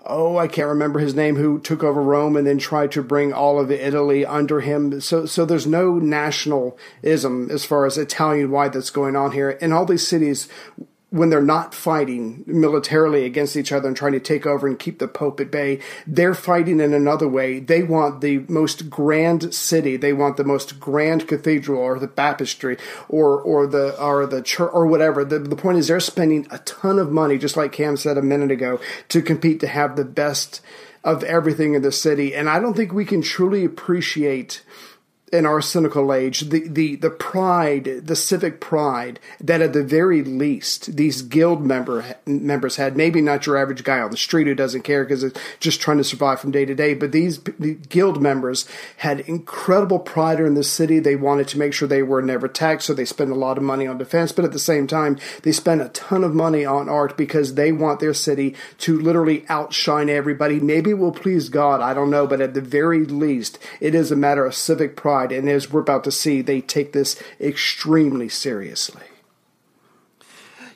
Oh, 0.04 0.36
I 0.36 0.48
can't 0.48 0.68
remember 0.68 0.98
his 0.98 1.14
name, 1.14 1.36
who 1.36 1.60
took 1.60 1.84
over 1.84 2.02
Rome 2.02 2.36
and 2.36 2.46
then 2.46 2.58
tried 2.58 2.90
to 2.92 3.02
bring 3.02 3.32
all 3.32 3.60
of 3.60 3.70
Italy 3.70 4.26
under 4.26 4.60
him. 4.60 5.00
So, 5.00 5.26
so 5.26 5.44
there's 5.44 5.66
no 5.66 5.94
nationalism 5.94 7.50
as 7.50 7.64
far 7.64 7.86
as 7.86 7.96
Italian 7.96 8.50
wide 8.50 8.72
that's 8.72 8.90
going 8.90 9.14
on 9.14 9.32
here. 9.32 9.56
And 9.60 9.72
all 9.72 9.84
these 9.86 10.06
cities 10.06 10.48
when 11.12 11.28
they're 11.28 11.42
not 11.42 11.74
fighting 11.74 12.42
militarily 12.46 13.26
against 13.26 13.54
each 13.54 13.70
other 13.70 13.86
and 13.86 13.94
trying 13.96 14.12
to 14.12 14.20
take 14.20 14.46
over 14.46 14.66
and 14.66 14.78
keep 14.78 14.98
the 14.98 15.06
Pope 15.06 15.40
at 15.40 15.50
bay, 15.50 15.78
they're 16.06 16.34
fighting 16.34 16.80
in 16.80 16.94
another 16.94 17.28
way. 17.28 17.60
They 17.60 17.82
want 17.82 18.22
the 18.22 18.38
most 18.48 18.88
grand 18.88 19.54
city. 19.54 19.98
They 19.98 20.14
want 20.14 20.38
the 20.38 20.44
most 20.44 20.80
grand 20.80 21.28
cathedral 21.28 21.78
or 21.78 21.98
the 21.98 22.08
baptistry 22.08 22.78
or 23.10 23.38
or 23.40 23.66
the 23.66 24.00
or 24.02 24.26
the 24.26 24.40
church 24.40 24.70
or 24.72 24.86
whatever. 24.86 25.22
The, 25.22 25.38
the 25.38 25.54
point 25.54 25.76
is 25.76 25.88
they're 25.88 26.00
spending 26.00 26.46
a 26.50 26.58
ton 26.60 26.98
of 26.98 27.12
money, 27.12 27.36
just 27.36 27.58
like 27.58 27.72
Cam 27.72 27.98
said 27.98 28.16
a 28.16 28.22
minute 28.22 28.50
ago, 28.50 28.80
to 29.10 29.20
compete 29.20 29.60
to 29.60 29.66
have 29.66 29.96
the 29.96 30.06
best 30.06 30.62
of 31.04 31.22
everything 31.24 31.74
in 31.74 31.82
the 31.82 31.92
city. 31.92 32.34
And 32.34 32.48
I 32.48 32.58
don't 32.58 32.74
think 32.74 32.92
we 32.92 33.04
can 33.04 33.20
truly 33.20 33.66
appreciate 33.66 34.62
in 35.32 35.46
our 35.46 35.62
cynical 35.62 36.12
age, 36.12 36.40
the, 36.40 36.68
the, 36.68 36.94
the 36.96 37.08
pride, 37.08 38.02
the 38.04 38.14
civic 38.14 38.60
pride 38.60 39.18
that 39.40 39.62
at 39.62 39.72
the 39.72 39.82
very 39.82 40.22
least 40.22 40.94
these 40.94 41.22
guild 41.22 41.64
member 41.64 42.16
members 42.26 42.76
had. 42.76 42.98
Maybe 42.98 43.22
not 43.22 43.46
your 43.46 43.56
average 43.56 43.82
guy 43.82 44.00
on 44.00 44.10
the 44.10 44.16
street 44.18 44.46
who 44.46 44.54
doesn't 44.54 44.82
care 44.82 45.04
because 45.04 45.24
it's 45.24 45.40
just 45.58 45.80
trying 45.80 45.96
to 45.96 46.04
survive 46.04 46.40
from 46.40 46.50
day 46.50 46.66
to 46.66 46.74
day, 46.74 46.92
but 46.92 47.12
these 47.12 47.40
the 47.58 47.74
guild 47.74 48.20
members 48.20 48.66
had 48.98 49.20
incredible 49.20 49.98
pride 49.98 50.38
in 50.40 50.54
the 50.54 50.62
city. 50.62 50.98
They 50.98 51.16
wanted 51.16 51.48
to 51.48 51.58
make 51.58 51.72
sure 51.72 51.88
they 51.88 52.02
were 52.02 52.20
never 52.20 52.46
taxed, 52.46 52.86
so 52.86 52.94
they 52.94 53.04
spent 53.04 53.30
a 53.30 53.34
lot 53.34 53.56
of 53.56 53.64
money 53.64 53.86
on 53.86 53.96
defense. 53.96 54.32
But 54.32 54.44
at 54.44 54.52
the 54.52 54.58
same 54.58 54.86
time, 54.86 55.18
they 55.42 55.52
spent 55.52 55.80
a 55.80 55.88
ton 55.88 56.24
of 56.24 56.34
money 56.34 56.64
on 56.64 56.88
art 56.88 57.16
because 57.16 57.54
they 57.54 57.72
want 57.72 58.00
their 58.00 58.14
city 58.14 58.54
to 58.78 59.00
literally 59.00 59.46
outshine 59.48 60.10
everybody. 60.10 60.60
Maybe 60.60 60.90
it 60.90 60.98
will 60.98 61.12
please 61.12 61.48
God, 61.48 61.80
I 61.80 61.94
don't 61.94 62.10
know, 62.10 62.26
but 62.26 62.40
at 62.40 62.54
the 62.54 62.60
very 62.60 63.04
least, 63.06 63.58
it 63.80 63.94
is 63.94 64.10
a 64.10 64.16
matter 64.16 64.44
of 64.44 64.54
civic 64.54 64.96
pride 64.96 65.21
and 65.30 65.48
as 65.48 65.70
we're 65.70 65.80
about 65.80 66.02
to 66.04 66.10
see, 66.10 66.40
they 66.40 66.60
take 66.60 66.92
this 66.92 67.22
extremely 67.40 68.28
seriously. 68.28 69.04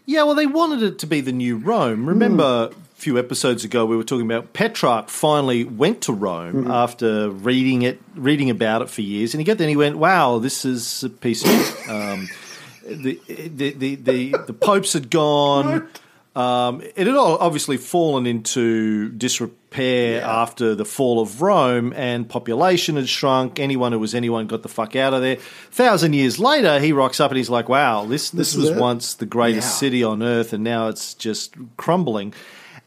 Yeah, 0.05 0.22
well, 0.22 0.36
they 0.36 0.47
wanted 0.47 0.82
it 0.82 0.99
to 1.01 1.07
be 1.07 1.20
the 1.20 1.32
new 1.32 1.57
Rome. 1.57 2.09
Remember, 2.09 2.68
mm. 2.68 2.72
a 2.72 2.74
few 2.94 3.18
episodes 3.18 3.64
ago, 3.64 3.84
we 3.84 3.97
were 3.97 4.05
talking 4.05 4.24
about 4.24 4.53
Petrarch 4.53 5.09
finally 5.09 5.64
went 5.64 6.03
to 6.03 6.12
Rome 6.12 6.55
mm-hmm. 6.55 6.70
after 6.70 7.30
reading 7.30 7.82
it, 7.82 8.01
reading 8.14 8.49
about 8.49 8.82
it 8.82 8.90
for 8.90 9.03
years, 9.03 9.34
and 9.34 9.40
he 9.40 9.44
got 9.44 9.59
there 9.59 9.64
and 9.64 9.70
he 9.70 9.76
went, 9.76 9.99
"Wow, 9.99 10.38
this 10.38 10.64
is 10.64 11.03
a 11.03 11.11
piece 11.11 11.44
of." 11.44 11.90
Um, 11.90 12.28
the, 12.86 13.20
the, 13.26 13.72
the, 13.72 13.94
the, 13.97 14.36
the 14.47 14.53
popes 14.53 14.92
had 14.92 15.11
gone. 15.11 15.88
Um, 16.36 16.82
it 16.82 17.07
had 17.07 17.16
obviously 17.16 17.78
fallen 17.78 18.26
into 18.26 19.09
disrepair 19.09 19.57
yeah. 19.79 20.43
after 20.43 20.74
the 20.74 20.85
fall 20.85 21.20
of 21.20 21.43
Rome, 21.43 21.93
and 21.95 22.29
population 22.29 22.97
had 22.97 23.09
shrunk. 23.09 23.59
Anyone 23.59 23.93
who 23.93 23.99
was 23.99 24.14
anyone 24.14 24.47
got 24.47 24.62
the 24.62 24.68
fuck 24.68 24.97
out 24.97 25.14
of 25.14 25.22
there. 25.22 25.37
Thousand 25.70 26.14
years 26.14 26.39
later, 26.39 26.81
he 26.81 26.93
rocks 26.93 27.20
up 27.20 27.31
and 27.31 27.39
he's 27.39 27.51
like, 27.51 27.68
"Wow, 27.68 28.05
this 28.05 28.31
this, 28.31 28.53
this 28.53 28.57
was 28.57 28.70
it. 28.70 28.77
once 28.77 29.14
the 29.14 29.27
greatest 29.27 29.68
yeah. 29.68 29.74
city 29.74 30.05
on 30.05 30.22
earth, 30.22 30.53
and 30.53 30.64
now 30.64 30.89
it's 30.89 31.14
just 31.14 31.55
crumbling." 31.77 32.33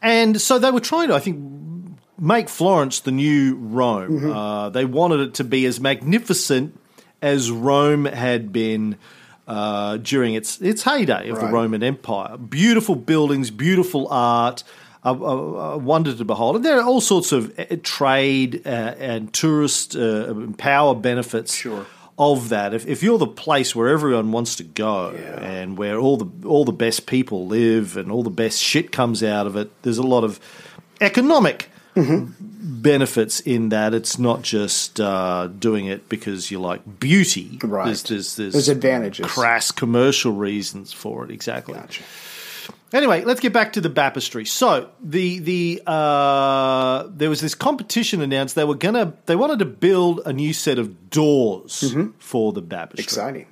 And 0.02 0.40
so 0.40 0.58
they 0.58 0.70
were 0.70 0.80
trying 0.80 1.08
to, 1.08 1.14
I 1.14 1.20
think, 1.20 1.38
make 2.18 2.48
Florence 2.48 3.00
the 3.00 3.12
new 3.12 3.56
Rome. 3.56 4.10
Mm-hmm. 4.10 4.30
Uh, 4.30 4.68
they 4.70 4.84
wanted 4.84 5.20
it 5.20 5.34
to 5.34 5.44
be 5.44 5.66
as 5.66 5.80
magnificent 5.80 6.78
as 7.22 7.50
Rome 7.50 8.04
had 8.04 8.52
been 8.52 8.96
uh, 9.46 9.96
during 9.96 10.34
its 10.34 10.60
its 10.60 10.82
heyday 10.82 11.28
of 11.28 11.38
right. 11.38 11.46
the 11.46 11.52
Roman 11.52 11.82
Empire. 11.82 12.36
Beautiful 12.36 12.94
buildings, 12.94 13.50
beautiful 13.50 14.06
art. 14.08 14.62
A, 15.02 15.14
a, 15.14 15.78
wonder 15.78 16.14
to 16.14 16.24
behold. 16.26 16.56
And 16.56 16.64
there 16.64 16.78
are 16.78 16.84
all 16.84 17.00
sorts 17.00 17.32
of 17.32 17.58
uh, 17.58 17.76
trade 17.82 18.66
uh, 18.66 18.68
and 18.98 19.32
tourist 19.32 19.96
uh, 19.96 20.34
power 20.58 20.94
benefits 20.94 21.54
sure. 21.54 21.86
of 22.18 22.50
that. 22.50 22.74
If, 22.74 22.86
if, 22.86 23.02
you're 23.02 23.16
the 23.16 23.26
place 23.26 23.74
where 23.74 23.88
everyone 23.88 24.30
wants 24.30 24.56
to 24.56 24.64
go 24.64 25.12
yeah. 25.12 25.40
and 25.40 25.78
where 25.78 25.98
all 25.98 26.18
the 26.18 26.46
all 26.46 26.66
the 26.66 26.72
best 26.72 27.06
people 27.06 27.46
live 27.46 27.96
and 27.96 28.12
all 28.12 28.22
the 28.22 28.28
best 28.28 28.60
shit 28.60 28.92
comes 28.92 29.22
out 29.22 29.46
of 29.46 29.56
it, 29.56 29.70
there's 29.82 29.96
a 29.96 30.02
lot 30.02 30.22
of 30.22 30.38
economic 31.00 31.70
mm-hmm. 31.94 32.32
benefits 32.82 33.40
in 33.40 33.70
that 33.70 33.94
it's 33.94 34.18
not 34.18 34.42
just 34.42 35.00
uh, 35.00 35.46
doing 35.46 35.86
it 35.86 36.08
because 36.08 36.50
you 36.50 36.60
like 36.60 37.00
beauty. 37.00 37.58
Right. 37.62 37.86
There's, 37.86 38.02
there's, 38.04 38.36
there's, 38.36 38.52
there's 38.52 38.68
advantages. 38.68 39.26
Crass 39.26 39.70
commercial 39.70 40.32
reasons 40.32 40.92
for 40.92 41.24
it. 41.24 41.30
Exactly. 41.30 41.74
Gotcha. 41.74 42.02
Anyway, 42.92 43.22
let's 43.22 43.40
get 43.40 43.52
back 43.52 43.74
to 43.74 43.80
the 43.80 43.88
baptistry. 43.88 44.44
So 44.44 44.90
the 45.00 45.38
the 45.38 45.82
uh, 45.86 47.04
there 47.08 47.30
was 47.30 47.40
this 47.40 47.54
competition 47.54 48.20
announced. 48.20 48.56
They 48.56 48.64
were 48.64 48.74
gonna 48.74 49.14
they 49.26 49.36
wanted 49.36 49.60
to 49.60 49.64
build 49.64 50.22
a 50.26 50.32
new 50.32 50.52
set 50.52 50.78
of 50.78 51.10
doors 51.10 51.82
mm-hmm. 51.86 52.10
for 52.18 52.52
the 52.52 52.62
baptistry. 52.62 53.04
Exciting. 53.04 53.46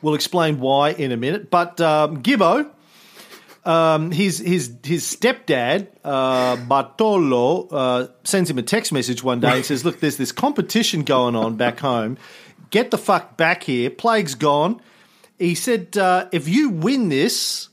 We'll 0.00 0.14
explain 0.14 0.60
why 0.60 0.90
in 0.90 1.12
a 1.12 1.16
minute. 1.16 1.50
But 1.50 1.80
um, 1.80 2.22
Gibbo, 2.22 2.70
um, 3.64 4.10
his 4.10 4.38
his 4.38 4.72
his 4.84 5.04
stepdad 5.04 5.88
uh, 6.04 6.56
Bartolo 6.56 7.68
uh, 7.68 8.06
sends 8.24 8.48
him 8.48 8.58
a 8.58 8.62
text 8.62 8.92
message 8.92 9.22
one 9.22 9.40
day 9.40 9.56
and 9.56 9.64
says, 9.64 9.84
"Look, 9.84 10.00
there's 10.00 10.16
this 10.16 10.32
competition 10.32 11.02
going 11.02 11.34
on 11.34 11.56
back 11.56 11.80
home. 11.80 12.16
Get 12.70 12.90
the 12.90 12.98
fuck 12.98 13.36
back 13.36 13.64
here. 13.64 13.90
Plague's 13.90 14.34
gone." 14.34 14.80
He 15.38 15.54
said, 15.54 15.96
uh, 15.96 16.28
"If 16.32 16.48
you 16.48 16.70
win 16.70 17.08
this." 17.08 17.67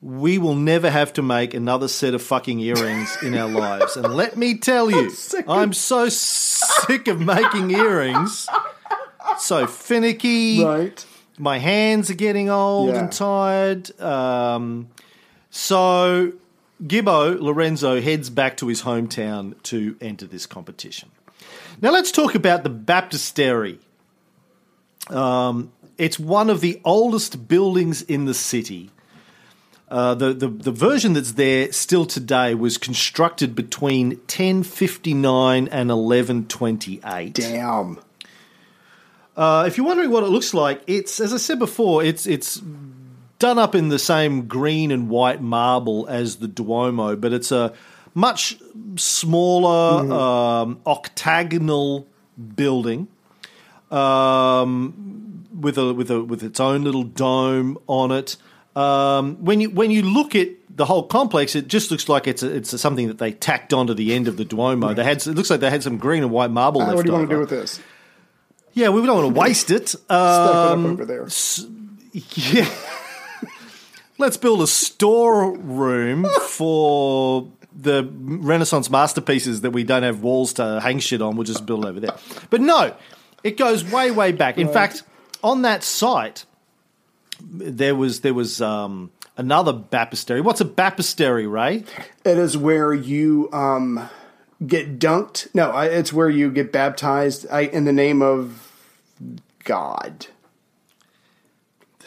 We 0.00 0.38
will 0.38 0.54
never 0.54 0.90
have 0.90 1.12
to 1.14 1.22
make 1.22 1.54
another 1.54 1.88
set 1.88 2.14
of 2.14 2.22
fucking 2.22 2.60
earrings 2.60 3.16
in 3.22 3.36
our 3.36 3.48
lives. 3.48 3.96
And 3.96 4.14
let 4.14 4.36
me 4.36 4.56
tell 4.56 4.90
you, 4.90 5.10
I'm 5.48 5.72
so 5.72 6.08
sick 6.08 7.08
of 7.08 7.20
making 7.20 7.70
earrings. 7.72 8.48
So 9.38 9.66
finicky. 9.66 10.62
Right. 10.64 11.04
My 11.38 11.58
hands 11.58 12.10
are 12.10 12.14
getting 12.14 12.48
old 12.48 12.90
yeah. 12.90 13.00
and 13.00 13.12
tired. 13.12 14.00
Um, 14.00 14.88
so 15.50 16.32
Gibbo 16.82 17.40
Lorenzo 17.40 18.00
heads 18.00 18.30
back 18.30 18.56
to 18.58 18.68
his 18.68 18.82
hometown 18.82 19.60
to 19.64 19.96
enter 20.00 20.26
this 20.26 20.46
competition. 20.46 21.10
Now 21.80 21.90
let's 21.90 22.12
talk 22.12 22.34
about 22.34 22.62
the 22.62 22.70
baptistery. 22.70 23.78
Um, 25.08 25.72
it's 25.96 26.18
one 26.18 26.50
of 26.50 26.60
the 26.60 26.80
oldest 26.84 27.48
buildings 27.48 28.02
in 28.02 28.24
the 28.24 28.34
city. 28.34 28.90
Uh, 29.90 30.14
the, 30.14 30.34
the, 30.34 30.48
the 30.48 30.72
version 30.72 31.14
that's 31.14 31.32
there 31.32 31.72
still 31.72 32.04
today 32.04 32.54
was 32.54 32.76
constructed 32.76 33.54
between 33.54 34.10
1059 34.10 35.68
and 35.68 35.88
1128. 35.88 37.32
Damn. 37.32 37.98
Uh, 39.34 39.64
if 39.66 39.76
you're 39.76 39.86
wondering 39.86 40.10
what 40.10 40.24
it 40.24 40.26
looks 40.26 40.52
like, 40.52 40.82
it's 40.86 41.20
as 41.20 41.32
I 41.32 41.36
said 41.36 41.58
before, 41.58 42.02
it's 42.02 42.26
it's 42.26 42.60
done 43.38 43.56
up 43.56 43.74
in 43.74 43.88
the 43.88 43.98
same 43.98 44.48
green 44.48 44.90
and 44.90 45.08
white 45.08 45.40
marble 45.40 46.06
as 46.08 46.36
the 46.36 46.48
Duomo, 46.48 47.14
but 47.14 47.32
it's 47.32 47.52
a 47.52 47.72
much 48.14 48.58
smaller 48.96 50.02
mm-hmm. 50.02 50.12
um, 50.12 50.80
octagonal 50.84 52.08
building 52.56 53.06
um, 53.90 55.46
with 55.58 55.78
a 55.78 55.94
with 55.94 56.10
a 56.10 56.22
with 56.22 56.42
its 56.42 56.60
own 56.60 56.82
little 56.82 57.04
dome 57.04 57.78
on 57.86 58.10
it. 58.10 58.36
Um, 58.78 59.44
when 59.44 59.60
you 59.60 59.70
when 59.70 59.90
you 59.90 60.02
look 60.02 60.34
at 60.34 60.48
the 60.70 60.84
whole 60.84 61.02
complex, 61.02 61.56
it 61.56 61.68
just 61.68 61.90
looks 61.90 62.08
like 62.08 62.26
it's 62.26 62.42
a, 62.42 62.54
it's 62.54 62.72
a, 62.72 62.78
something 62.78 63.08
that 63.08 63.18
they 63.18 63.32
tacked 63.32 63.72
onto 63.72 63.94
the 63.94 64.14
end 64.14 64.28
of 64.28 64.36
the 64.36 64.44
Duomo. 64.44 64.94
They 64.94 65.04
had 65.04 65.18
it 65.18 65.34
looks 65.34 65.50
like 65.50 65.60
they 65.60 65.70
had 65.70 65.82
some 65.82 65.98
green 65.98 66.22
and 66.22 66.30
white 66.30 66.50
marble. 66.50 66.82
Uh, 66.82 66.94
what 66.94 67.04
do 67.04 67.10
you 67.10 67.16
over. 67.16 67.22
want 67.22 67.30
to 67.30 67.34
do 67.34 67.40
with 67.40 67.50
this? 67.50 67.80
Yeah, 68.74 68.90
we 68.90 69.04
don't 69.04 69.22
want 69.22 69.34
to 69.34 69.40
waste 69.40 69.70
it. 69.70 69.88
Stuck 69.88 70.00
it 70.10 70.10
up 70.10 70.70
um, 70.72 70.86
over 70.86 71.04
there. 71.04 71.24
S- 71.24 71.66
yeah 72.12 72.68
let's 74.18 74.36
build 74.36 74.60
a 74.60 74.66
storeroom 74.66 76.26
for 76.42 77.50
the 77.72 78.08
Renaissance 78.12 78.90
masterpieces 78.90 79.62
that 79.62 79.70
we 79.70 79.84
don't 79.84 80.02
have 80.02 80.22
walls 80.22 80.52
to 80.54 80.80
hang 80.80 80.98
shit 80.98 81.22
on. 81.22 81.36
We'll 81.36 81.44
just 81.44 81.64
build 81.64 81.84
it 81.84 81.88
over 81.88 82.00
there. 82.00 82.14
But 82.50 82.60
no, 82.60 82.94
it 83.44 83.56
goes 83.56 83.84
way, 83.84 84.10
way 84.10 84.32
back. 84.32 84.58
In 84.58 84.66
right. 84.66 84.74
fact, 84.74 85.04
on 85.42 85.62
that 85.62 85.84
site, 85.84 86.44
there 87.40 87.94
was 87.94 88.20
there 88.20 88.34
was 88.34 88.60
um, 88.60 89.10
another 89.36 89.72
baptistery. 89.72 90.42
What's 90.42 90.60
a 90.60 90.64
baptistery, 90.64 91.50
Ray? 91.50 91.84
It 92.24 92.38
is 92.38 92.56
where 92.56 92.92
you 92.92 93.48
um, 93.52 94.08
get 94.66 94.98
dunked. 94.98 95.54
No, 95.54 95.70
I, 95.70 95.86
it's 95.86 96.12
where 96.12 96.28
you 96.28 96.50
get 96.50 96.72
baptized 96.72 97.46
I, 97.50 97.62
in 97.62 97.84
the 97.84 97.92
name 97.92 98.22
of 98.22 98.72
God. 99.64 100.26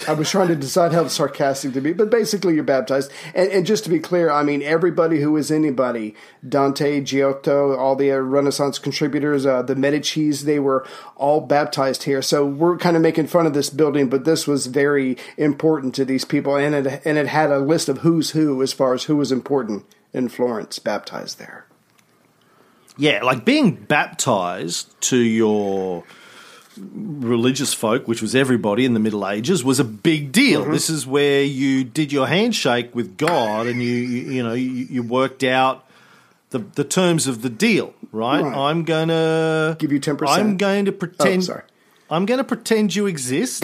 I 0.08 0.14
was 0.14 0.30
trying 0.30 0.47
to 0.49 0.56
decide 0.56 0.93
how 0.93 1.08
sarcastic 1.08 1.74
to 1.74 1.82
be, 1.82 1.93
but 1.93 2.10
basically 2.10 2.56
you're 2.56 2.64
baptized. 2.64 3.12
And, 3.34 3.52
and 3.52 3.66
just 3.66 3.84
to 3.86 3.89
be 3.89 3.99
clear, 3.99 4.32
I 4.32 4.43
mean 4.43 4.62
everybody 4.62 5.22
who 5.22 5.36
is 5.38 5.52
anybody, 5.52 6.16
Dante, 6.47 7.02
Giotto, 7.02 7.76
all 7.76 7.95
the 7.95 8.10
Renaissance 8.10 8.80
contributors, 8.80 9.45
uh, 9.45 9.62
the 9.62 9.76
Medici's, 9.76 10.45
they 10.45 10.60
were 10.60 10.86
all 11.16 11.41
baptized 11.41 12.04
here. 12.04 12.22
So 12.22 12.45
we're 12.45 12.78
kind 12.78 12.95
of 12.95 13.02
making 13.02 13.28
fun 13.28 13.45
of 13.45 13.54
this 13.54 13.70
building, 13.70 14.10
but 14.10 14.26
this 14.26 14.47
was 14.47 14.68
very 14.68 15.18
important 15.38 15.95
to 15.95 16.06
these 16.06 16.26
people, 16.26 16.56
and 16.56 16.76
it 16.76 17.02
and 17.06 17.18
it 17.18 17.28
had 17.28 17.52
a 17.52 17.60
list 17.60 17.89
of 17.89 17.99
who's 17.99 18.32
who 18.32 18.62
as 18.62 18.74
far 18.74 18.93
as 18.93 19.04
who 19.04 19.16
was 19.16 19.32
important 19.32 19.86
in 20.14 20.30
Florence 20.30 20.80
baptized 20.80 21.39
there. 21.39 21.66
Yeah, 22.97 23.24
like 23.24 23.45
being 23.45 23.76
baptized 23.76 24.99
to 25.02 25.18
your 25.18 26.04
religious 26.78 27.74
folk, 27.74 28.07
which 28.07 28.22
was 28.22 28.36
everybody 28.36 28.86
in 28.86 28.93
the 28.93 28.99
Middle 28.99 29.28
Ages, 29.28 29.63
was 29.63 29.80
a 29.80 29.84
big 29.84 30.32
deal. 30.32 30.63
Mm-hmm. 30.63 30.72
This 30.74 30.89
is 30.89 31.05
where 31.05 31.43
you 31.43 31.84
did 31.84 32.11
your 32.11 32.28
handshake 32.28 32.93
with 32.95 33.17
God, 33.17 33.67
and 33.67 33.82
you 33.84 33.91
you, 33.91 34.32
you 34.32 34.43
know 34.43 34.53
you, 34.53 34.69
you 34.89 35.03
worked 35.03 35.43
out 35.43 35.86
the 36.51 36.59
the 36.59 36.84
terms 36.84 37.28
of 37.28 37.41
the 37.41 37.49
deal. 37.49 37.93
Right? 38.11 38.41
Right. 38.41 38.55
I'm 38.57 38.84
gonna 38.84 39.76
Give 39.80 39.91
you 39.91 39.99
10%. 39.99 40.28
I'm 40.28 40.57
going 40.57 40.86
to 40.86 40.91
pretend. 40.91 41.43
Oh, 41.43 41.45
sorry. 41.45 41.63
I'm 42.09 42.26
going 42.26 42.39
to 42.39 42.43
pretend 42.43 42.93
you 42.93 43.05
exist, 43.07 43.63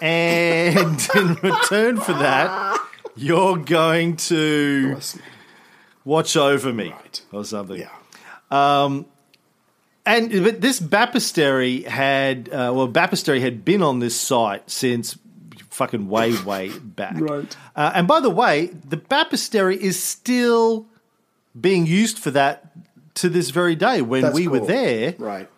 and 0.00 1.08
in 1.14 1.34
return 1.42 1.98
for 2.00 2.14
that, 2.14 2.80
you're 3.16 3.58
going 3.58 4.16
to 4.16 4.96
watch 6.04 6.34
over 6.34 6.72
me 6.72 6.88
Right. 6.90 7.22
or 7.32 7.44
something. 7.44 7.78
Yeah. 7.78 7.90
And 10.04 10.30
but 10.44 10.60
this 10.60 10.80
baptistery 10.80 11.84
had, 11.86 12.48
uh, 12.48 12.72
well, 12.74 12.88
baptistery 12.88 13.40
had 13.40 13.64
been 13.64 13.82
on 13.82 14.00
this 14.00 14.16
site 14.16 14.68
since 14.70 15.16
fucking 15.70 16.08
way, 16.08 16.34
way 16.44 16.70
back. 16.78 17.14
Right. 17.18 17.56
Uh, 17.76 17.92
and 17.94 18.08
by 18.08 18.20
the 18.20 18.30
way, 18.30 18.66
the 18.88 18.96
baptistery 18.96 19.76
is 19.76 20.02
still 20.02 20.86
being 21.58 21.86
used 21.86 22.18
for 22.18 22.30
that 22.32 22.72
to 23.14 23.28
this 23.28 23.50
very 23.50 23.76
day. 23.76 24.02
When 24.02 24.22
That's 24.22 24.34
we 24.34 24.48
were 24.48 24.60
there, 24.60 25.14
Right. 25.18 25.48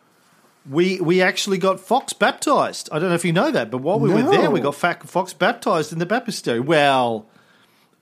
we 0.68 1.00
we 1.00 1.22
actually 1.22 1.56
got 1.58 1.80
Fox 1.80 2.12
baptized. 2.12 2.88
I 2.92 2.98
don't 2.98 3.08
know 3.08 3.14
if 3.14 3.24
you 3.24 3.32
know 3.32 3.50
that, 3.50 3.70
but 3.70 3.78
while 3.78 3.98
we 3.98 4.12
were 4.12 4.22
there, 4.22 4.50
we 4.50 4.60
got 4.60 4.74
Fox 4.74 5.32
baptized 5.32 5.92
in 5.92 5.98
the 6.00 6.06
baptistery. 6.06 6.62
Well, 6.62 7.26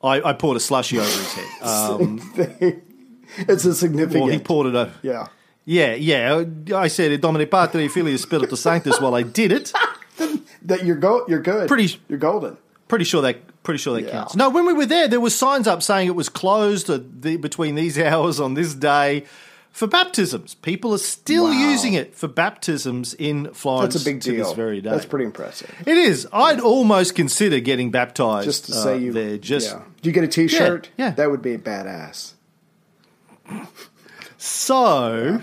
I, 0.03 0.21
I 0.23 0.33
poured 0.33 0.57
a 0.57 0.61
slushy 0.61 0.99
over 0.99 1.07
his 1.07 1.33
head. 1.35 1.63
Um, 1.63 2.83
It's 3.39 3.65
a 3.65 3.75
significant. 3.75 4.25
well, 4.25 4.31
he 4.31 4.39
poured 4.39 4.67
it 4.67 4.75
over. 4.75 4.93
yeah. 5.01 5.29
Yeah, 5.65 5.95
yeah. 5.95 6.45
I 6.75 6.89
said 6.89 7.21
Domine 7.21 7.47
Patri 7.47 7.89
Filii 7.89 8.17
Spiritus 8.19 8.61
Sanctus 8.61 9.01
while 9.01 9.15
I 9.15 9.23
did 9.23 9.53
it. 9.53 9.73
That 10.65 10.85
you're 10.85 10.95
go 10.97 11.25
you're 11.27 11.43
good. 11.43 11.67
Pretty- 11.67 12.01
you're 12.09 12.19
golden. 12.21 12.57
Pretty 12.87 13.05
sure 13.05 13.21
that 13.23 13.63
pretty 13.65 13.79
sure 13.79 13.95
that 13.95 14.05
Yeah. 14.05 14.13
counts. 14.13 14.37
No, 14.37 14.49
when 14.49 14.65
we 14.65 14.73
were 14.73 14.87
there, 14.87 15.09
there 15.09 15.19
was 15.21 15.35
signs 15.35 15.67
up 15.67 15.83
saying 15.83 16.07
it 16.07 16.15
was 16.15 16.29
closed 16.29 16.87
the, 16.87 17.37
between 17.37 17.75
these 17.75 17.99
hours 18.11 18.39
on 18.39 18.55
this 18.55 18.73
day 18.75 19.25
for 19.73 19.89
baptisms. 19.89 20.55
People 20.55 20.95
are 20.95 20.99
still 20.99 21.45
Wow. 21.45 21.71
using 21.71 21.95
it 21.95 22.15
for 22.15 22.29
baptisms 22.29 23.15
in 23.15 23.53
Florence. 23.55 23.95
That's 23.95 24.05
a 24.05 24.09
big 24.09 24.21
to 24.21 24.31
deal. 24.31 24.45
This 24.45 24.53
very 24.55 24.81
day. 24.81 24.91
That's 24.91 25.07
pretty 25.07 25.25
impressive. 25.25 25.75
It 25.85 25.97
is. 25.99 26.29
I'd 26.33 26.61
almost 26.61 27.17
consider 27.17 27.59
getting 27.59 27.91
baptized 27.91 28.45
Just 28.47 28.67
to 28.67 28.73
uh, 28.73 28.83
say 28.85 28.99
you 28.99 29.13
there. 29.13 29.39
Just 29.39 29.71
yeah. 29.71 29.83
Do 30.01 30.09
you 30.09 30.13
get 30.13 30.23
a 30.23 30.29
T-shirt? 30.29 30.91
Yeah, 30.97 31.07
yeah. 31.07 31.11
That 31.13 31.31
would 31.33 31.43
be 31.43 31.57
badass. 31.59 32.35
So, 34.39 35.43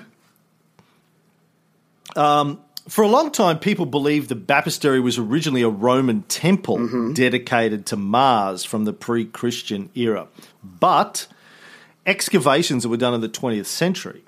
um, 2.20 2.60
for 2.88 3.04
a 3.04 3.08
long 3.08 3.32
time, 3.32 3.60
people 3.60 3.86
believed 3.86 4.30
the 4.30 4.36
baptistery 4.36 5.02
was 5.02 5.18
originally 5.18 5.62
a 5.62 5.70
Roman 5.70 6.24
temple 6.24 6.78
Mm-hmm. 6.78 7.14
dedicated 7.14 7.86
to 7.88 7.96
Mars 7.96 8.64
from 8.66 8.86
the 8.86 8.94
pre 8.94 9.26
Christian 9.26 9.90
era. 9.96 10.28
But 10.64 11.28
excavations 12.06 12.84
that 12.84 12.90
were 12.90 12.98
done 12.98 13.14
in 13.14 13.22
the 13.22 13.30
20th 13.30 13.68
century 13.68 14.24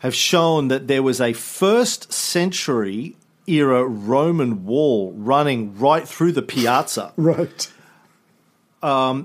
have 0.00 0.14
shown 0.14 0.68
that 0.68 0.86
there 0.86 1.02
was 1.02 1.20
a 1.20 1.32
first 1.32 2.12
century 2.12 3.16
era 3.48 3.84
Roman 3.84 4.64
wall 4.64 5.12
running 5.16 5.76
right 5.78 6.06
through 6.06 6.32
the 6.32 6.42
piazza 6.42 7.12
Right. 7.16 7.68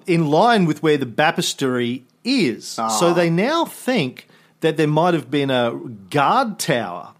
in 0.08 0.28
line 0.28 0.66
with 0.66 0.82
where 0.82 0.98
the 0.98 1.06
baptistery 1.06 2.04
is. 2.24 2.78
Ah. 2.80 2.88
So 2.88 3.14
they 3.14 3.30
now 3.30 3.66
think 3.66 4.28
that 4.62 4.78
there 4.78 4.88
might 4.88 5.14
have 5.14 5.30
been 5.30 5.52
a 5.52 5.76
guard 6.10 6.58
tower 6.58 7.13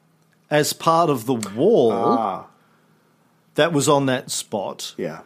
as 0.54 0.72
part 0.74 1.10
of 1.10 1.26
the 1.26 1.34
wall 1.34 1.92
Ah. 1.92 2.46
that 3.56 3.74
was 3.74 3.90
on 3.90 4.06
that 4.06 4.30
spot. 4.30 4.94
Yeah. 4.98 5.20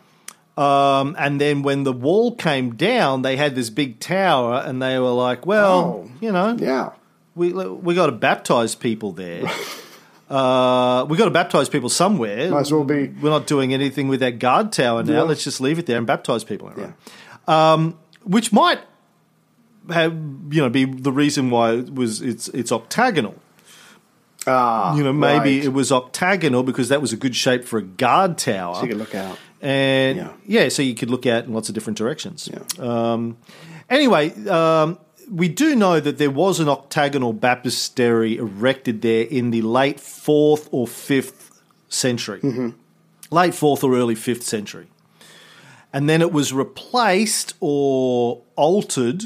Um, 0.58 1.16
and 1.20 1.40
then 1.40 1.62
when 1.62 1.84
the 1.84 1.94
wall 1.94 2.34
came 2.36 2.76
down, 2.76 3.22
they 3.22 3.36
had 3.38 3.54
this 3.54 3.70
big 3.70 4.00
tower, 4.00 4.64
and 4.66 4.82
they 4.82 4.98
were 4.98 5.12
like, 5.28 5.46
"Well, 5.46 5.80
Oh. 5.80 6.10
you 6.22 6.32
know, 6.32 6.56
Yeah. 6.60 6.90
we 7.36 7.52
we 7.54 7.94
got 7.94 8.08
to 8.08 8.12
baptize 8.30 8.74
people 8.74 9.12
there. 9.12 9.44
uh, 10.30 11.06
we 11.10 11.18
got 11.18 11.26
to 11.26 11.32
baptize 11.32 11.70
people 11.70 11.90
somewhere. 11.90 12.50
Might 12.50 12.62
as 12.62 12.72
well 12.72 12.84
be- 12.84 13.08
We're 13.22 13.30
not 13.30 13.46
doing 13.48 13.74
anything 13.74 14.08
with 14.08 14.20
that 14.22 14.40
guard 14.40 14.72
tower 14.72 15.04
now. 15.04 15.14
Yeah. 15.14 15.22
Let's 15.24 15.44
just 15.44 15.62
leave 15.62 15.78
it 15.80 15.86
there 15.86 15.98
and 15.98 16.08
baptize 16.08 16.44
people. 16.44 16.72
Yeah. 16.78 16.94
Um, 17.48 17.96
which 18.24 18.52
might 18.52 18.80
have 19.90 20.12
you 20.52 20.62
know 20.62 20.70
be 20.70 20.84
the 20.86 21.12
reason 21.14 21.50
why 21.50 21.74
it 21.74 21.94
was 21.94 22.22
it's 22.22 22.48
it's 22.50 22.72
octagonal. 22.72 23.36
Ah. 24.48 24.96
You 24.96 25.04
know, 25.04 25.14
maybe 25.14 25.58
right. 25.58 25.66
it 25.66 25.74
was 25.74 25.92
octagonal 25.92 26.64
because 26.64 26.90
that 26.90 27.02
was 27.02 27.14
a 27.14 27.18
good 27.18 27.36
shape 27.36 27.66
for 27.66 27.78
a 27.80 27.84
guard 27.84 28.38
tower. 28.38 28.76
So 28.76 28.84
you 28.84 28.90
can 28.90 28.98
look 28.98 29.14
out. 29.16 29.38
And 29.62 30.18
Yeah. 30.18 30.32
yeah. 30.46 30.70
so 30.70 30.82
you 30.82 30.96
could 30.96 31.10
look 31.10 31.26
out 31.26 31.46
in 31.46 31.54
lots 31.54 31.68
of 31.70 31.76
different 31.76 31.98
directions. 31.98 32.50
Yeah. 32.52 32.64
Um, 33.14 33.38
anyway, 33.90 34.34
um, 34.48 34.98
we 35.30 35.50
do 35.50 35.76
know 35.76 36.00
that 36.00 36.18
there 36.18 36.32
was 36.32 36.60
an 36.60 36.70
octagonal 36.70 37.34
baptistery 37.34 38.38
erected 38.38 39.02
there 39.02 39.24
in 39.26 39.52
the 39.52 39.62
late 39.64 40.00
fourth 40.00 40.70
or 40.72 40.88
fifth 40.88 41.52
century, 41.90 42.40
Mm-hmm. 42.42 42.70
late 43.32 43.54
fourth 43.54 43.84
or 43.84 43.96
early 43.96 44.16
fifth 44.16 44.44
century, 44.44 44.88
and 45.92 46.08
then 46.10 46.22
it 46.22 46.32
was 46.32 46.54
replaced 46.54 47.56
or 47.60 48.42
altered 48.56 49.24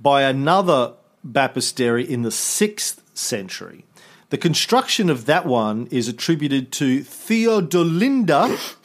by 0.00 0.22
another 0.22 0.92
baptistery 1.26 2.06
in 2.06 2.22
the 2.22 2.30
sixth 2.30 3.02
century. 3.14 3.84
The 4.30 4.38
construction 4.38 5.08
of 5.08 5.24
that 5.26 5.46
one 5.46 5.88
is 5.90 6.06
attributed 6.08 6.70
to 6.72 7.00
Theodolinda, 7.00 8.76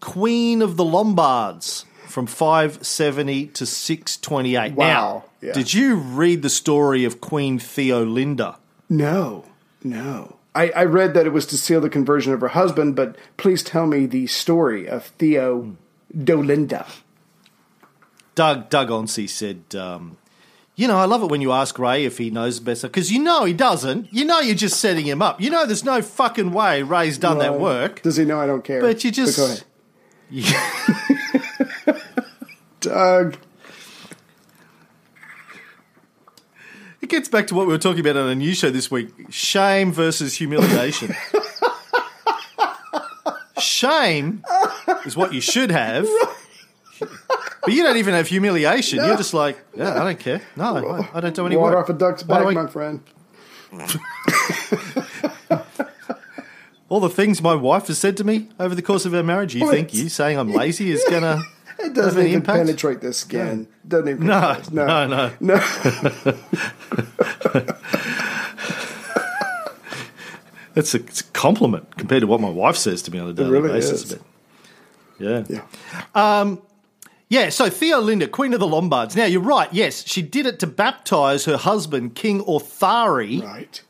Queen 0.00 0.62
of 0.62 0.76
the 0.76 0.84
Lombards, 0.84 1.84
from 2.06 2.26
570 2.26 3.46
to 3.48 3.64
628. 3.66 4.72
Wow. 4.74 4.86
Now, 4.86 5.24
Yeah. 5.40 5.52
did 5.54 5.72
you 5.72 5.94
read 5.96 6.42
the 6.42 6.50
story 6.50 7.04
of 7.04 7.20
Queen 7.20 7.58
Theolinda? 7.58 8.56
No. 8.88 9.44
No. 9.82 10.36
I, 10.54 10.70
I 10.70 10.84
read 10.84 11.14
that 11.14 11.26
it 11.26 11.32
was 11.32 11.46
to 11.46 11.56
seal 11.56 11.80
the 11.80 11.88
conversion 11.88 12.32
of 12.32 12.40
her 12.40 12.48
husband, 12.48 12.96
but 12.96 13.16
please 13.36 13.62
tell 13.62 13.86
me 13.86 14.04
the 14.06 14.26
story 14.26 14.88
of 14.88 15.06
Theo 15.18 15.76
Dolinda. 16.14 16.86
Doug 18.34 18.68
Doug 18.68 18.88
Onsey 18.88 19.28
said, 19.28 19.62
um, 19.76 20.16
"You 20.80 20.88
know, 20.88 20.96
I 20.96 21.04
love 21.04 21.22
it 21.22 21.30
when 21.30 21.42
you 21.42 21.52
ask 21.52 21.78
Ray 21.78 22.06
if 22.06 22.16
he 22.16 22.30
knows 22.30 22.58
better 22.58 22.88
because 22.88 23.12
you 23.12 23.18
know 23.18 23.44
he 23.44 23.52
doesn't. 23.52 24.10
You 24.10 24.24
know 24.24 24.40
you're 24.40 24.54
just 24.54 24.80
setting 24.80 25.04
him 25.04 25.20
up. 25.20 25.38
You 25.38 25.50
know 25.50 25.66
there's 25.66 25.84
no 25.84 26.00
fucking 26.00 26.52
way 26.52 26.82
Ray's 26.82 27.18
done 27.18 27.36
that 27.40 27.60
work. 27.60 28.00
Does 28.00 28.16
he 28.16 28.24
know 28.24 28.40
I 28.40 28.46
don't 28.46 28.64
care? 28.64 28.80
But 28.80 29.04
you 29.04 29.10
just- 29.10 29.36
go 29.36 29.44
ahead. 29.44 29.62
Doug. 32.80 33.36
It 37.02 37.10
gets 37.10 37.28
back 37.28 37.46
to 37.48 37.54
what 37.54 37.66
we 37.66 37.74
were 37.74 37.78
talking 37.78 38.00
about 38.00 38.16
on 38.16 38.30
a 38.30 38.34
news 38.34 38.56
show 38.56 38.70
this 38.70 38.90
week: 38.90 39.10
shame 39.28 39.92
versus 39.92 40.36
humiliation. 40.36 41.14
shame 43.58 44.42
is 45.04 45.14
what 45.14 45.34
you 45.34 45.42
should 45.42 45.70
have." 45.70 46.08
But 47.62 47.72
you 47.74 47.82
don't 47.82 47.96
even 47.98 48.14
have 48.14 48.28
humiliation. 48.28 49.04
You're 49.04 49.16
just 49.16 49.34
like, 49.34 49.58
yeah, 49.76 50.00
I 50.00 50.04
don't 50.04 50.18
care. 50.18 50.40
No, 50.56 50.76
I- 50.76 51.08
I 51.14 51.20
don't 51.20 51.34
do 51.34 51.46
any 51.46 51.56
Water 51.56 51.76
work. 51.76 51.84
off 51.84 51.90
a 51.90 51.98
duck's 51.98 52.22
back, 52.22 52.46
I- 52.46 52.50
my 52.52 52.66
friend. 52.66 53.00
All 56.88 56.98
the 57.00 57.08
things 57.08 57.40
my 57.40 57.54
wife 57.54 57.86
has 57.86 57.98
said 57.98 58.16
to 58.16 58.24
me 58.24 58.48
over 58.58 58.74
the 58.74 58.82
course 58.82 59.06
of 59.06 59.14
our 59.14 59.22
marriage, 59.22 59.54
you 59.54 59.70
think 59.70 59.94
you 59.94 60.08
saying 60.08 60.36
I'm 60.38 60.50
lazy 60.52 60.90
is 60.90 61.04
gonna 61.08 61.40
It 61.78 61.94
doesn't 61.94 62.20
even 62.20 62.34
impact? 62.40 62.58
penetrate 62.58 63.00
the 63.00 63.12
skin. 63.12 63.68
Doesn't 63.86 64.08
even 64.08 64.26
No, 64.26 64.40
penetrate. 64.40 64.72
no, 64.74 65.06
no. 65.06 65.30
no. 65.40 65.54
That's 70.74 70.94
a, 70.94 70.98
it's 70.98 71.20
a 71.20 71.24
compliment 71.24 71.96
compared 71.96 72.20
to 72.20 72.26
what 72.28 72.40
my 72.40 72.48
wife 72.48 72.76
says 72.76 73.02
to 73.02 73.10
me 73.10 73.18
on 73.18 73.28
a 73.28 73.32
daily 73.32 73.50
really 73.50 73.68
basis. 73.70 74.04
is. 74.04 74.14
But 74.14 74.22
yeah. 75.18 75.44
Yeah. 75.48 75.62
Um, 76.14 76.62
Yeah, 77.30 77.48
so 77.50 77.70
Theolinda, 77.70 78.28
Queen 78.28 78.52
of 78.54 78.60
the 78.60 78.66
Lombards. 78.66 79.14
Now, 79.14 79.24
you're 79.24 79.40
right. 79.40 79.72
Yes, 79.72 80.04
she 80.04 80.20
did 80.20 80.46
it 80.46 80.58
to 80.58 80.66
baptize 80.66 81.44
her 81.44 81.56
husband, 81.56 82.16
King 82.16 82.40
Authari. 82.42 83.40
Right. 83.40 83.80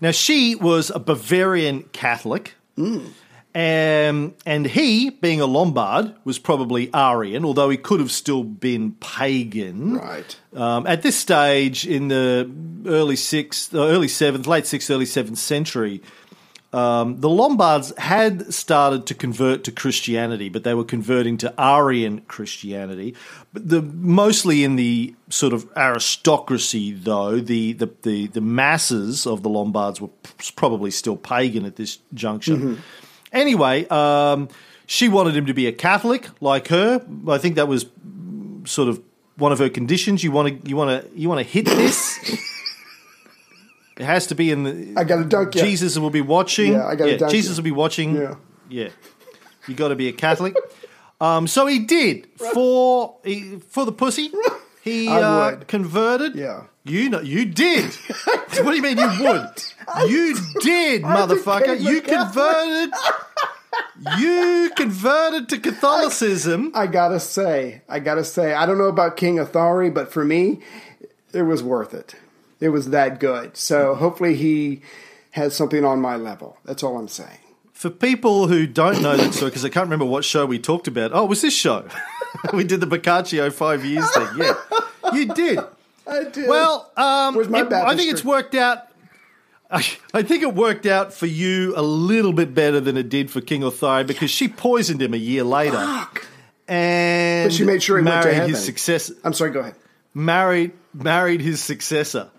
Now, 0.00 0.10
she 0.10 0.56
was 0.56 0.90
a 0.90 0.98
Bavarian 0.98 1.84
Catholic. 1.92 2.54
Mm. 2.76 3.12
Um, 3.56 4.34
and 4.44 4.66
he, 4.66 5.10
being 5.10 5.40
a 5.40 5.46
Lombard, 5.46 6.16
was 6.24 6.40
probably 6.40 6.92
Arian, 6.92 7.44
although 7.44 7.70
he 7.70 7.76
could 7.76 8.00
have 8.00 8.10
still 8.10 8.42
been 8.42 8.92
pagan. 8.94 9.94
Right. 9.94 10.36
Um, 10.52 10.88
at 10.88 11.02
this 11.02 11.16
stage, 11.16 11.86
in 11.86 12.08
the 12.08 12.50
early 12.86 13.14
sixth, 13.14 13.72
uh, 13.72 13.86
early 13.86 14.08
seventh, 14.08 14.48
late 14.48 14.66
sixth, 14.66 14.90
early 14.90 15.06
seventh 15.06 15.38
century, 15.38 16.02
um, 16.74 17.20
the 17.20 17.28
Lombards 17.28 17.92
had 17.98 18.52
started 18.52 19.06
to 19.06 19.14
convert 19.14 19.62
to 19.64 19.70
Christianity, 19.72 20.48
but 20.48 20.64
they 20.64 20.74
were 20.74 20.84
converting 20.84 21.36
to 21.38 21.54
Arian 21.56 22.22
Christianity. 22.22 23.14
But 23.52 23.68
the 23.68 23.80
mostly 23.80 24.64
in 24.64 24.74
the 24.74 25.14
sort 25.28 25.52
of 25.52 25.70
aristocracy, 25.76 26.92
though 26.92 27.38
the 27.38 27.74
the 27.74 27.90
the, 28.02 28.26
the 28.26 28.40
masses 28.40 29.24
of 29.24 29.44
the 29.44 29.48
Lombards 29.48 30.00
were 30.00 30.10
probably 30.56 30.90
still 30.90 31.16
pagan 31.16 31.64
at 31.64 31.76
this 31.76 31.98
juncture. 32.12 32.56
Anyway, 33.32 33.86
um, 33.88 34.48
she 34.86 35.08
wanted 35.08 35.36
him 35.36 35.46
to 35.46 35.54
be 35.54 35.68
a 35.68 35.72
Catholic 35.72 36.28
like 36.40 36.68
her. 36.68 37.04
I 37.28 37.38
think 37.38 37.54
that 37.54 37.68
was 37.68 37.86
sort 38.64 38.88
of 38.88 39.00
one 39.36 39.52
of 39.52 39.58
her 39.60 39.68
conditions. 39.68 40.24
You 40.24 40.32
want 40.32 40.64
to 40.64 40.68
you 40.68 40.76
want 40.76 40.90
to 40.90 41.18
you 41.18 41.28
want 41.28 41.38
to 41.38 41.44
hit 41.46 41.66
this. 41.66 42.18
It 43.96 44.04
has 44.04 44.26
to 44.28 44.34
be 44.34 44.50
in 44.50 44.64
the. 44.64 45.00
I 45.00 45.04
got 45.04 45.16
to 45.16 45.24
dunk. 45.24 45.52
Jesus 45.52 45.98
will 45.98 46.10
be 46.10 46.20
watching. 46.20 46.72
Yeah, 46.72 46.86
I 46.86 46.96
gotta 46.96 47.16
dunk 47.16 47.30
Jesus 47.30 47.56
you. 47.56 47.62
will 47.62 47.64
be 47.64 47.70
watching. 47.70 48.16
Yeah. 48.16 48.34
yeah. 48.68 48.88
You 49.68 49.74
got 49.74 49.88
to 49.88 49.96
be 49.96 50.08
a 50.08 50.12
Catholic. 50.12 50.56
um, 51.20 51.46
so 51.46 51.66
he 51.66 51.78
did 51.78 52.26
for 52.52 53.16
he, 53.24 53.60
for 53.68 53.84
the 53.84 53.92
pussy. 53.92 54.32
He 54.82 55.08
I 55.10 55.20
uh, 55.20 55.56
converted. 55.66 56.34
Yeah. 56.34 56.64
You 56.84 57.08
know, 57.08 57.20
you 57.20 57.46
did. 57.46 57.84
what 58.24 58.64
do 58.64 58.74
you 58.74 58.82
mean 58.82 58.98
you 58.98 59.10
would? 59.20 59.64
You 60.06 60.36
did, 60.60 61.02
motherfucker. 61.02 61.80
You 61.80 62.02
converted. 62.02 62.92
You 64.18 64.70
converted 64.76 65.48
to 65.48 65.58
Catholicism. 65.58 66.72
I 66.74 66.86
gotta 66.86 67.20
say, 67.20 67.82
I 67.88 68.00
gotta 68.00 68.24
say, 68.24 68.52
I 68.52 68.66
don't 68.66 68.76
know 68.76 68.84
about 68.84 69.16
King 69.16 69.36
Authari, 69.36 69.92
but 69.92 70.12
for 70.12 70.24
me, 70.24 70.60
it 71.32 71.42
was 71.42 71.62
worth 71.62 71.94
it. 71.94 72.16
It 72.60 72.68
was 72.70 72.90
that 72.90 73.20
good. 73.20 73.56
So 73.56 73.94
hopefully 73.94 74.34
he 74.34 74.80
has 75.32 75.54
something 75.54 75.84
on 75.84 76.00
my 76.00 76.16
level. 76.16 76.58
That's 76.64 76.82
all 76.82 76.96
I'm 76.96 77.08
saying. 77.08 77.38
For 77.72 77.90
people 77.90 78.46
who 78.46 78.66
don't 78.66 79.02
know 79.02 79.16
that 79.16 79.34
story, 79.34 79.50
because 79.50 79.64
I 79.64 79.68
can't 79.68 79.84
remember 79.86 80.04
what 80.04 80.24
show 80.24 80.46
we 80.46 80.58
talked 80.58 80.86
about. 80.88 81.10
Oh, 81.12 81.24
it 81.24 81.28
was 81.28 81.42
this 81.42 81.54
show? 81.54 81.86
we 82.52 82.64
did 82.64 82.80
the 82.80 82.86
Boccaccio 82.86 83.50
five 83.52 83.84
years 83.84 84.08
thing. 84.14 84.28
Yeah, 84.38 84.54
you 85.12 85.26
did. 85.34 85.58
I 86.06 86.24
did. 86.24 86.48
Well, 86.48 86.90
um, 86.96 87.34
Where's 87.34 87.48
my 87.48 87.62
it- 87.62 87.72
I 87.72 87.96
think 87.96 88.12
it's 88.12 88.24
worked 88.24 88.54
out. 88.54 88.88
I, 89.70 90.22
think 90.22 90.42
it 90.44 90.54
worked 90.54 90.86
out 90.86 91.12
for 91.12 91.26
you 91.26 91.74
a 91.76 91.82
little 91.82 92.32
bit 92.32 92.54
better 92.54 92.78
than 92.78 92.96
it 92.96 93.08
did 93.08 93.28
for 93.30 93.40
King 93.40 93.62
Authari 93.62 94.06
because 94.06 94.30
she 94.30 94.46
poisoned 94.46 95.02
him 95.02 95.14
a 95.14 95.16
year 95.18 95.42
later, 95.42 95.84
and 96.68 97.48
But 97.48 97.52
she 97.54 97.64
made 97.64 97.82
sure 97.82 97.98
he 97.98 98.04
went 98.04 98.22
to 98.22 98.28
married 98.28 98.34
heaven. 98.36 98.50
his 98.50 98.64
successor. 98.64 99.14
I'm 99.24 99.32
sorry. 99.32 99.50
Go 99.50 99.60
ahead. 99.60 99.74
Married 100.12 100.72
married 100.92 101.40
his 101.40 101.60
successor. 101.62 102.30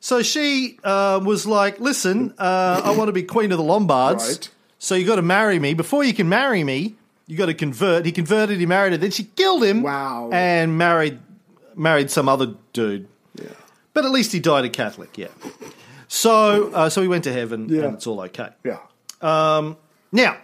So 0.00 0.22
she 0.22 0.78
uh, 0.84 1.20
was 1.24 1.46
like, 1.46 1.80
"Listen, 1.80 2.34
uh, 2.38 2.82
I 2.84 2.90
want 2.96 3.08
to 3.08 3.12
be 3.12 3.22
queen 3.24 3.50
of 3.52 3.58
the 3.58 3.64
Lombards. 3.64 4.28
Right. 4.28 4.50
So 4.78 4.94
you 4.94 5.04
got 5.06 5.16
to 5.16 5.22
marry 5.22 5.58
me. 5.58 5.74
Before 5.74 6.04
you 6.04 6.14
can 6.14 6.28
marry 6.28 6.62
me, 6.62 6.94
you 7.26 7.36
got 7.36 7.46
to 7.46 7.54
convert." 7.54 8.06
He 8.06 8.12
converted. 8.12 8.58
He 8.60 8.66
married 8.66 8.92
her. 8.92 8.98
Then 8.98 9.10
she 9.10 9.24
killed 9.24 9.62
him. 9.64 9.82
Wow. 9.82 10.30
And 10.32 10.78
married 10.78 11.18
married 11.74 12.10
some 12.10 12.28
other 12.28 12.54
dude. 12.72 13.08
Yeah. 13.34 13.48
But 13.92 14.04
at 14.04 14.10
least 14.12 14.32
he 14.32 14.38
died 14.40 14.64
a 14.64 14.68
Catholic. 14.70 15.18
Yeah. 15.18 15.28
So 16.06 16.70
uh, 16.72 16.88
so 16.90 17.02
he 17.02 17.08
went 17.08 17.24
to 17.24 17.32
heaven, 17.32 17.68
Yeah. 17.68 17.82
and 17.86 17.94
it's 17.94 18.06
all 18.06 18.20
okay. 18.22 18.50
Yeah. 18.64 18.78
Now, 20.10 20.36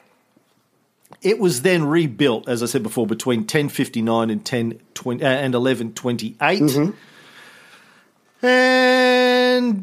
it 1.23 1.39
was 1.39 1.63
then 1.63 1.85
rebuilt, 1.87 2.49
as 2.49 2.63
I 2.63 2.67
said 2.67 2.83
before, 2.83 3.07
between 3.07 3.41
1059 3.41 4.31
and 4.31 4.41
1020, 4.41 5.25
uh, 5.25 5.29
and 5.29 5.55
1128. 5.55 6.61
And 6.61 6.95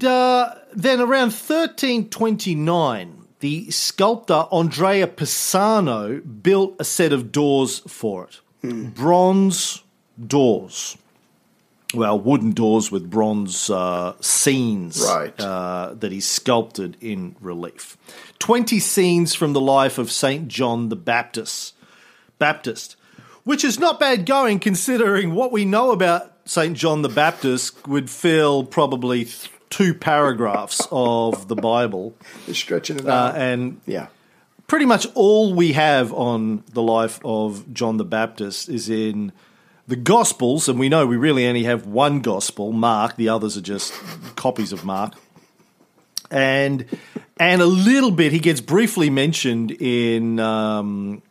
uh, 0.03 0.55
then 0.73 0.99
around 0.99 1.31
1329, 1.31 3.25
the 3.39 3.69
sculptor 3.71 4.45
Andrea 4.51 5.07
Pisano 5.07 6.21
built 6.43 6.75
a 6.79 6.83
set 6.83 7.11
of 7.13 7.31
doors 7.31 7.79
for 7.79 8.25
it. 8.27 8.39
Bronze 8.93 9.83
doors. 10.27 10.97
Well, 11.93 12.17
wooden 12.19 12.51
doors 12.51 12.89
with 12.91 13.09
bronze 13.09 13.69
uh, 13.69 14.13
scenes 14.21 15.01
Right. 15.05 15.37
uh, 15.39 15.93
that 15.99 16.11
he 16.11 16.21
sculpted 16.21 16.95
in 17.01 17.35
relief. 17.41 17.97
20 18.39 18.79
scenes 18.79 19.33
from 19.35 19.51
the 19.53 19.59
life 19.59 19.97
of 19.97 20.09
St. 20.11 20.47
John 20.47 20.87
the 20.89 20.95
Baptist. 20.95 21.73
Baptist, 22.39 22.95
which 23.43 23.63
is 23.65 23.77
not 23.77 23.99
bad 23.99 24.25
going 24.25 24.59
considering 24.59 25.33
what 25.35 25.51
we 25.51 25.65
know 25.65 25.91
about 25.91 26.31
St. 26.45 26.77
John 26.77 27.01
the 27.01 27.09
Baptist 27.09 27.87
would 27.87 28.09
fill 28.09 28.63
probably 28.63 29.25
th- 29.25 29.49
two 29.71 29.95
paragraphs 29.95 30.87
of 30.91 31.47
the 31.47 31.55
Bible. 31.55 32.13
You're 32.45 32.53
stretching 32.55 32.99
it 32.99 33.07
Uh, 33.07 33.11
out. 33.11 33.35
and 33.37 33.81
yeah. 33.87 34.07
pretty 34.67 34.85
much 34.85 35.07
all 35.15 35.53
we 35.55 35.71
have 35.73 36.13
on 36.13 36.63
the 36.73 36.81
life 36.83 37.19
of 37.25 37.73
John 37.73 37.97
the 37.97 38.05
Baptist 38.05 38.69
is 38.69 38.87
in 38.89 39.31
the 39.87 39.95
Gospels, 39.95 40.69
and 40.69 40.77
we 40.79 40.87
know 40.89 41.07
we 41.07 41.17
really 41.17 41.47
only 41.47 41.63
have 41.63 41.87
one 41.87 42.21
Gospel, 42.21 42.71
Mark. 42.71 43.15
The 43.17 43.29
others 43.29 43.57
are 43.57 43.61
just 43.61 43.91
copies 44.35 44.71
of 44.71 44.85
Mark, 44.85 45.13
and 46.29 46.85
and 47.39 47.61
a 47.61 47.65
little 47.65 48.11
bit 48.11 48.31
he 48.31 48.39
gets 48.39 48.61
briefly 48.61 49.09
mentioned 49.09 49.71
in 49.71 50.39
um, 50.39 51.21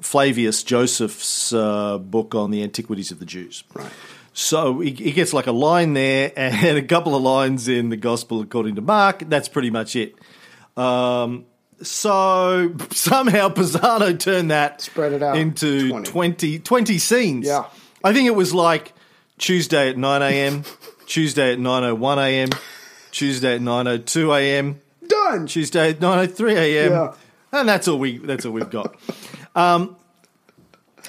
Flavius 0.00 0.62
Josephus 0.62 1.52
uh, 1.52 1.98
book 1.98 2.34
on 2.34 2.50
the 2.50 2.62
antiquities 2.62 3.10
of 3.10 3.18
the 3.18 3.26
Jews. 3.26 3.64
Right. 3.74 3.90
So 4.38 4.80
he, 4.80 4.90
he 4.90 5.12
gets 5.12 5.32
like 5.32 5.46
a 5.46 5.52
line 5.52 5.94
there 5.94 6.30
and 6.36 6.76
a 6.76 6.82
couple 6.82 7.14
of 7.16 7.22
lines 7.22 7.68
in 7.68 7.88
the 7.88 7.96
Gospel 7.96 8.42
according 8.42 8.74
to 8.74 8.82
Mark. 8.82 9.20
That's 9.30 9.48
pretty 9.48 9.70
much 9.70 9.96
it. 9.96 10.14
Um, 10.76 11.46
so 11.80 12.74
somehow 12.90 13.48
Pisano 13.48 14.18
turned 14.18 14.50
that 14.50 14.82
Spread 14.82 15.14
it 15.14 15.22
out. 15.22 15.38
into 15.38 15.88
20. 15.88 16.10
20, 16.10 16.58
20 16.58 16.98
scenes. 16.98 17.46
Yeah. 17.46 17.64
I 18.04 18.12
think 18.12 18.26
it 18.26 18.34
was 18.36 18.52
like 18.52 18.92
Tuesday 19.38 19.88
at 19.88 19.96
9 19.96 20.22
a.m., 20.22 20.64
Tuesday 21.06 21.52
at 21.54 21.58
9.01 21.58 22.18
a.m., 22.18 22.50
Tuesday 23.12 23.54
at 23.54 23.62
9.02 23.62 24.38
a.m., 24.38 24.80
Done. 25.06 25.46
Tuesday 25.46 25.90
at 25.90 26.00
9.03 26.00 26.52
a.m. 26.56 26.90
Yeah. 26.92 27.14
And 27.52 27.66
that's 27.68 27.88
all 27.88 27.98
we 27.98 28.18
that's 28.18 28.44
all 28.44 28.52
we've 28.52 28.68
got. 28.68 28.96
um, 29.54 29.96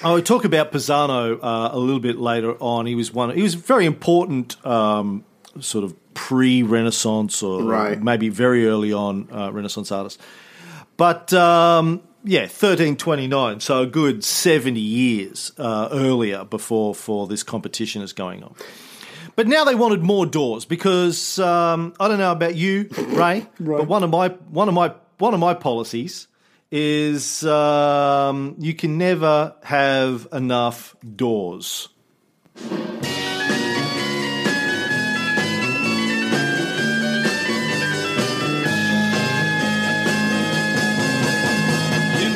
I 0.02 0.12
will 0.12 0.22
talk 0.22 0.44
about 0.44 0.70
Pisano 0.72 1.38
uh, 1.42 1.70
a 1.72 1.78
little 1.78 2.00
bit 2.00 2.18
later 2.18 2.54
on. 2.60 2.86
He 2.86 2.94
was 2.94 3.12
one. 3.12 3.34
He 3.34 3.42
was 3.42 3.54
very 3.54 3.84
important, 3.84 4.64
um, 4.64 5.24
sort 5.60 5.84
of 5.84 5.94
pre-Renaissance 6.14 7.42
or 7.42 7.62
Right. 7.62 8.00
maybe 8.00 8.28
very 8.28 8.66
early 8.66 8.92
on 8.92 9.28
uh, 9.32 9.50
Renaissance 9.52 9.90
artist. 9.90 10.20
But 10.96 11.32
um, 11.32 12.02
yeah, 12.24 12.46
thirteen 12.46 12.96
twenty 12.96 13.26
nine. 13.26 13.60
So 13.60 13.82
a 13.82 13.86
good 13.86 14.22
seventy 14.24 14.80
years 14.80 15.52
uh, 15.58 15.88
earlier 15.90 16.44
before 16.44 16.94
for 16.94 17.26
this 17.26 17.42
competition 17.42 18.02
is 18.02 18.12
going 18.12 18.42
on. 18.42 18.54
But 19.36 19.46
now 19.46 19.64
they 19.64 19.76
wanted 19.76 20.02
more 20.02 20.26
doors 20.26 20.64
because 20.64 21.38
um, 21.38 21.94
I 22.00 22.08
don't 22.08 22.18
know 22.18 22.32
about 22.32 22.56
you, 22.56 22.88
Ray, 22.98 23.46
but 23.60 23.86
one 23.86 24.02
of 24.02 24.10
my 24.10 24.28
one 24.50 24.68
of 24.68 24.74
my 24.74 24.92
one 25.18 25.34
of 25.34 25.40
my 25.40 25.54
policies 25.54 26.26
is 26.70 27.44
um, 27.44 28.54
you 28.58 28.74
can 28.74 28.98
never 28.98 29.54
have 29.62 30.28
enough 30.32 30.94
doors. 31.16 31.88
You 32.56 32.70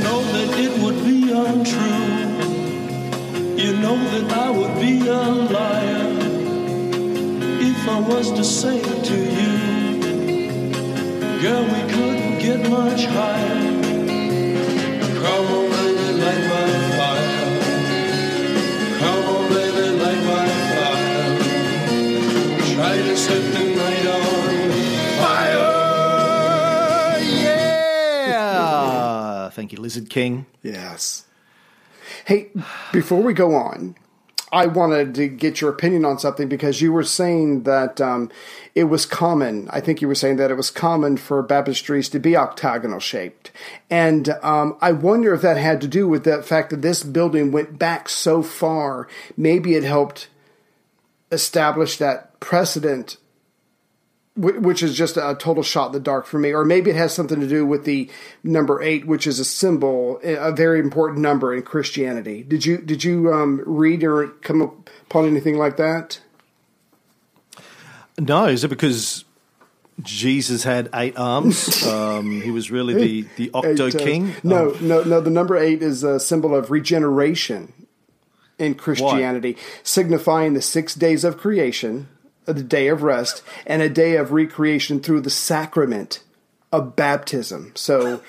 know 0.01 0.23
that 0.33 0.59
it 0.59 0.83
would 0.83 1.05
be 1.05 1.31
untrue. 1.33 1.93
You 3.63 3.77
know 3.77 3.97
that 3.97 4.33
I 4.33 4.51
would 4.51 4.75
be 4.81 5.07
a 5.07 5.23
liar 5.23 6.09
if 7.61 7.89
I 7.89 8.01
was 8.01 8.33
to 8.33 8.45
say 8.45 8.81
to 8.81 9.17
you, 9.39 9.53
girl, 11.43 11.65
we 11.65 11.81
couldn't 11.93 12.39
get 12.39 12.71
much 12.71 13.05
higher. 13.05 13.72
Set 23.33 23.53
the 23.55 23.75
night 23.75 24.07
on 24.07 24.71
fire. 25.19 25.73
Yeah, 28.29 29.49
thank 29.51 29.73
you, 29.73 29.79
Lizard 29.79 30.11
King. 30.11 30.47
Yes. 30.63 31.25
Hey, 32.27 32.51
before 32.93 33.23
we 33.23 33.33
go 33.33 33.55
on, 33.55 33.97
I 34.53 34.67
wanted 34.67 35.15
to 35.15 35.29
get 35.29 35.63
your 35.63 35.71
opinion 35.71 36.05
on 36.05 36.19
something 36.19 36.47
because 36.47 36.83
you 36.83 36.93
were 36.93 37.05
saying 37.05 37.63
that 37.63 38.03
um, 38.03 38.31
it 38.75 38.85
was 38.85 39.07
common. 39.07 39.67
I 39.71 39.81
think 39.81 40.03
you 40.03 40.09
were 40.09 40.15
saying 40.15 40.37
that 40.37 40.51
it 40.51 40.57
was 40.57 40.71
common 40.71 41.17
for 41.17 41.43
baptistries 41.43 42.11
to 42.11 42.19
be 42.19 42.37
octagonal 42.37 43.01
shaped. 43.01 43.51
And 43.89 44.29
um, 44.43 44.77
I 44.83 44.93
wonder 44.93 45.33
if 45.33 45.41
that 45.41 45.57
had 45.57 45.81
to 45.81 45.89
do 45.89 46.07
with 46.07 46.25
the 46.25 46.43
fact 46.43 46.69
that 46.69 46.83
this 46.83 47.03
building 47.03 47.51
went 47.51 47.79
back 47.79 48.11
so 48.11 48.43
far. 48.43 49.09
Maybe 49.39 49.75
it 49.75 49.85
helped 49.85 50.29
establish 51.31 51.97
that 51.97 52.39
precedent 52.41 53.17
which 54.35 54.83
is 54.83 54.97
just 54.97 55.17
a 55.17 55.37
total 55.39 55.63
shot 55.63 55.87
in 55.89 55.93
the 55.93 56.01
dark 56.01 56.27
for 56.27 56.39
me. 56.39 56.53
Or 56.53 56.65
maybe 56.65 56.91
it 56.91 56.97
has 56.97 57.13
something 57.13 57.41
to 57.41 57.49
do 57.49 57.67
with 57.67 57.85
the 57.85 58.11
number 58.43 58.83
eight, 58.83 59.07
which 59.07 59.27
is 59.27 59.39
a 59.39 59.45
symbol, 59.45 60.21
a 60.23 60.53
very 60.53 60.81
important 60.81 61.21
number 61.21 61.55
in 61.55 61.63
Christianity. 61.63 62.43
Did 62.43 62.65
you 62.65 62.79
did 62.79 63.05
you 63.05 63.33
um, 63.33 63.63
read 63.67 64.03
or 64.05 64.29
come 64.29 64.63
upon 64.63 65.27
anything 65.27 65.59
like 65.59 65.77
that? 65.77 66.21
No, 68.19 68.47
is 68.47 68.65
it 68.65 68.69
because 68.69 69.25
Jesus 70.01 70.65
had 70.65 70.89
eight 70.95 71.19
arms? 71.19 71.87
um, 71.87 72.41
he 72.41 72.51
was 72.51 72.71
really 72.71 72.95
the, 72.95 73.29
the 73.37 73.51
Octo 73.53 73.89
Eight, 73.89 73.95
uh, 73.95 73.99
King? 73.99 74.35
No, 74.43 74.71
Um, 74.71 74.89
no, 74.89 75.03
no. 75.03 75.21
The 75.21 75.31
number 75.31 75.57
eight 75.57 75.83
is 75.83 76.03
a 76.03 76.19
symbol 76.19 76.55
of 76.55 76.71
regeneration 76.71 77.73
in 78.59 78.75
Christianity, 78.75 79.57
signifying 79.83 80.55
the 80.55 80.63
six 80.63 80.95
days 80.95 81.25
of 81.25 81.37
creation, 81.37 82.09
the 82.47 82.63
day 82.63 82.89
of 82.89 83.03
rest, 83.03 83.43
and 83.67 83.83
a 83.83 83.89
day 83.89 84.17
of 84.17 84.33
recreation 84.33 85.01
through 85.01 85.21
the 85.21 85.31
sacrament 85.31 86.23
of 86.73 86.97
baptism. 86.97 87.73
So, 87.75 88.23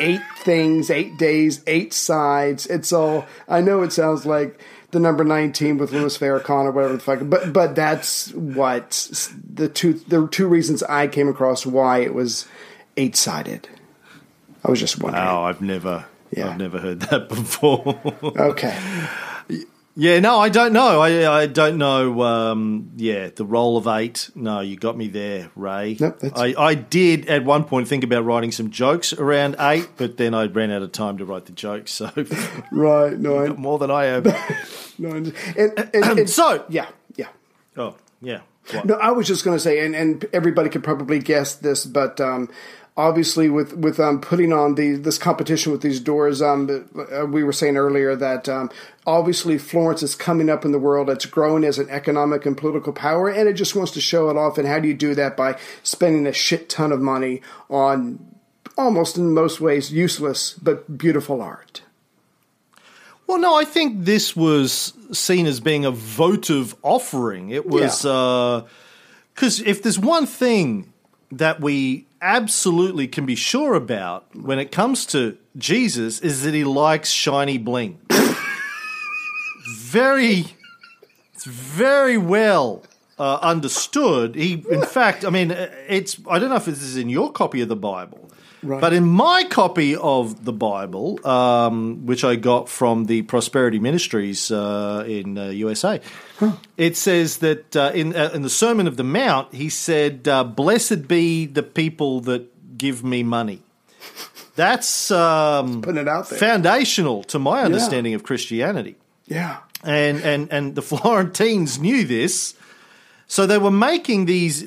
eight 0.00 0.20
things, 0.38 0.90
eight 0.90 1.16
days, 1.18 1.62
eight 1.66 1.92
sides. 1.92 2.66
It's 2.66 2.92
all. 2.92 3.26
I 3.48 3.60
know 3.60 3.82
it 3.82 3.92
sounds 3.92 4.26
like 4.26 4.60
the 4.92 5.00
number 5.00 5.24
nineteen 5.24 5.78
with 5.78 5.92
Louis 5.92 6.16
Farrakhan 6.16 6.64
or 6.66 6.70
whatever 6.72 6.94
the 6.94 7.00
fuck, 7.00 7.20
but 7.24 7.52
but 7.52 7.74
that's 7.74 8.32
what 8.34 9.30
the 9.52 9.68
two 9.68 9.94
the 9.94 10.28
two 10.28 10.46
reasons 10.46 10.82
I 10.84 11.08
came 11.08 11.28
across 11.28 11.66
why 11.66 11.98
it 11.98 12.14
was 12.14 12.46
eight 12.96 13.16
sided. 13.16 13.68
I 14.64 14.70
was 14.70 14.80
just 14.80 15.00
wondering. 15.02 15.24
Oh, 15.24 15.42
I've 15.42 15.60
never, 15.60 16.06
Yeah. 16.30 16.50
I've 16.50 16.58
never 16.58 16.78
heard 16.78 17.00
that 17.00 17.28
before. 17.28 18.00
Okay. 18.22 18.76
Yeah, 19.98 20.20
no, 20.20 20.38
I 20.38 20.50
don't 20.50 20.74
know. 20.74 21.00
I, 21.00 21.42
I 21.42 21.46
don't 21.46 21.78
know. 21.78 22.22
Um, 22.22 22.92
yeah, 22.96 23.30
the 23.34 23.46
role 23.46 23.78
of 23.78 23.86
eight. 23.86 24.30
No, 24.34 24.60
you 24.60 24.76
got 24.76 24.94
me 24.94 25.08
there, 25.08 25.50
Ray. 25.56 25.96
Nope, 25.98 26.18
I, 26.34 26.54
I 26.58 26.74
did 26.74 27.28
at 27.28 27.44
one 27.46 27.64
point 27.64 27.88
think 27.88 28.04
about 28.04 28.24
writing 28.26 28.52
some 28.52 28.70
jokes 28.70 29.14
around 29.14 29.56
eight, 29.58 29.88
but 29.96 30.18
then 30.18 30.34
I 30.34 30.46
ran 30.46 30.70
out 30.70 30.82
of 30.82 30.92
time 30.92 31.16
to 31.16 31.24
write 31.24 31.46
the 31.46 31.52
jokes. 31.52 31.92
So 31.92 32.10
Right. 32.70 33.18
No. 33.18 33.54
More 33.54 33.78
than 33.78 33.90
I 33.90 34.04
have. 34.04 34.26
no. 34.98 35.10
And, 35.10 35.34
and, 35.56 35.90
and, 35.94 36.18
and 36.18 36.30
so, 36.38 36.64
yeah. 36.68 36.88
Yeah. 37.16 37.28
oh 37.78 37.96
yeah. 38.20 38.40
What? 38.72 38.84
No, 38.84 38.94
I 38.96 39.12
was 39.12 39.26
just 39.26 39.44
going 39.44 39.56
to 39.56 39.60
say, 39.60 39.84
and, 39.84 39.94
and 39.94 40.26
everybody 40.32 40.68
could 40.68 40.84
probably 40.84 41.20
guess 41.20 41.54
this, 41.54 41.86
but 41.86 42.20
um, 42.20 42.50
obviously 42.96 43.48
with 43.50 43.74
with 43.74 44.00
um, 44.00 44.20
putting 44.20 44.52
on 44.52 44.74
the 44.74 44.96
this 44.96 45.18
competition 45.18 45.72
with 45.72 45.82
these 45.82 46.00
doors, 46.00 46.40
um, 46.40 46.88
uh, 47.12 47.26
we 47.26 47.44
were 47.44 47.52
saying 47.52 47.76
earlier 47.76 48.16
that 48.16 48.48
um, 48.48 48.70
obviously 49.06 49.58
Florence 49.58 50.02
is 50.02 50.14
coming 50.14 50.48
up 50.48 50.64
in 50.64 50.72
the 50.72 50.78
world. 50.78 51.10
It's 51.10 51.26
growing 51.26 51.64
as 51.64 51.78
an 51.78 51.88
economic 51.90 52.46
and 52.46 52.56
political 52.56 52.92
power, 52.92 53.28
and 53.28 53.48
it 53.48 53.54
just 53.54 53.74
wants 53.76 53.92
to 53.92 54.00
show 54.00 54.30
it 54.30 54.36
off. 54.36 54.58
And 54.58 54.66
how 54.66 54.78
do 54.78 54.88
you 54.88 54.94
do 54.94 55.14
that 55.14 55.36
by 55.36 55.58
spending 55.82 56.26
a 56.26 56.32
shit 56.32 56.68
ton 56.68 56.92
of 56.92 57.00
money 57.00 57.42
on 57.68 58.34
almost 58.78 59.16
in 59.16 59.32
most 59.32 59.60
ways 59.60 59.92
useless 59.92 60.54
but 60.54 60.98
beautiful 60.98 61.42
art? 61.42 61.82
Well, 63.26 63.38
no, 63.38 63.56
I 63.56 63.64
think 63.64 64.04
this 64.04 64.36
was 64.36 64.92
seen 65.12 65.46
as 65.46 65.58
being 65.58 65.84
a 65.84 65.90
votive 65.90 66.76
offering. 66.82 67.50
It 67.50 67.66
was 67.66 68.04
Yeah. 68.04 68.62
because 69.34 69.60
if 69.60 69.82
there's 69.82 69.98
one 69.98 70.26
thing 70.26 70.92
that 71.32 71.60
we 71.60 72.05
absolutely 72.20 73.08
can 73.08 73.26
be 73.26 73.34
sure 73.34 73.74
about 73.74 74.34
when 74.34 74.58
it 74.58 74.72
comes 74.72 75.06
to 75.06 75.38
Jesus 75.56 76.20
is 76.20 76.42
that 76.42 76.54
he 76.54 76.64
likes 76.64 77.10
shiny 77.10 77.58
bling. 77.58 78.00
very, 79.66 80.46
it's 81.34 81.44
very 81.44 82.18
well 82.18 82.84
uh, 83.18 83.38
understood. 83.42 84.34
He, 84.34 84.64
in 84.70 84.82
fact, 84.82 85.24
I 85.24 85.30
mean, 85.30 85.50
it's 85.50 86.18
I 86.28 86.38
don't 86.38 86.50
know 86.50 86.56
if 86.56 86.66
this 86.66 86.82
is 86.82 86.96
in 86.96 87.08
your 87.08 87.32
copy 87.32 87.60
of 87.60 87.68
the 87.68 87.76
Bible. 87.76 88.25
Right. 88.66 88.80
But 88.80 88.92
in 88.92 89.04
my 89.04 89.44
copy 89.48 89.94
of 89.96 90.44
the 90.44 90.52
Bible, 90.52 91.24
um, 91.26 92.04
which 92.06 92.24
I 92.24 92.36
got 92.36 92.68
from 92.68 93.04
the 93.06 93.22
Prosperity 93.22 93.78
Ministries 93.78 94.50
uh, 94.50 95.04
in 95.06 95.38
uh, 95.38 95.48
USA, 95.50 96.00
it 96.76 96.96
says 96.96 97.38
that 97.38 97.76
uh, 97.76 97.92
in 97.94 98.14
uh, 98.16 98.30
in 98.34 98.42
the 98.42 98.50
Sermon 98.50 98.86
of 98.86 98.96
the 98.96 99.04
Mount, 99.04 99.54
he 99.54 99.68
said, 99.68 100.26
uh, 100.28 100.44
"Blessed 100.44 101.06
be 101.08 101.46
the 101.46 101.62
people 101.62 102.20
that 102.22 102.76
give 102.76 103.02
me 103.04 103.22
money." 103.22 103.62
That's 104.56 105.10
um, 105.10 105.82
Putting 105.82 106.00
it 106.00 106.08
out 106.08 106.28
there. 106.30 106.38
foundational 106.38 107.22
to 107.24 107.38
my 107.38 107.62
understanding 107.62 108.14
of 108.14 108.22
Christianity 108.22 108.96
Yeah. 109.26 109.58
and 109.84 110.20
and 110.22 110.48
and 110.50 110.74
the 110.74 110.82
Florentines 110.90 111.78
knew 111.78 112.04
this, 112.06 112.54
so 113.26 113.46
they 113.46 113.58
were 113.58 113.70
making 113.70 114.24
these 114.26 114.64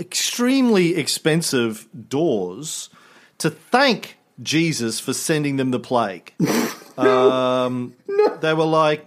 extremely 0.00 0.96
expensive 0.96 1.86
doors 2.08 2.90
to 3.38 3.50
thank 3.50 4.16
Jesus 4.42 5.00
for 5.00 5.12
sending 5.12 5.56
them 5.56 5.70
the 5.70 5.80
plague. 5.80 6.32
um, 6.98 7.94
They 8.40 8.54
were 8.54 8.64
like, 8.64 9.06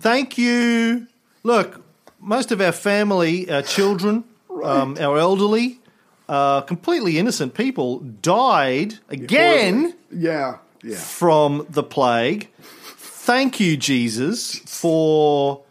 "Thank 0.00 0.38
you." 0.38 1.06
Look, 1.42 1.82
most 2.20 2.52
of 2.52 2.60
our 2.60 2.72
family, 2.72 3.50
our 3.50 3.62
children, 3.62 4.24
um, 4.62 4.96
our 5.00 5.18
elderly, 5.18 5.80
uh, 6.28 6.60
completely 6.62 7.18
innocent 7.18 7.54
people 7.54 7.98
died 8.22 8.98
again 9.08 9.94
Yeah. 10.12 10.56
Yeah. 10.82 10.96
from 10.96 11.66
the 11.70 11.82
plague. 11.82 12.48
Thank 12.96 13.60
you, 13.60 13.76
Jesus, 13.76 14.56
for 14.66 15.62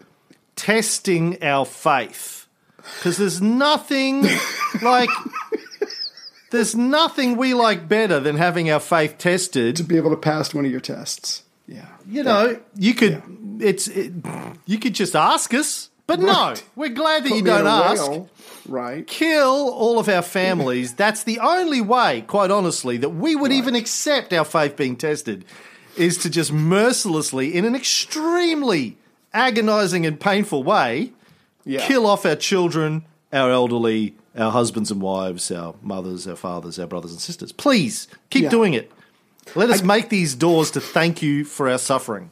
testing 0.55 1.41
our 1.43 1.65
faith. 1.65 2.47
Because 2.77 3.17
there's 3.17 3.41
nothing 3.41 4.25
like. 4.81 5.09
There's 6.51 6.75
nothing 6.75 7.37
we 7.37 7.53
like 7.53 7.87
better 7.87 8.19
than 8.19 8.35
having 8.37 8.69
our 8.71 8.79
faith 8.79 9.17
tested. 9.17 9.75
To 9.77 9.83
be 9.83 9.97
able 9.97 10.09
to 10.11 10.17
pass 10.17 10.53
one 10.53 10.65
of 10.65 10.71
your 10.71 10.79
tests. 10.79 11.43
Yeah. 11.67 11.85
You 12.07 12.23
know, 12.23 12.59
you 12.75 12.93
could. 12.95 13.21
It's. 13.59 13.87
It, 13.87 14.13
you 14.65 14.79
could 14.79 14.95
just 14.95 15.15
ask 15.15 15.53
us, 15.53 15.89
but 16.07 16.19
no, 16.19 16.55
we're 16.75 16.89
glad 16.89 17.23
that 17.23 17.29
Put 17.29 17.37
you 17.37 17.43
don't 17.43 17.67
ask. 17.67 18.09
whale, 18.09 18.29
Right. 18.67 19.05
Kill 19.05 19.69
all 19.69 19.99
of 19.99 20.09
our 20.09 20.21
families. 20.21 20.93
That's 20.95 21.23
the 21.23 21.39
only 21.39 21.81
way, 21.81 22.21
quite 22.27 22.49
honestly, 22.51 22.97
that 22.97 23.09
we 23.09 23.35
would 23.35 23.51
even 23.51 23.75
accept 23.75 24.31
our 24.33 24.45
faith 24.45 24.75
being 24.75 24.95
tested, 24.95 25.45
is 25.97 26.17
to 26.19 26.29
just 26.29 26.51
mercilessly, 26.53 27.55
in 27.55 27.65
an 27.65 27.75
extremely 27.75 28.97
agonizing 29.33 30.05
and 30.05 30.19
painful 30.19 30.63
way, 30.63 31.11
Yeah. 31.65 31.85
kill 31.85 32.05
off 32.07 32.25
our 32.25 32.35
children, 32.35 33.05
our 33.31 33.51
elderly, 33.51 34.15
our 34.39 34.51
husbands 34.51 34.89
and 34.89 35.01
wives, 35.01 35.51
our 35.51 35.75
mothers, 35.81 36.27
our 36.27 36.35
fathers, 36.35 36.79
our 36.79 36.87
brothers 36.87 37.11
and 37.11 37.19
sisters. 37.19 37.51
Please 37.51 38.07
keep 38.29 38.43
Yeah. 38.43 38.49
doing 38.49 38.73
it. 38.73 38.91
Let 39.55 39.69
us 39.69 39.81
make 39.81 40.09
these 40.09 40.35
doors 40.35 40.71
to 40.71 40.81
thank 40.81 41.21
you 41.21 41.43
for 41.43 41.67
our 41.69 41.79
suffering. 41.79 42.31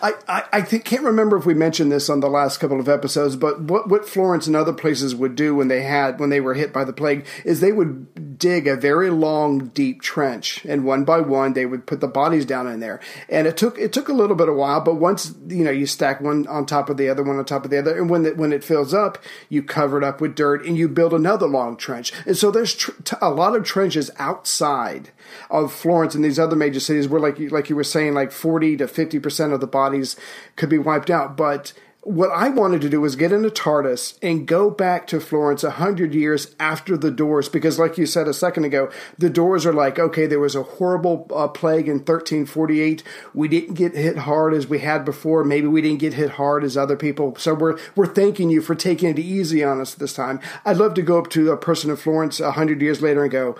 I, 0.00 0.12
I, 0.28 0.44
I 0.52 0.62
think, 0.62 0.84
can't 0.84 1.02
remember 1.02 1.36
if 1.36 1.46
we 1.46 1.54
mentioned 1.54 1.92
this 1.92 2.08
on 2.10 2.20
the 2.20 2.28
last 2.28 2.58
couple 2.58 2.80
of 2.80 2.88
episodes, 2.88 3.36
but 3.36 3.60
what, 3.60 3.88
what 3.88 4.08
Florence 4.08 4.46
and 4.46 4.56
other 4.56 4.72
places 4.72 5.14
would 5.14 5.34
do 5.34 5.54
when 5.54 5.68
they 5.68 5.82
had 5.82 6.18
when 6.18 6.30
they 6.30 6.40
were 6.40 6.54
hit 6.54 6.72
by 6.72 6.84
the 6.84 6.92
plague 6.92 7.26
is 7.44 7.60
they 7.60 7.72
would 7.72 8.38
dig 8.38 8.66
a 8.66 8.76
very 8.76 9.10
long, 9.10 9.68
deep 9.68 10.02
trench, 10.02 10.64
and 10.64 10.84
one 10.84 11.04
by 11.04 11.20
one 11.20 11.52
they 11.52 11.66
would 11.66 11.86
put 11.86 12.00
the 12.00 12.08
bodies 12.08 12.44
down 12.44 12.66
in 12.66 12.80
there. 12.80 13.00
And 13.28 13.46
it 13.46 13.56
took 13.56 13.78
it 13.78 13.92
took 13.92 14.08
a 14.08 14.12
little 14.12 14.36
bit 14.36 14.48
of 14.48 14.56
while, 14.56 14.80
but 14.80 14.94
once 14.94 15.34
you 15.46 15.64
know 15.64 15.70
you 15.70 15.86
stack 15.86 16.20
one 16.20 16.46
on 16.46 16.66
top 16.66 16.90
of 16.90 16.96
the 16.96 17.08
other, 17.08 17.22
one 17.22 17.38
on 17.38 17.44
top 17.44 17.64
of 17.64 17.70
the 17.70 17.78
other, 17.78 17.96
and 17.96 18.10
when 18.10 18.26
it, 18.26 18.36
when 18.36 18.52
it 18.52 18.64
fills 18.64 18.92
up, 18.92 19.18
you 19.48 19.62
cover 19.62 19.98
it 19.98 20.04
up 20.04 20.20
with 20.20 20.34
dirt 20.34 20.64
and 20.66 20.76
you 20.76 20.88
build 20.88 21.14
another 21.14 21.46
long 21.46 21.76
trench. 21.76 22.12
And 22.26 22.36
so 22.36 22.50
there's 22.50 22.74
tr- 22.74 22.92
a 23.20 23.30
lot 23.30 23.56
of 23.56 23.64
trenches 23.64 24.10
outside 24.18 25.10
of 25.50 25.72
Florence 25.72 26.14
and 26.14 26.24
these 26.24 26.38
other 26.38 26.56
major 26.56 26.80
cities 26.80 27.08
where, 27.08 27.20
like 27.20 27.38
like 27.50 27.70
you 27.70 27.76
were 27.76 27.84
saying, 27.84 28.14
like 28.14 28.32
forty 28.32 28.76
to 28.76 28.88
fifty 28.88 29.18
percent 29.18 29.52
of 29.52 29.60
the 29.60 29.66
bodies 29.66 30.16
could 30.56 30.68
be 30.68 30.78
wiped 30.78 31.10
out. 31.10 31.36
But 31.36 31.72
what 32.04 32.30
I 32.32 32.48
wanted 32.48 32.80
to 32.80 32.88
do 32.88 33.00
was 33.00 33.14
get 33.14 33.30
in 33.30 33.44
a 33.44 33.50
TARDIS 33.50 34.18
and 34.22 34.46
go 34.46 34.70
back 34.70 35.06
to 35.06 35.20
Florence 35.20 35.62
a 35.62 35.70
hundred 35.70 36.14
years 36.14 36.52
after 36.58 36.96
the 36.96 37.12
doors, 37.12 37.48
because, 37.48 37.78
like 37.78 37.96
you 37.96 38.06
said 38.06 38.26
a 38.26 38.34
second 38.34 38.64
ago, 38.64 38.90
the 39.18 39.30
doors 39.30 39.64
are 39.64 39.72
like, 39.72 40.00
okay, 40.00 40.26
there 40.26 40.40
was 40.40 40.56
a 40.56 40.64
horrible 40.64 41.28
uh, 41.32 41.46
plague 41.46 41.86
in 41.86 41.98
1348. 41.98 43.04
We 43.34 43.46
didn't 43.46 43.74
get 43.74 43.94
hit 43.94 44.18
hard 44.18 44.52
as 44.52 44.66
we 44.66 44.80
had 44.80 45.04
before. 45.04 45.44
Maybe 45.44 45.68
we 45.68 45.80
didn't 45.80 46.00
get 46.00 46.14
hit 46.14 46.30
hard 46.30 46.64
as 46.64 46.76
other 46.76 46.96
people. 46.96 47.36
So 47.36 47.54
we're 47.54 47.78
we're 47.94 48.06
thanking 48.06 48.50
you 48.50 48.62
for 48.62 48.74
taking 48.74 49.08
it 49.08 49.18
easy 49.20 49.62
on 49.62 49.80
us 49.80 49.94
this 49.94 50.14
time. 50.14 50.40
I'd 50.64 50.78
love 50.78 50.94
to 50.94 51.02
go 51.02 51.20
up 51.20 51.30
to 51.30 51.52
a 51.52 51.56
person 51.56 51.88
in 51.88 51.96
Florence 51.96 52.40
a 52.40 52.52
hundred 52.52 52.82
years 52.82 53.00
later 53.00 53.22
and 53.22 53.30
go, 53.30 53.56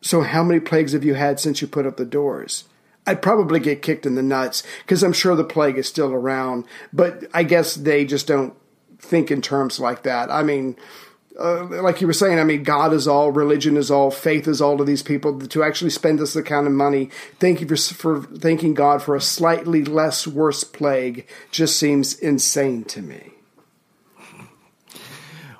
so 0.00 0.22
how 0.22 0.42
many 0.42 0.60
plagues 0.60 0.92
have 0.92 1.04
you 1.04 1.14
had 1.14 1.40
since 1.40 1.60
you 1.60 1.68
put 1.68 1.86
up 1.86 1.96
the 1.96 2.04
doors? 2.04 2.64
I'd 3.06 3.22
probably 3.22 3.58
get 3.58 3.82
kicked 3.82 4.04
in 4.04 4.16
the 4.16 4.22
nuts 4.22 4.62
because 4.84 5.02
I'm 5.02 5.14
sure 5.14 5.34
the 5.34 5.44
plague 5.44 5.78
is 5.78 5.88
still 5.88 6.12
around. 6.12 6.64
But 6.92 7.24
I 7.32 7.42
guess 7.42 7.74
they 7.74 8.04
just 8.04 8.26
don't 8.26 8.54
think 8.98 9.30
in 9.30 9.40
terms 9.40 9.80
like 9.80 10.02
that. 10.02 10.30
I 10.30 10.42
mean, 10.42 10.76
uh, 11.38 11.64
like 11.82 12.00
you 12.00 12.06
were 12.06 12.12
saying, 12.12 12.38
I 12.38 12.44
mean, 12.44 12.64
God 12.64 12.92
is 12.92 13.08
all, 13.08 13.30
religion 13.30 13.76
is 13.76 13.90
all, 13.90 14.10
faith 14.10 14.46
is 14.46 14.60
all 14.60 14.76
to 14.76 14.84
these 14.84 15.02
people. 15.02 15.38
To 15.38 15.62
actually 15.62 15.90
spend 15.90 16.18
this 16.18 16.38
kind 16.42 16.66
of 16.66 16.72
money, 16.72 17.10
thank 17.38 17.60
you 17.60 17.68
for, 17.68 17.76
for 17.76 18.22
thanking 18.22 18.74
God 18.74 19.02
for 19.02 19.16
a 19.16 19.20
slightly 19.20 19.84
less 19.84 20.26
worse 20.26 20.64
plague, 20.64 21.26
just 21.50 21.78
seems 21.78 22.18
insane 22.18 22.84
to 22.84 23.00
me. 23.00 23.37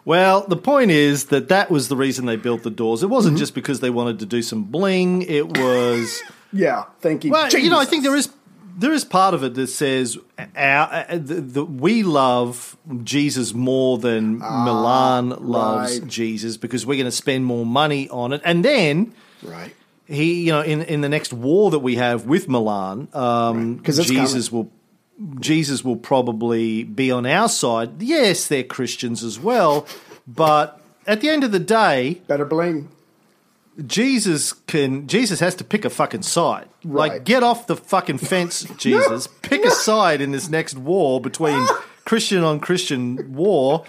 Well, 0.08 0.46
the 0.48 0.56
point 0.56 0.90
is 0.90 1.26
that 1.26 1.48
that 1.48 1.70
was 1.70 1.88
the 1.88 1.96
reason 1.96 2.24
they 2.24 2.36
built 2.36 2.62
the 2.62 2.70
doors. 2.70 3.02
It 3.02 3.10
wasn't 3.10 3.34
Mm-hmm. 3.34 3.40
just 3.40 3.54
because 3.54 3.80
they 3.80 3.90
wanted 3.90 4.18
to 4.20 4.26
do 4.26 4.40
some 4.42 4.64
bling. 4.64 5.22
It 5.22 5.46
was. 5.58 6.22
Yeah, 6.50 6.84
thank 7.00 7.24
you. 7.24 7.30
Well, 7.30 7.50
you 7.50 7.68
know, 7.68 7.78
I 7.78 7.84
think 7.84 8.04
there 8.04 8.16
is 8.16 8.30
there 8.78 8.94
is 8.94 9.04
part 9.04 9.34
of 9.34 9.44
it 9.44 9.52
that 9.54 9.66
says 9.66 10.16
our, 10.56 10.88
uh, 10.90 11.04
the, 11.18 11.34
the, 11.42 11.62
we 11.62 12.02
love 12.02 12.74
Jesus 13.04 13.52
more 13.52 13.98
than 13.98 14.38
Milan 14.38 15.28
loves 15.28 15.98
Ah, 15.98 16.00
right. 16.00 16.06
Jesus 16.08 16.56
because 16.56 16.86
we're 16.86 16.96
going 16.96 17.04
to 17.04 17.20
spend 17.24 17.44
more 17.44 17.66
money 17.66 18.08
on 18.08 18.32
it, 18.32 18.40
and 18.46 18.64
then 18.64 19.12
right. 19.42 19.74
he, 20.06 20.44
you 20.46 20.52
know, 20.52 20.62
in 20.62 20.80
in 20.82 21.02
the 21.02 21.08
next 21.10 21.34
war 21.34 21.70
that 21.72 21.80
we 21.80 21.96
have 21.96 22.24
with 22.24 22.48
Milan, 22.48 23.08
um, 23.12 23.82
it's 23.84 24.06
Jesus 24.06 24.50
will. 24.50 24.70
Jesus 25.40 25.84
will 25.84 25.96
probably 25.96 26.84
be 26.84 27.10
on 27.10 27.26
our 27.26 27.48
side. 27.48 28.02
Yes, 28.02 28.46
they're 28.46 28.62
Christians 28.62 29.24
as 29.24 29.38
well, 29.38 29.86
but 30.26 30.80
at 31.06 31.20
the 31.20 31.28
end 31.28 31.44
of 31.44 31.52
the 31.52 31.58
day, 31.58 32.20
Better 32.26 32.44
bling. 32.44 32.88
Jesus 33.86 34.52
can 34.52 35.06
Jesus 35.06 35.38
has 35.40 35.54
to 35.56 35.64
pick 35.64 35.84
a 35.84 35.90
fucking 35.90 36.22
side. 36.22 36.68
Right. 36.84 37.12
Like 37.12 37.24
get 37.24 37.42
off 37.42 37.66
the 37.66 37.76
fucking 37.76 38.18
fence, 38.18 38.64
Jesus. 38.76 39.28
Pick 39.42 39.64
a 39.64 39.70
side 39.70 40.20
in 40.20 40.32
this 40.32 40.48
next 40.48 40.76
war 40.76 41.20
between 41.20 41.54
ah. 41.56 41.84
Christian 42.04 42.42
on 42.42 42.60
Christian 42.60 43.34
war. 43.34 43.84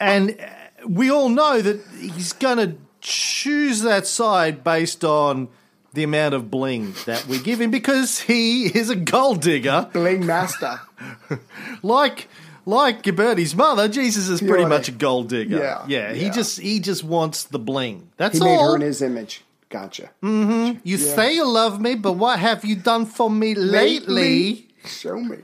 And 0.00 0.38
we 0.86 1.10
all 1.10 1.28
know 1.28 1.60
that 1.60 1.80
he's 1.98 2.32
going 2.32 2.58
to 2.58 2.76
choose 3.00 3.82
that 3.82 4.06
side 4.06 4.62
based 4.64 5.04
on 5.04 5.48
the 5.94 6.02
amount 6.04 6.34
of 6.34 6.50
bling 6.50 6.94
that 7.06 7.26
we 7.26 7.38
give 7.38 7.60
him 7.60 7.70
because 7.70 8.20
he 8.20 8.66
is 8.66 8.90
a 8.90 8.96
gold 8.96 9.40
digger. 9.42 9.88
Bling 9.92 10.26
master. 10.26 10.80
Like 11.82 12.28
like 12.66 13.02
Ghiberti's 13.02 13.54
mother, 13.54 13.88
Jesus 13.88 14.28
is 14.28 14.40
pretty 14.40 14.64
Yeah. 14.64 14.68
much 14.68 14.88
a 14.88 14.92
gold 14.92 15.28
digger. 15.28 15.58
Yeah, 15.58 15.84
yeah. 15.86 16.12
He 16.12 16.24
yeah. 16.26 16.32
just 16.32 16.60
he 16.60 16.80
just 16.80 17.04
wants 17.04 17.44
the 17.44 17.58
bling. 17.58 18.10
That's 18.16 18.40
all 18.40 18.46
He 18.46 18.52
made 18.56 18.62
her 18.62 18.74
in 18.76 18.80
his 18.82 19.00
image. 19.02 19.44
Gotcha. 19.70 20.10
Mm-hmm. 20.22 20.78
you 20.82 20.96
say 20.96 21.34
you 21.34 21.46
love 21.46 21.80
me, 21.80 21.94
but 21.94 22.12
what 22.12 22.38
have 22.38 22.64
you 22.64 22.74
done 22.74 23.04
for 23.06 23.30
me 23.30 23.54
lately? 23.54 24.66
Show 24.86 25.20
me. 25.20 25.38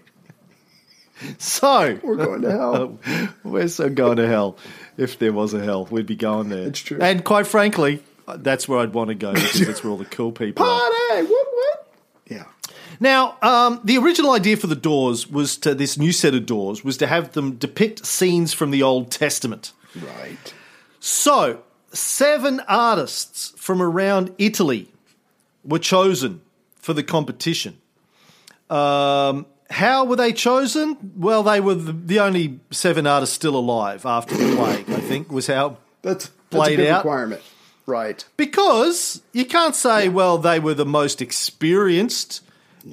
So, 1.38 1.98
We're 2.02 2.16
going 2.16 2.42
to 2.42 2.50
hell. 2.50 2.98
we're 3.44 3.68
so 3.68 3.88
going 3.88 4.16
to 4.16 4.26
hell. 4.26 4.56
If 4.96 5.18
there 5.18 5.32
was 5.32 5.54
a 5.54 5.62
hell, 5.62 5.86
we'd 5.86 6.06
be 6.06 6.16
going 6.16 6.48
there. 6.48 6.66
It's 6.68 6.80
true. 6.80 6.98
And 7.00 7.24
quite 7.24 7.46
frankly, 7.46 8.02
that's 8.26 8.68
where 8.68 8.78
I'd 8.80 8.92
want 8.94 9.08
to 9.08 9.14
go 9.14 9.32
because 9.32 9.66
that's 9.66 9.82
where 9.84 9.90
all 9.90 9.96
the 9.96 10.04
cool 10.04 10.32
people 10.32 10.64
are. 10.64 10.80
Party! 10.80 11.26
What, 11.26 11.46
what? 11.52 11.88
Yeah. 12.26 12.44
Now, 13.00 13.36
um, 13.42 13.80
the 13.84 13.98
original 13.98 14.32
idea 14.32 14.56
for 14.56 14.66
the 14.66 14.76
doors 14.76 15.28
was 15.28 15.56
to 15.58 15.74
this 15.74 15.98
new 15.98 16.12
set 16.12 16.34
of 16.34 16.46
doors 16.46 16.84
was 16.84 16.96
to 16.98 17.06
have 17.06 17.32
them 17.32 17.56
depict 17.56 18.06
scenes 18.06 18.52
from 18.52 18.70
the 18.70 18.82
Old 18.82 19.10
Testament. 19.10 19.72
Right. 19.94 20.54
So, 21.00 21.62
seven 21.92 22.60
artists 22.68 23.52
from 23.56 23.82
around 23.82 24.32
Italy 24.38 24.90
were 25.64 25.78
chosen 25.78 26.40
for 26.76 26.92
the 26.94 27.02
competition. 27.02 27.78
Um, 28.70 29.46
how 29.70 30.04
were 30.04 30.16
they 30.16 30.32
chosen? 30.32 31.12
Well, 31.16 31.42
they 31.42 31.60
were 31.60 31.74
the, 31.74 31.92
the 31.92 32.20
only 32.20 32.60
seven 32.70 33.06
artists 33.06 33.34
still 33.34 33.56
alive 33.56 34.06
after 34.06 34.36
the 34.36 34.54
plague, 34.56 34.88
I 34.90 35.00
think, 35.00 35.30
was 35.32 35.46
how. 35.46 35.78
That's, 36.02 36.26
that's 36.26 36.34
Played 36.50 36.80
a 36.80 36.82
good 36.82 36.90
out. 36.90 37.04
requirement. 37.04 37.42
Right. 37.86 38.24
Because 38.36 39.22
you 39.32 39.44
can't 39.44 39.74
say, 39.74 40.08
well, 40.08 40.38
they 40.38 40.58
were 40.58 40.74
the 40.74 40.86
most 40.86 41.20
experienced 41.20 42.40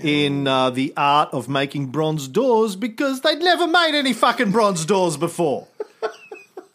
in 0.04 0.48
uh, 0.48 0.70
the 0.70 0.94
art 0.98 1.30
of 1.34 1.48
making 1.50 1.88
bronze 1.88 2.28
doors 2.28 2.76
because 2.76 3.22
they'd 3.22 3.40
never 3.40 3.68
made 3.68 3.94
any 3.98 4.14
fucking 4.14 4.52
bronze 4.52 4.86
doors 4.86 5.18
before. 5.18 5.68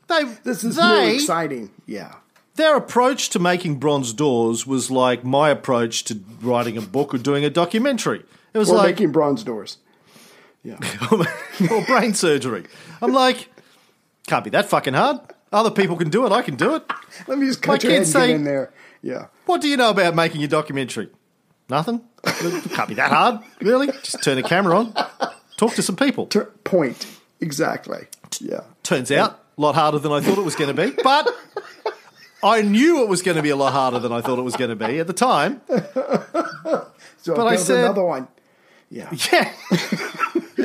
They, 0.08 0.22
This 0.44 0.62
is 0.62 0.76
they, 0.76 1.08
new 1.08 1.14
exciting. 1.16 1.70
Yeah. 1.84 2.14
their 2.54 2.76
approach 2.76 3.28
to 3.30 3.40
making 3.40 3.80
bronze 3.80 4.12
doors 4.12 4.64
was 4.64 4.88
like 4.88 5.24
my 5.24 5.50
approach 5.50 6.04
to 6.04 6.20
writing 6.40 6.76
a 6.76 6.80
book 6.80 7.12
or 7.12 7.18
doing 7.18 7.44
a 7.44 7.50
documentary. 7.50 8.22
It 8.54 8.58
was 8.58 8.70
Or 8.70 8.76
like 8.76 8.86
making 8.94 9.10
bronze 9.10 9.42
doors. 9.42 9.78
Yeah. 10.62 10.78
or 11.70 11.84
brain 11.86 12.14
surgery. 12.14 12.66
I'm 13.02 13.12
like, 13.12 13.48
can't 14.28 14.44
be 14.44 14.50
that 14.50 14.68
fucking 14.68 14.94
hard. 14.94 15.18
Other 15.52 15.70
people 15.70 15.96
can 15.96 16.10
do 16.10 16.26
it. 16.26 16.32
I 16.32 16.42
can 16.42 16.56
do 16.56 16.74
it. 16.74 16.82
Let 17.28 17.38
me 17.38 17.46
just 17.46 17.60
My 17.66 17.74
cut 17.74 17.82
your 17.84 17.92
head 17.92 17.98
kids 18.00 18.12
say- 18.12 18.32
in 18.32 18.44
there. 18.44 18.72
Yeah. 19.02 19.26
What 19.46 19.60
do 19.60 19.68
you 19.68 19.76
know 19.76 19.90
about 19.90 20.14
making 20.14 20.42
a 20.42 20.48
documentary? 20.48 21.08
Nothing. 21.68 22.00
It 22.24 22.70
can't 22.72 22.88
be 22.88 22.94
that 22.94 23.10
hard, 23.12 23.40
really. 23.60 23.86
Just 23.88 24.22
turn 24.22 24.36
a 24.38 24.42
camera 24.42 24.76
on, 24.78 24.92
talk 25.56 25.74
to 25.74 25.82
some 25.82 25.94
people. 25.96 26.26
Tur- 26.26 26.50
point. 26.64 27.06
Exactly. 27.40 28.06
Yeah. 28.40 28.60
Turns 28.82 29.10
out 29.12 29.40
a 29.56 29.60
lot 29.60 29.74
harder 29.76 29.98
than 30.00 30.10
I 30.12 30.20
thought 30.20 30.38
it 30.38 30.44
was 30.44 30.56
going 30.56 30.74
to 30.74 30.90
be, 30.90 30.96
but 31.02 31.28
I 32.42 32.62
knew 32.62 33.02
it 33.02 33.08
was 33.08 33.22
going 33.22 33.36
to 33.36 33.42
be 33.42 33.50
a 33.50 33.56
lot 33.56 33.72
harder 33.72 33.98
than 34.00 34.10
I 34.12 34.20
thought 34.20 34.38
it 34.38 34.42
was 34.42 34.56
going 34.56 34.70
to 34.70 34.76
be 34.76 34.98
at 34.98 35.06
the 35.06 35.12
time. 35.12 35.60
So 37.18 37.34
But 37.34 37.46
I 37.48 37.56
said- 37.56 37.84
another 37.84 38.04
one. 38.04 38.28
Yeah. 38.90 39.10
Yeah. 39.32 39.52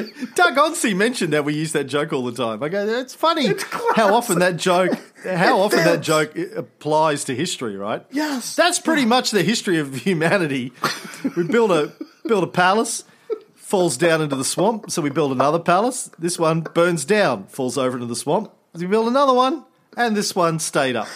Doug 0.35 0.55
Onsey 0.55 0.95
mentioned 0.95 1.33
that 1.33 1.45
we 1.45 1.53
use 1.53 1.71
that 1.73 1.85
joke 1.85 2.13
all 2.13 2.23
the 2.23 2.31
time. 2.31 2.61
I 2.63 2.69
go, 2.69 2.87
it's 2.87 3.13
funny 3.15 3.49
how 3.95 4.13
often 4.13 4.39
that 4.39 4.57
joke, 4.57 4.91
how 5.23 5.59
often 5.59 5.79
that 5.83 6.01
joke 6.01 6.35
applies 6.55 7.23
to 7.25 7.35
history, 7.35 7.75
right? 7.77 8.05
Yes. 8.11 8.55
That's 8.55 8.79
pretty 8.79 9.05
much 9.05 9.31
the 9.31 9.43
history 9.43 9.77
of 9.79 9.95
humanity. 9.95 10.71
We 11.35 11.43
build 11.47 11.71
a 11.71 11.93
build 12.27 12.43
a 12.43 12.47
palace, 12.47 13.03
falls 13.55 13.97
down 13.97 14.21
into 14.21 14.35
the 14.35 14.45
swamp, 14.45 14.91
so 14.91 15.01
we 15.01 15.09
build 15.09 15.31
another 15.31 15.59
palace. 15.59 16.09
This 16.19 16.37
one 16.39 16.61
burns 16.61 17.05
down, 17.05 17.45
falls 17.47 17.77
over 17.77 17.95
into 17.97 18.07
the 18.07 18.15
swamp. 18.15 18.51
We 18.73 18.85
build 18.87 19.07
another 19.07 19.33
one, 19.33 19.65
and 19.97 20.15
this 20.15 20.35
one 20.35 20.59
stayed 20.59 20.95
up. 20.95 21.07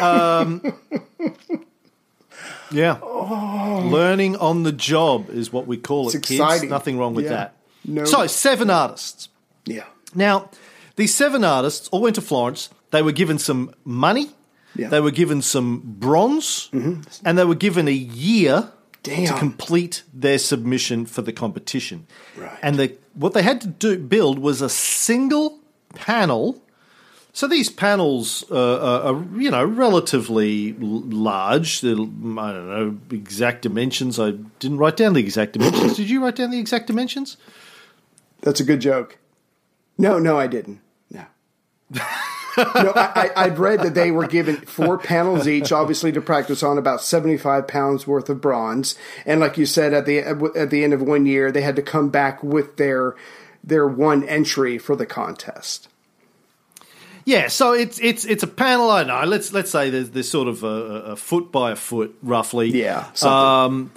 Um, 0.00 0.62
yeah, 2.70 2.98
learning 3.02 4.36
on 4.36 4.62
the 4.64 4.72
job 4.72 5.30
is 5.30 5.52
what 5.52 5.66
we 5.66 5.76
call 5.76 6.08
it, 6.08 6.14
It's 6.16 6.28
kids. 6.28 6.40
exciting. 6.40 6.70
Nothing 6.70 6.98
wrong 6.98 7.14
with 7.14 7.24
Yeah. 7.26 7.30
that. 7.30 7.55
No. 7.86 8.04
So 8.04 8.26
seven 8.26 8.70
artists. 8.70 9.28
Yeah. 9.64 9.84
Now, 10.14 10.50
these 10.96 11.14
seven 11.14 11.44
artists 11.44 11.88
all 11.88 12.02
went 12.02 12.16
to 12.16 12.22
Florence. 12.22 12.70
They 12.90 13.02
were 13.02 13.12
given 13.12 13.38
some 13.38 13.74
money. 13.84 14.30
Yeah. 14.74 14.88
They 14.88 15.00
were 15.00 15.10
given 15.10 15.40
some 15.40 15.82
bronze, 15.84 16.68
and 16.72 17.38
they 17.38 17.44
were 17.44 17.54
given 17.54 17.88
a 17.88 17.92
year 17.92 18.72
to 19.02 19.34
complete 19.38 20.02
their 20.12 20.38
submission 20.38 21.06
for 21.06 21.22
the 21.22 21.32
competition. 21.32 22.06
Right. 22.36 22.58
And 22.62 22.76
the, 22.76 22.96
what 23.14 23.32
they 23.32 23.42
had 23.42 23.60
to 23.62 23.68
do 23.68 23.98
build 23.98 24.38
was 24.38 24.60
a 24.60 24.68
single 24.68 25.60
panel. 25.94 26.62
So 27.32 27.46
these 27.46 27.70
panels 27.70 28.44
uh, 28.50 28.78
are, 28.80 29.14
are, 29.14 29.24
you 29.38 29.50
know, 29.50 29.64
relatively 29.64 30.72
large. 30.74 31.82
They're, 31.82 31.94
I 31.94 31.96
don't 31.96 32.68
know 32.68 32.98
exact 33.10 33.62
dimensions. 33.62 34.18
I 34.18 34.32
didn't 34.58 34.78
write 34.78 34.96
down 34.96 35.12
the 35.12 35.20
exact 35.20 35.52
dimensions. 35.52 35.96
Did 35.96 36.10
you 36.10 36.22
write 36.22 36.36
down 36.36 36.50
the 36.50 36.58
exact 36.58 36.86
dimensions? 36.86 37.36
That's 38.46 38.60
a 38.60 38.64
good 38.64 38.80
joke. 38.80 39.18
No, 39.98 40.20
no, 40.20 40.38
I 40.38 40.46
didn't. 40.46 40.80
No. 41.10 41.24
no, 41.90 42.92
I, 42.94 43.32
I, 43.34 43.44
I'd 43.44 43.58
read 43.58 43.80
that 43.80 43.94
they 43.94 44.12
were 44.12 44.28
given 44.28 44.58
four 44.58 44.98
panels 44.98 45.48
each, 45.48 45.72
obviously 45.72 46.12
to 46.12 46.20
practice 46.20 46.62
on 46.62 46.78
about 46.78 47.02
seventy-five 47.02 47.66
pounds 47.66 48.06
worth 48.06 48.28
of 48.28 48.40
bronze, 48.40 48.94
and 49.26 49.40
like 49.40 49.58
you 49.58 49.66
said, 49.66 49.92
at 49.92 50.06
the 50.06 50.20
at 50.20 50.70
the 50.70 50.84
end 50.84 50.92
of 50.92 51.02
one 51.02 51.26
year, 51.26 51.50
they 51.50 51.62
had 51.62 51.74
to 51.74 51.82
come 51.82 52.08
back 52.08 52.40
with 52.40 52.76
their 52.76 53.16
their 53.64 53.88
one 53.88 54.22
entry 54.28 54.78
for 54.78 54.94
the 54.94 55.06
contest. 55.06 55.88
Yeah, 57.24 57.48
so 57.48 57.72
it's 57.72 57.98
it's 57.98 58.24
it's 58.24 58.44
a 58.44 58.46
panel. 58.46 58.92
I 58.92 59.02
don't 59.02 59.22
know. 59.22 59.26
Let's 59.28 59.52
let's 59.52 59.72
say 59.72 59.90
there's 59.90 60.10
there's 60.10 60.30
sort 60.30 60.46
of 60.46 60.62
a, 60.62 60.68
a 60.68 61.16
foot 61.16 61.50
by 61.50 61.72
a 61.72 61.76
foot, 61.76 62.16
roughly. 62.22 62.68
Yeah, 62.68 63.10
something. 63.12 63.88
Um, 63.88 63.92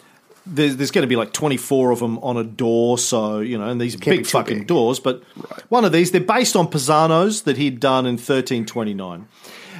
there's 0.49 0.77
there's 0.77 0.91
going 0.91 1.03
to 1.03 1.07
be 1.07 1.15
like 1.15 1.33
24 1.33 1.91
of 1.91 1.99
them 1.99 2.17
on 2.19 2.37
a 2.37 2.43
door. 2.43 2.97
So 2.97 3.39
you 3.39 3.57
know, 3.57 3.67
and 3.69 3.79
these 3.79 3.95
are 3.95 3.99
Can't 3.99 4.17
big 4.17 4.27
fucking 4.27 4.57
big. 4.59 4.67
doors. 4.67 4.99
But 4.99 5.23
one 5.69 5.85
of 5.85 5.91
these, 5.91 6.11
they're 6.11 6.21
based 6.21 6.55
on 6.55 6.67
Pisanos 6.67 7.43
that 7.43 7.57
he'd 7.57 7.79
done 7.79 8.05
in 8.05 8.13
1329. 8.15 9.27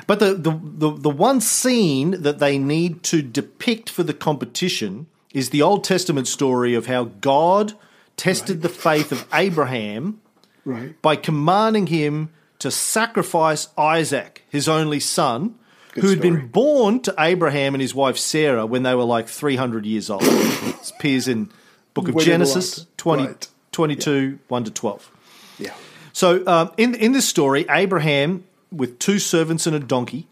But 0.08 0.20
the, 0.20 0.34
the 0.34 0.52
the 0.64 0.92
the 0.92 1.10
one 1.10 1.42
scene 1.42 2.12
that 2.22 2.40
they 2.40 2.58
need 2.58 3.04
to 3.04 3.22
depict 3.22 3.90
for 3.90 4.04
the 4.04 4.14
competition 4.14 5.08
is 5.34 5.50
the 5.52 5.62
Old 5.62 5.84
Testament 5.84 6.28
story 6.28 6.74
of 6.74 6.88
how 6.88 7.06
God 7.22 7.74
tested 8.18 8.62
the 8.64 8.70
faith 8.70 9.12
of 9.12 9.26
Abraham 9.34 10.20
Right. 10.66 11.00
by 11.02 11.16
commanding 11.16 11.88
him 11.88 12.30
to 12.60 12.70
sacrifice 12.70 13.70
Isaac, 13.78 14.44
his 14.50 14.68
only 14.68 15.00
son, 15.00 15.56
who 15.94 16.10
had 16.10 16.22
been 16.22 16.48
born 16.48 17.00
to 17.02 17.14
Abraham 17.18 17.74
and 17.76 17.82
his 17.82 17.94
wife 17.96 18.18
Sarah 18.18 18.66
when 18.66 18.84
they 18.84 18.96
were 18.96 19.04
like 19.04 19.28
300 19.28 19.86
years 19.86 20.10
old. 20.10 20.24
It 20.80 20.92
appears 20.92 21.28
in 21.28 21.50
Book 21.94 22.08
of 22.10 22.18
Genesis 22.20 22.82
out. 22.82 22.86
20, 22.98 23.24
Right. 23.26 23.48
22, 23.72 24.40
1 24.48 24.64
to 24.66 24.72
12. 24.72 25.12
Yeah. 25.60 25.74
So 26.14 26.46
um, 26.48 26.72
in 26.78 26.96
in 26.96 27.12
this 27.12 27.28
story, 27.28 27.66
Abraham 27.70 28.44
with 28.72 28.98
two 29.00 29.20
servants 29.20 29.68
and 29.68 29.76
a 29.76 29.80
donkey 29.80 30.28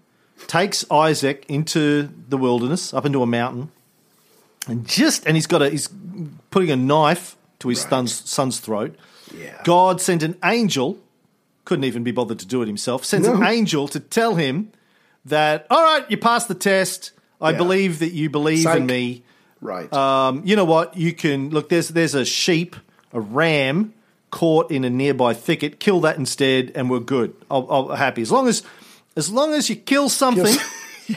takes 0.47 0.85
Isaac 0.91 1.45
into 1.49 2.09
the 2.29 2.37
wilderness, 2.37 2.93
up 2.93 3.05
into 3.05 3.21
a 3.21 3.25
mountain, 3.27 3.71
and 4.67 4.87
just 4.87 5.25
and 5.25 5.35
he's 5.35 5.47
got 5.47 5.61
a 5.61 5.69
he's 5.69 5.89
putting 6.51 6.71
a 6.71 6.75
knife 6.75 7.35
to 7.59 7.69
his 7.69 7.81
Right. 7.83 7.89
son's, 7.89 8.29
son's 8.29 8.59
throat. 8.59 8.95
Yeah. 9.35 9.61
God 9.63 9.99
sent 10.01 10.23
an 10.23 10.37
angel, 10.43 10.97
couldn't 11.65 11.83
even 11.85 12.03
be 12.03 12.11
bothered 12.11 12.39
to 12.39 12.45
do 12.45 12.61
it 12.61 12.67
himself. 12.67 13.03
Sends 13.03 13.27
an 13.27 13.43
angel 13.43 13.87
to 13.89 13.99
tell 13.99 14.35
him 14.35 14.71
that 15.29 15.67
all 15.69 15.83
right, 15.83 16.09
you 16.09 16.17
passed 16.17 16.47
the 16.47 16.55
test. 16.55 17.11
I 17.39 17.51
Yeah. 17.51 17.57
believe 17.57 17.99
that 17.99 18.13
you 18.13 18.29
believe 18.29 18.63
Psych. 18.63 18.77
in 18.79 18.85
me. 18.87 19.23
Right. 19.61 19.91
Um, 19.93 20.41
you 20.45 20.55
know 20.55 20.65
what? 20.65 20.97
You 20.97 21.13
can 21.13 21.49
look. 21.51 21.69
There's 21.69 21.89
there's 21.89 22.15
a 22.15 22.25
sheep, 22.25 22.75
a 23.13 23.19
ram 23.19 23.93
caught 24.31 24.69
in 24.71 24.83
a 24.83 24.89
nearby 24.89 25.33
thicket. 25.33 25.79
Kill 25.79 25.99
that 26.01 26.17
instead, 26.17 26.71
and 26.75 26.89
we're 26.89 26.99
good. 26.99 27.33
I'll, 27.49 27.67
I'll 27.69 27.87
happy 27.95 28.21
as 28.21 28.31
long 28.31 28.47
as 28.47 28.61
as 29.15 29.31
long 29.31 29.53
as 29.53 29.69
you 29.69 29.75
kill 29.75 30.09
something. 30.09 30.55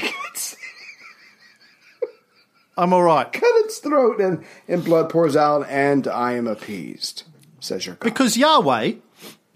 I'm 2.78 2.92
all 2.94 3.02
right 3.02 3.30
Cut 3.30 3.42
its 3.64 3.78
throat 3.78 4.20
and, 4.20 4.42
and 4.66 4.82
blood 4.84 5.10
pours 5.10 5.36
out, 5.36 5.66
and 5.68 6.06
I 6.08 6.32
am 6.32 6.46
appeased, 6.46 7.24
says 7.58 7.84
your 7.84 7.96
God. 7.96 8.04
because 8.08 8.36
Yahweh, 8.38 8.92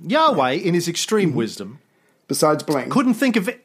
Yahweh, 0.06 0.50
in 0.52 0.74
His 0.74 0.88
extreme 0.88 1.30
Mm-hmm. 1.30 1.38
wisdom, 1.38 1.78
Besides 2.28 2.62
Bling. 2.64 2.90
couldn't 2.90 3.14
think 3.14 3.36
of 3.36 3.48
it. 3.48 3.63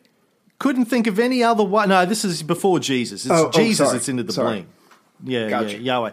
Couldn't 0.59 0.85
think 0.85 1.07
of 1.07 1.19
any 1.19 1.41
other 1.43 1.63
way. 1.63 1.85
No, 1.87 2.05
this 2.05 2.23
is 2.25 2.43
before 2.43 2.79
Jesus. 2.79 3.25
It's 3.25 3.31
Oh, 3.31 3.47
oh, 3.47 3.51
Jesus 3.51 3.87
sorry. 3.87 3.93
that's 3.97 4.09
into 4.09 4.23
the 4.23 4.33
Sorry. 4.33 4.47
bling. 4.61 4.67
Yeah, 5.23 5.49
Gotcha. 5.49 5.71
yeah, 5.77 5.77
Yahweh. 5.93 6.11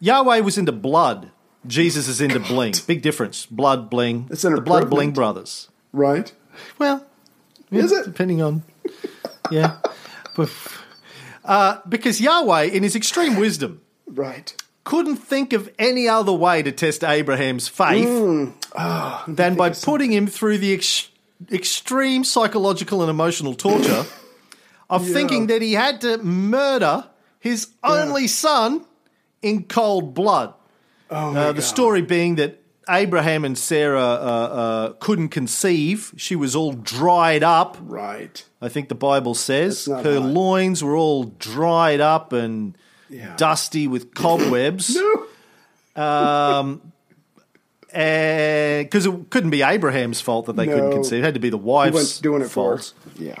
Yahweh 0.00 0.40
was 0.40 0.58
into 0.58 0.72
blood. 0.72 1.30
Jesus 1.66 2.08
is 2.08 2.20
into 2.20 2.40
bling. 2.40 2.74
Big 2.86 3.02
difference. 3.02 3.44
Blood, 3.46 3.90
bling. 3.90 4.28
It's 4.30 4.42
the 4.42 4.60
blood 4.60 4.88
bling 4.88 5.12
brothers. 5.12 5.68
Right? 5.92 6.32
Well, 6.78 7.04
Is 7.70 7.92
yeah, 7.92 8.00
it? 8.00 8.04
Depending 8.04 8.40
on, 8.42 8.62
yeah. 9.50 9.76
But, 10.36 10.50
uh, 11.44 11.78
because 11.88 12.20
Yahweh, 12.20 12.62
in 12.64 12.82
his 12.82 12.94
extreme 12.96 13.36
wisdom, 13.36 13.80
Right. 14.06 14.54
couldn't 14.84 15.16
think 15.16 15.52
of 15.52 15.68
any 15.78 16.08
other 16.08 16.32
way 16.32 16.62
to 16.62 16.72
test 16.72 17.02
Abraham's 17.04 17.68
faith 17.68 18.06
Mm. 18.06 18.52
Ah, 18.76 19.24
than 19.26 19.54
by 19.54 19.70
putting 19.70 20.12
him 20.12 20.26
through 20.26 20.58
the 20.58 20.72
ex- 20.74 21.08
extreme 21.52 22.24
psychological 22.24 23.00
and 23.02 23.10
emotional 23.10 23.54
torture 23.54 24.04
of 24.90 25.06
Yeah. 25.06 25.14
thinking 25.14 25.46
that 25.48 25.62
he 25.62 25.74
had 25.74 26.00
to 26.02 26.18
murder 26.18 27.04
his 27.40 27.68
only 27.84 28.26
son 28.26 28.84
in 29.42 29.64
cold 29.64 30.14
blood. 30.14 30.54
Oh, 31.10 31.34
Uh, 31.36 31.52
the 31.52 31.62
story 31.62 32.02
being 32.02 32.36
that 32.36 32.60
Abraham 32.88 33.44
and 33.44 33.56
Sarah 33.58 34.00
uh, 34.00 34.48
uh, 34.62 34.92
couldn't 35.00 35.28
conceive. 35.30 36.12
She 36.16 36.36
was 36.36 36.54
all 36.56 36.72
dried 36.72 37.42
up. 37.42 37.76
Right. 37.80 38.44
I 38.62 38.68
think 38.68 38.88
the 38.88 38.94
Bible 38.94 39.34
says 39.34 39.86
her 39.86 40.20
hot. 40.20 40.22
loins 40.30 40.82
were 40.84 40.96
all 40.96 41.24
dried 41.38 42.00
up 42.00 42.32
and 42.32 42.76
Yeah. 43.10 43.34
dusty 43.36 43.86
with 43.88 44.14
cobwebs. 44.22 44.96
No. 44.96 45.26
Because 47.96 49.06
it 49.06 49.30
couldn't 49.30 49.50
be 49.50 49.62
Abraham's 49.62 50.20
fault 50.20 50.46
that 50.46 50.56
they 50.56 50.66
couldn't 50.66 50.92
conceive. 50.92 51.20
It 51.20 51.24
had 51.24 51.34
to 51.34 51.40
be 51.40 51.48
the 51.50 51.56
He 51.58 51.62
wife's 51.64 52.20
doing 52.20 52.42
it 52.42 52.46
for 52.48 52.76
fault. 52.76 52.78
us. 52.80 52.94
Yeah. 53.18 53.40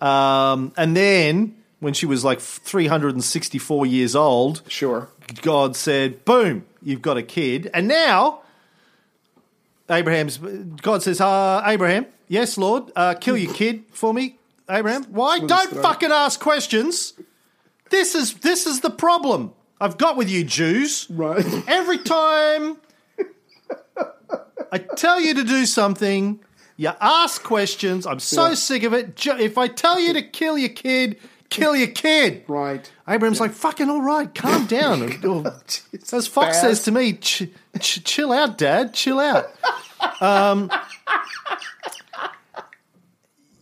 Um, 0.00 0.72
and 0.76 0.96
then 0.96 1.56
when 1.80 1.92
she 1.94 2.06
was 2.06 2.24
like 2.24 2.40
364 2.40 3.86
years 3.86 4.14
old, 4.14 4.62
Sure. 4.68 5.08
God 5.42 5.74
said, 5.76 6.24
"Boom, 6.24 6.64
you've 6.82 7.02
got 7.02 7.16
a 7.16 7.22
kid." 7.22 7.70
And 7.74 7.88
now 7.88 8.40
Abraham's 9.90 10.38
God 10.82 11.02
says, 11.02 11.20
uh, 11.20 11.62
"Abraham, 11.66 12.06
yes, 12.28 12.56
Lord, 12.56 12.84
uh, 12.96 13.14
kill 13.14 13.36
your 13.36 13.52
kid 13.52 13.84
for 13.92 14.14
me, 14.14 14.38
Abraham. 14.70 15.04
Why? 15.04 15.38
Don't 15.40 15.70
fucking 15.70 16.10
ask 16.12 16.38
questions. 16.40 17.14
This 17.90 18.14
is 18.14 18.34
this 18.34 18.66
is 18.66 18.80
the 18.80 18.90
problem 18.90 19.52
I've 19.80 19.98
got 19.98 20.16
with 20.16 20.30
you 20.30 20.44
Jews. 20.44 21.06
Right. 21.10 21.44
Every 21.68 21.98
time 21.98 22.76
I 24.70 24.78
tell 24.78 25.20
you 25.20 25.34
to 25.34 25.44
do 25.44 25.66
something, 25.66 26.40
you 26.76 26.90
ask 27.00 27.42
questions. 27.42 28.06
I'm 28.06 28.20
so 28.20 28.48
Yeah. 28.48 28.54
sick 28.54 28.82
of 28.82 28.92
it. 28.92 29.26
If 29.26 29.58
I 29.58 29.68
tell 29.68 29.98
you 29.98 30.12
to 30.14 30.22
kill 30.22 30.56
your 30.58 30.68
kid, 30.70 31.18
kill 31.50 31.74
your 31.76 31.88
kid. 31.88 32.44
Right. 32.48 32.90
Abraham's 33.08 33.40
like, 33.40 33.52
fucking 33.52 33.90
all 33.90 34.00
right, 34.02 34.32
calm 34.34 34.66
down. 34.66 35.02
Or- 35.24 35.54
As 36.12 36.26
Fox 36.26 36.60
says 36.60 36.82
to 36.84 36.92
me, 36.92 37.14
ch- 37.14 37.48
ch- 37.80 38.04
chill 38.04 38.32
out, 38.32 38.58
Dad, 38.58 38.94
chill 38.94 39.18
out. 39.20 39.46
Um, 40.20 40.70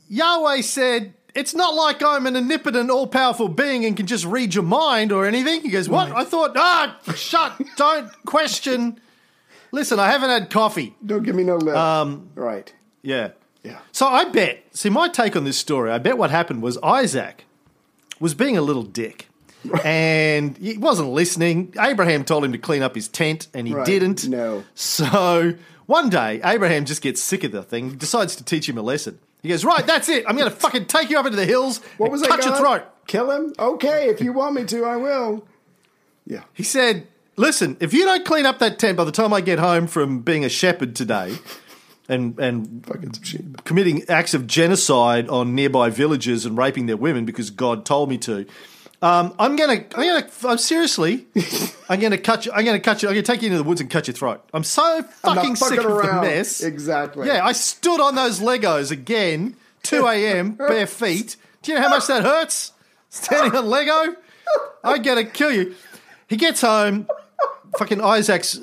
Yahweh 0.08 0.60
said, 0.62 1.14
it's 1.34 1.54
not 1.54 1.74
like 1.74 2.02
I'm 2.02 2.26
an 2.26 2.36
omnipotent, 2.36 2.90
all 2.90 3.06
powerful 3.06 3.48
being 3.48 3.84
and 3.84 3.96
can 3.96 4.06
just 4.06 4.24
read 4.24 4.54
your 4.54 4.64
mind 4.64 5.12
or 5.12 5.24
anything. 5.26 5.60
He 5.62 5.68
goes, 5.68 5.88
what? 5.88 6.10
I 6.10 6.24
thought, 6.24 6.52
ah, 6.56 6.98
shut, 7.14 7.60
don't 7.76 8.10
question. 8.26 9.00
Listen, 9.72 9.98
I 10.00 10.10
haven't 10.10 10.30
had 10.30 10.50
coffee. 10.50 10.96
Don't 11.04 11.22
give 11.22 11.34
me 11.34 11.44
no 11.44 11.56
lip. 11.56 11.74
Um, 11.76 12.30
right. 12.34 12.72
Yeah. 13.02 13.30
Yeah. 13.62 13.78
So 13.92 14.06
I 14.06 14.24
bet, 14.24 14.64
see, 14.72 14.88
my 14.90 15.08
take 15.08 15.36
on 15.36 15.44
this 15.44 15.56
story, 15.58 15.90
I 15.90 15.98
bet 15.98 16.16
what 16.18 16.30
happened 16.30 16.62
was 16.62 16.78
Isaac 16.82 17.44
was 18.18 18.34
being 18.34 18.56
a 18.56 18.62
little 18.62 18.82
dick. 18.82 19.26
and 19.84 20.56
he 20.56 20.78
wasn't 20.78 21.10
listening. 21.10 21.74
Abraham 21.78 22.24
told 22.24 22.44
him 22.44 22.52
to 22.52 22.58
clean 22.58 22.82
up 22.82 22.94
his 22.94 23.08
tent, 23.08 23.48
and 23.52 23.68
he 23.68 23.74
Right. 23.74 23.84
didn't. 23.84 24.26
No. 24.26 24.64
So 24.74 25.54
one 25.86 26.08
day, 26.08 26.40
Abraham 26.42 26.86
just 26.86 27.02
gets 27.02 27.20
sick 27.22 27.44
of 27.44 27.52
the 27.52 27.62
thing, 27.62 27.96
decides 27.96 28.36
to 28.36 28.44
teach 28.44 28.66
him 28.68 28.78
a 28.78 28.82
lesson. 28.82 29.18
He 29.42 29.50
goes, 29.50 29.62
Right, 29.64 29.86
that's 29.86 30.08
it. 30.08 30.24
I'm 30.26 30.36
going 30.36 30.50
to 30.50 30.56
fucking 30.56 30.86
take 30.86 31.10
you 31.10 31.18
up 31.18 31.26
into 31.26 31.36
the 31.36 31.44
hills 31.46 31.80
What 31.98 32.10
was 32.10 32.22
cut 32.22 32.40
that? 32.40 32.46
your 32.46 32.56
throat. 32.56 32.82
Kill 33.06 33.30
him? 33.30 33.52
Okay, 33.58 34.08
if 34.08 34.20
you 34.22 34.32
want 34.32 34.54
me 34.54 34.64
to, 34.64 34.84
I 34.84 34.96
will. 34.96 35.46
Yeah. 36.26 36.42
He 36.54 36.62
said, 36.62 37.06
Listen, 37.40 37.78
if 37.80 37.94
you 37.94 38.04
don't 38.04 38.22
clean 38.26 38.44
up 38.44 38.58
that 38.58 38.78
tent 38.78 38.98
by 38.98 39.04
the 39.04 39.10
time 39.10 39.32
I 39.32 39.40
get 39.40 39.58
home 39.58 39.86
from 39.86 40.20
being 40.20 40.44
a 40.44 40.50
shepherd 40.50 40.94
today 40.94 41.38
and, 42.06 42.38
and 42.38 42.84
Fucking 42.84 43.14
some 43.14 43.54
committing 43.64 44.02
acts 44.10 44.34
of 44.34 44.46
genocide 44.46 45.26
on 45.30 45.54
nearby 45.54 45.88
villages 45.88 46.44
and 46.44 46.58
raping 46.58 46.84
their 46.84 46.98
women 46.98 47.24
because 47.24 47.48
God 47.48 47.86
told 47.86 48.10
me 48.10 48.18
to. 48.18 48.44
Um, 49.00 49.34
I'm 49.38 49.56
gonna, 49.56 49.86
I'm 49.94 50.20
gonna, 50.20 50.28
I'm 50.44 50.58
seriously, 50.58 51.24
I'm 51.88 51.98
gonna 51.98 52.18
cut 52.18 52.44
you, 52.44 52.52
I'm 52.52 52.66
gonna 52.66 52.78
cut 52.78 53.02
you, 53.02 53.08
I'm 53.08 53.14
gonna 53.14 53.22
take 53.22 53.40
you 53.40 53.46
into 53.46 53.56
the 53.56 53.64
woods 53.64 53.80
and 53.80 53.88
cut 53.88 54.06
your 54.06 54.14
throat. 54.14 54.44
I'm 54.52 54.62
so 54.62 54.98
I'm 54.98 55.04
fucking 55.04 55.50
not 55.50 55.58
sick 55.58 55.78
fucking 55.80 55.90
of 55.90 55.96
around. 55.96 56.16
the 56.16 56.30
mess. 56.30 56.62
Exactly. 56.62 57.26
Yeah, 57.26 57.42
I 57.42 57.52
stood 57.52 58.02
on 58.02 58.16
those 58.16 58.40
Legos 58.40 58.90
again, 58.90 59.56
2 59.84 60.06
a.m., 60.06 60.52
bare 60.58 60.86
feet. 60.86 61.36
Do 61.62 61.72
you 61.72 61.78
know 61.78 61.84
how 61.84 61.88
much 61.88 62.06
that 62.08 62.22
hurts? 62.22 62.72
Standing 63.08 63.56
on 63.56 63.64
Lego? 63.66 64.14
I'm 64.84 65.00
gonna 65.00 65.24
kill 65.24 65.52
you. 65.52 65.74
He 66.28 66.36
gets 66.36 66.60
home, 66.60 67.08
fucking 67.78 68.00
Isaac's 68.00 68.58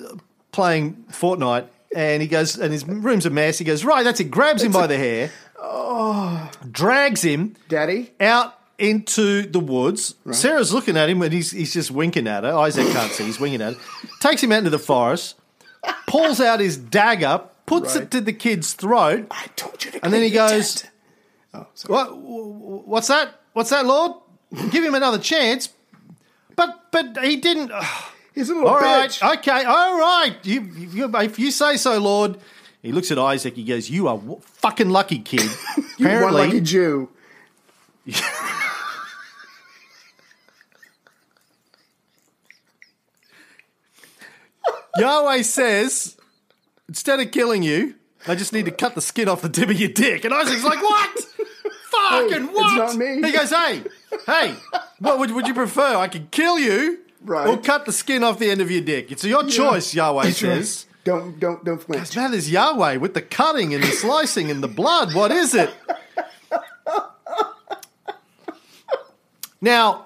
playing 0.52 1.06
Fortnite, 1.12 1.68
and 1.96 2.22
he 2.22 2.28
goes, 2.28 2.58
and 2.58 2.72
his 2.72 2.86
room's 2.86 3.26
a 3.26 3.30
mess. 3.30 3.58
He 3.58 3.66
goes, 3.66 3.84
right, 3.86 4.04
that's 4.04 4.20
it, 4.20 4.26
grabs 4.32 4.64
him 4.64 4.72
by 4.72 4.88
the 4.88 4.98
hair, 4.98 5.32
oh. 5.60 6.50
drags 6.70 7.22
him 7.24 7.56
Daddy? 7.68 8.12
out 8.20 8.56
into 8.78 9.42
the 9.44 9.60
woods. 9.60 10.16
Sarah's 10.32 10.72
looking 10.74 10.98
at 10.98 11.10
him 11.10 11.22
and 11.22 11.34
he's, 11.34 11.52
he's 11.52 11.74
just 11.74 11.90
winking 11.90 12.28
at 12.28 12.44
her. 12.44 12.54
Isaac 12.54 12.88
can't 12.94 13.12
see, 13.12 13.24
he's 13.26 13.40
winking 13.40 13.62
at 13.62 13.74
her. 13.74 13.80
Takes 14.20 14.44
him 14.44 14.52
out 14.52 14.60
into 14.60 14.70
the 14.70 14.80
forest, 14.80 15.36
pulls 16.06 16.40
out 16.40 16.60
his 16.60 16.78
dagger, 16.78 17.42
puts 17.66 17.96
Right. 17.96 18.04
it 18.04 18.12
to 18.12 18.22
the 18.22 18.34
kid's 18.34 18.74
throat, 18.74 19.28
I 19.32 19.48
told 19.56 19.84
you 19.84 19.92
to 19.92 20.04
and 20.04 20.14
then 20.14 20.22
he 20.22 20.30
goes. 20.30 20.86
Oh, 21.54 21.66
what, 21.88 22.16
What's 22.18 23.08
that? 23.08 23.42
What's 23.54 23.72
that, 23.72 23.86
Lord? 23.86 24.12
Give 24.70 24.84
him 24.84 24.94
another 24.94 25.18
chance. 25.18 25.70
But 26.56 26.92
but 26.92 27.18
he 27.24 27.38
didn't. 27.38 27.72
He's 28.38 28.52
a 28.52 28.54
little 28.54 28.70
All 28.70 28.78
right, 28.80 29.10
bitch. 29.10 29.38
okay, 29.40 29.64
all 29.64 29.98
right. 29.98 30.38
You, 30.44 30.62
you, 30.62 31.16
if 31.18 31.40
you 31.40 31.50
say 31.50 31.76
so, 31.76 31.98
Lord. 31.98 32.38
He 32.84 32.92
looks 32.92 33.10
at 33.10 33.18
Isaac. 33.18 33.56
He 33.56 33.64
goes, 33.64 33.90
"You 33.90 34.08
are 34.08 34.16
w- 34.16 34.40
fucking 34.44 34.90
lucky, 34.92 35.18
kid." 35.20 35.50
You 35.98 36.08
one 36.22 36.34
lucky 36.36 36.62
Jew. 36.62 37.10
Yahweh 44.98 45.42
says, 45.44 46.18
instead 46.88 47.20
of 47.20 47.32
killing 47.32 47.64
you, 47.64 47.96
I 48.28 48.36
just 48.36 48.54
need 48.54 48.66
to 48.66 48.72
cut 48.72 48.96
the 48.96 49.02
skin 49.02 49.30
off 49.30 49.42
the 49.42 49.50
tip 49.50 49.70
of 49.70 49.80
your 49.80 49.90
dick. 49.90 50.26
And 50.26 50.34
Isaac's 50.34 50.64
like, 50.64 50.82
what? 50.82 51.20
Oh, 52.00 52.30
fucking 52.30 52.48
Hey, 52.48 52.54
what? 52.54 52.82
it's 52.90 52.96
not 52.96 52.98
me. 52.98 53.16
He 53.28 53.36
goes, 53.36 53.50
hey, 53.50 53.82
hey, 54.28 54.54
what 55.00 55.18
would, 55.18 55.32
would 55.32 55.48
you 55.48 55.54
prefer? 55.56 55.96
I 55.96 56.08
could 56.08 56.30
kill 56.30 56.60
you 56.60 57.00
Right. 57.24 57.48
or 57.48 57.58
cut 57.58 57.86
the 57.86 57.92
skin 57.92 58.24
off 58.24 58.40
the 58.40 58.50
end 58.50 58.62
of 58.62 58.70
your 58.72 58.82
dick. 58.82 59.12
It's 59.12 59.24
your 59.24 59.44
choice, 59.46 59.94
Yahweh 59.94 60.32
says. 60.32 60.86
Don't 61.04 61.40
don't 61.40 61.64
don't 61.64 61.82
flinch. 61.82 62.12
That 62.12 62.34
is 62.34 62.50
Yahweh 62.52 62.98
with 62.98 63.14
the 63.14 63.22
cutting 63.22 63.74
and 63.74 63.84
the 63.84 63.88
slicing 63.88 64.52
and 64.52 64.62
the 64.62 64.68
blood. 64.68 65.14
What 65.16 65.32
is 65.32 65.56
it? 65.56 65.70
Now, 69.62 70.06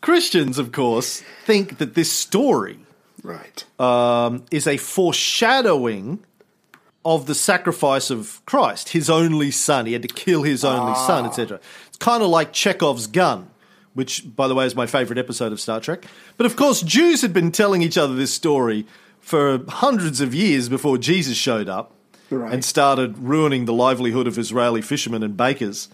Christians, 0.00 0.58
of 0.58 0.72
course, 0.72 1.22
think 1.44 1.78
that 1.78 1.94
this 1.94 2.10
story 2.10 2.80
Right. 3.22 3.64
um, 3.80 4.44
is 4.50 4.66
a 4.66 4.76
foreshadowing 4.76 6.20
of 7.04 7.26
the 7.26 7.34
sacrifice 7.34 8.10
of 8.10 8.42
Christ, 8.46 8.90
his 8.90 9.08
only 9.08 9.50
son. 9.50 9.86
He 9.86 9.92
had 9.92 10.02
to 10.02 10.08
kill 10.08 10.42
his 10.42 10.64
only 10.64 10.94
son, 10.94 11.24
etc. 11.26 11.60
It's 11.86 11.96
kind 11.98 12.22
of 12.22 12.28
like 12.28 12.52
Chekhov's 12.52 13.06
gun, 13.06 13.48
which, 13.98 14.24
by 14.36 14.46
the 14.46 14.54
way, 14.54 14.64
is 14.64 14.76
my 14.76 14.86
favorite 14.86 15.18
episode 15.18 15.50
of 15.50 15.58
Star 15.60 15.80
Trek. 15.80 16.06
But 16.36 16.46
of 16.46 16.54
course, 16.54 16.82
Jews 16.82 17.20
had 17.20 17.32
been 17.32 17.50
telling 17.50 17.82
each 17.82 17.98
other 17.98 18.14
this 18.14 18.32
story 18.32 18.86
for 19.20 19.58
hundreds 19.68 20.20
of 20.20 20.32
years 20.32 20.68
before 20.68 20.98
Jesus 20.98 21.36
showed 21.36 21.68
up 21.68 21.92
Right. 22.30 22.52
and 22.52 22.64
started 22.64 23.18
ruining 23.18 23.64
the 23.64 23.72
livelihood 23.72 24.28
of 24.28 24.38
Israeli 24.38 24.82
fishermen 24.82 25.24
and 25.24 25.36
bakers. 25.36 25.88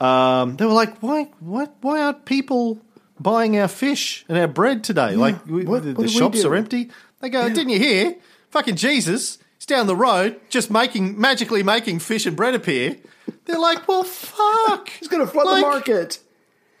Um, 0.00 0.56
they 0.56 0.66
were 0.66 0.72
like, 0.72 0.98
"Why? 0.98 1.28
What? 1.38 1.76
Why 1.80 2.00
aren't 2.02 2.24
people 2.24 2.80
buying 3.20 3.56
our 3.56 3.68
fish 3.68 4.24
and 4.28 4.36
our 4.36 4.48
bread 4.48 4.82
today? 4.82 5.14
Like 5.14 5.46
we, 5.46 5.64
What- 5.64 5.84
the, 5.84 5.92
what 5.92 6.02
the 6.06 6.08
shops 6.08 6.44
are 6.44 6.54
empty." 6.56 6.90
They 7.20 7.28
go, 7.28 7.48
"Didn't 7.48 7.68
you 7.68 7.78
hear? 7.78 8.16
Fucking 8.50 8.76
Jesus, 8.76 9.38
he's 9.58 9.66
down 9.66 9.86
the 9.86 9.94
road, 9.96 10.40
just 10.48 10.70
making 10.70 11.20
magically 11.20 11.62
making 11.62 12.00
fish 12.00 12.26
and 12.26 12.36
bread 12.36 12.54
appear." 12.54 12.96
They're 13.44 13.58
like, 13.60 13.86
"Well, 13.86 14.02
fuck, 14.04 14.88
He's 14.98 15.08
going 15.08 15.24
to 15.24 15.30
flood 15.32 15.46
Like, 15.46 15.62
the 15.62 15.68
market. 15.68 16.18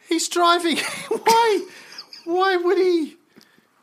He's 0.08 0.28
driving. 0.28 0.76
why? 1.08 1.66
Why 2.24 2.56
would 2.56 2.78
he 2.78 3.16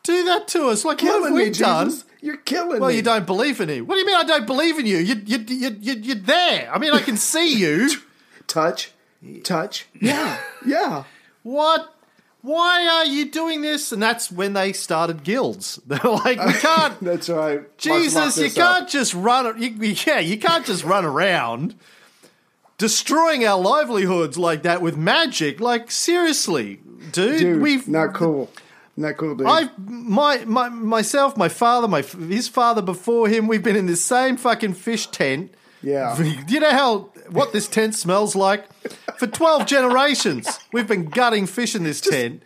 do 0.03 0.25
that 0.25 0.47
to 0.49 0.67
us? 0.67 0.85
Like, 0.85 1.01
what 1.01 1.23
have 1.23 1.33
we 1.33 1.45
me, 1.45 1.51
done?" 1.51 1.89
Jesus. 1.89 2.05
You're 2.21 2.37
killing 2.37 2.73
me. 2.73 2.79
Well, 2.79 2.89
me. 2.89 2.97
you 2.97 3.01
don't 3.01 3.25
believe 3.25 3.59
in 3.61 3.69
him. 3.69 3.87
What 3.87 3.95
do 3.95 4.01
you 4.01 4.05
mean 4.05 4.15
I 4.15 4.23
don't 4.23 4.45
believe 4.45 4.77
in 4.77 4.85
you? 4.85 4.97
You, 4.97 5.15
you, 5.25 5.39
you, 5.39 5.77
you, 5.79 5.93
you're 5.93 6.15
there. 6.15 6.71
I 6.71 6.77
mean, 6.77 6.93
I 6.93 7.01
can 7.01 7.17
see 7.17 7.55
you. 7.57 7.89
Touch. 8.47 8.91
Touch. 9.43 9.87
Yeah. 9.99 10.39
Yeah. 10.65 11.03
What? 11.43 11.93
Why 12.41 12.87
are 12.87 13.05
you 13.05 13.29
doing 13.29 13.61
this? 13.61 13.91
And 13.91 14.01
that's 14.01 14.31
when 14.31 14.53
they 14.53 14.73
started 14.73 15.23
guilds. 15.23 15.79
They're 15.87 15.99
like, 16.03 16.43
we 16.43 16.53
can't. 16.53 16.99
That's 17.01 17.29
right. 17.29 17.77
Jesus, 17.77 18.37
you 18.37 18.51
can't 18.51 18.89
just 18.89 19.13
run. 19.13 19.61
You, 19.61 19.69
yeah, 20.05 20.19
you 20.19 20.37
can't 20.37 20.65
just 20.65 20.83
run 20.83 21.05
around 21.05 21.75
destroying 22.81 23.45
our 23.45 23.59
livelihoods 23.61 24.39
like 24.39 24.63
that 24.63 24.81
with 24.81 24.97
magic. 24.97 25.59
Like 25.59 25.91
seriously, 25.91 26.79
dude, 27.11 27.39
Dude, 27.39 27.61
we've 27.61 27.87
not 27.87 28.15
cool. 28.15 28.49
Not 28.97 29.17
cool, 29.17 29.35
dude. 29.35 29.45
I, 29.47 29.69
my, 29.77 30.43
my, 30.45 30.69
myself, 30.69 31.37
my 31.37 31.47
father, 31.47 31.87
my 31.87 32.01
his 32.01 32.47
father 32.47 32.81
before 32.81 33.29
him. 33.29 33.47
We've 33.47 33.61
been 33.61 33.75
in 33.75 33.85
this 33.85 34.03
same 34.03 34.35
fucking 34.35 34.73
fish 34.73 35.05
tent. 35.07 35.53
Yeah. 35.83 36.17
You 36.47 36.59
know 36.59 36.71
how 36.71 36.97
what 37.29 37.53
this 37.53 37.67
tent 37.67 37.93
smells 37.93 38.35
like? 38.35 38.65
For 39.19 39.27
twelve 39.27 39.67
generations, 39.67 40.59
we've 40.73 40.87
been 40.87 41.05
gutting 41.05 41.45
fish 41.45 41.75
in 41.75 41.83
this 41.83 42.01
tent. 42.01 42.41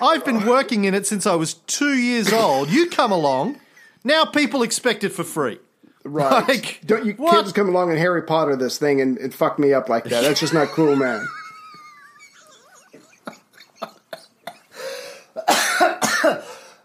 I've 0.00 0.24
been 0.24 0.46
working 0.46 0.84
in 0.84 0.94
it 0.94 1.08
since 1.08 1.26
I 1.26 1.34
was 1.34 1.54
two 1.54 1.94
years 1.94 2.32
old. 2.32 2.70
You 2.70 2.88
come 2.88 3.10
along, 3.10 3.58
now 4.04 4.24
people 4.24 4.62
expect 4.62 5.02
it 5.02 5.10
for 5.10 5.24
free. 5.24 5.58
Right. 6.04 6.48
like, 6.48 6.80
don't 6.84 7.04
you 7.04 7.14
what? 7.14 7.32
kids 7.32 7.52
come 7.52 7.68
along 7.68 7.90
and 7.90 7.98
Harry 7.98 8.22
Potter 8.22 8.56
this 8.56 8.78
thing 8.78 9.00
and, 9.00 9.18
and 9.18 9.34
fuck 9.34 9.58
me 9.58 9.72
up 9.72 9.88
like 9.88 10.04
that. 10.04 10.22
That's 10.22 10.40
just 10.40 10.54
not 10.54 10.68
cool, 10.68 10.96
man. 10.96 11.26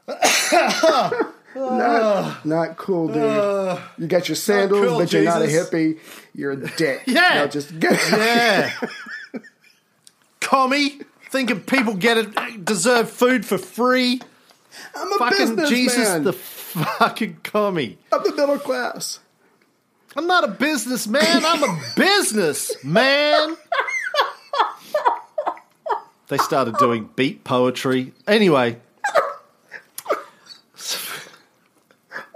not, 1.55 2.45
not 2.45 2.77
cool, 2.77 3.07
dude. 3.07 3.17
Uh, 3.17 3.79
you 3.97 4.07
got 4.07 4.27
your 4.27 4.35
sandals, 4.35 4.87
cool, 4.87 4.99
but 4.99 5.11
you're 5.13 5.23
not 5.23 5.41
a 5.41 5.45
hippie. 5.45 5.99
You're 6.33 6.51
a 6.51 6.67
dick. 6.77 7.03
Yeah. 7.07 7.33
No, 7.35 7.47
just 7.47 7.79
get 7.79 7.99
Yeah. 8.11 8.71
Commie, 10.39 11.01
thinking 11.29 11.59
people 11.61 11.93
get 11.95 12.17
it, 12.17 12.63
deserve 12.65 13.09
food 13.09 13.45
for 13.45 13.57
free. 13.57 14.21
I'm 14.95 15.11
a 15.13 15.17
Fucking 15.17 15.55
businessman. 15.55 15.69
Jesus, 15.69 16.23
the 16.23 16.33
fucking 16.83 17.39
commie. 17.43 17.97
of 18.11 18.23
the 18.23 18.31
middle 18.35 18.59
class. 18.59 19.19
I'm 20.15 20.27
not 20.27 20.43
a 20.43 20.47
businessman. 20.47 21.45
I'm 21.45 21.63
a 21.63 21.81
business 21.95 22.83
man. 22.83 23.55
They 26.29 26.37
started 26.37 26.75
doing 26.77 27.09
beat 27.15 27.43
poetry. 27.43 28.13
Anyway, 28.27 28.77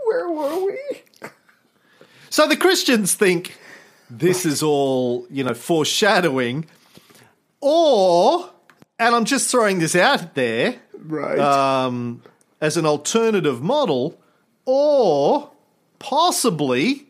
Where 0.06 0.30
were 0.30 0.66
we? 0.66 1.30
so 2.30 2.48
the 2.48 2.58
Christians 2.58 3.14
think 3.16 3.58
this 4.10 4.46
is 4.46 4.62
all, 4.64 5.26
you 5.30 5.44
know, 5.44 5.54
foreshadowing, 5.54 6.66
or, 7.62 8.50
and 9.00 9.16
I'm 9.16 9.26
just 9.26 9.50
throwing 9.50 9.80
this 9.80 9.96
out 9.96 10.36
there 10.36 10.76
Right. 10.98 11.40
um, 11.40 12.22
as 12.60 12.78
an 12.78 12.86
alternative 12.86 13.62
model, 13.62 14.20
or 14.66 15.52
possibly, 16.00 17.06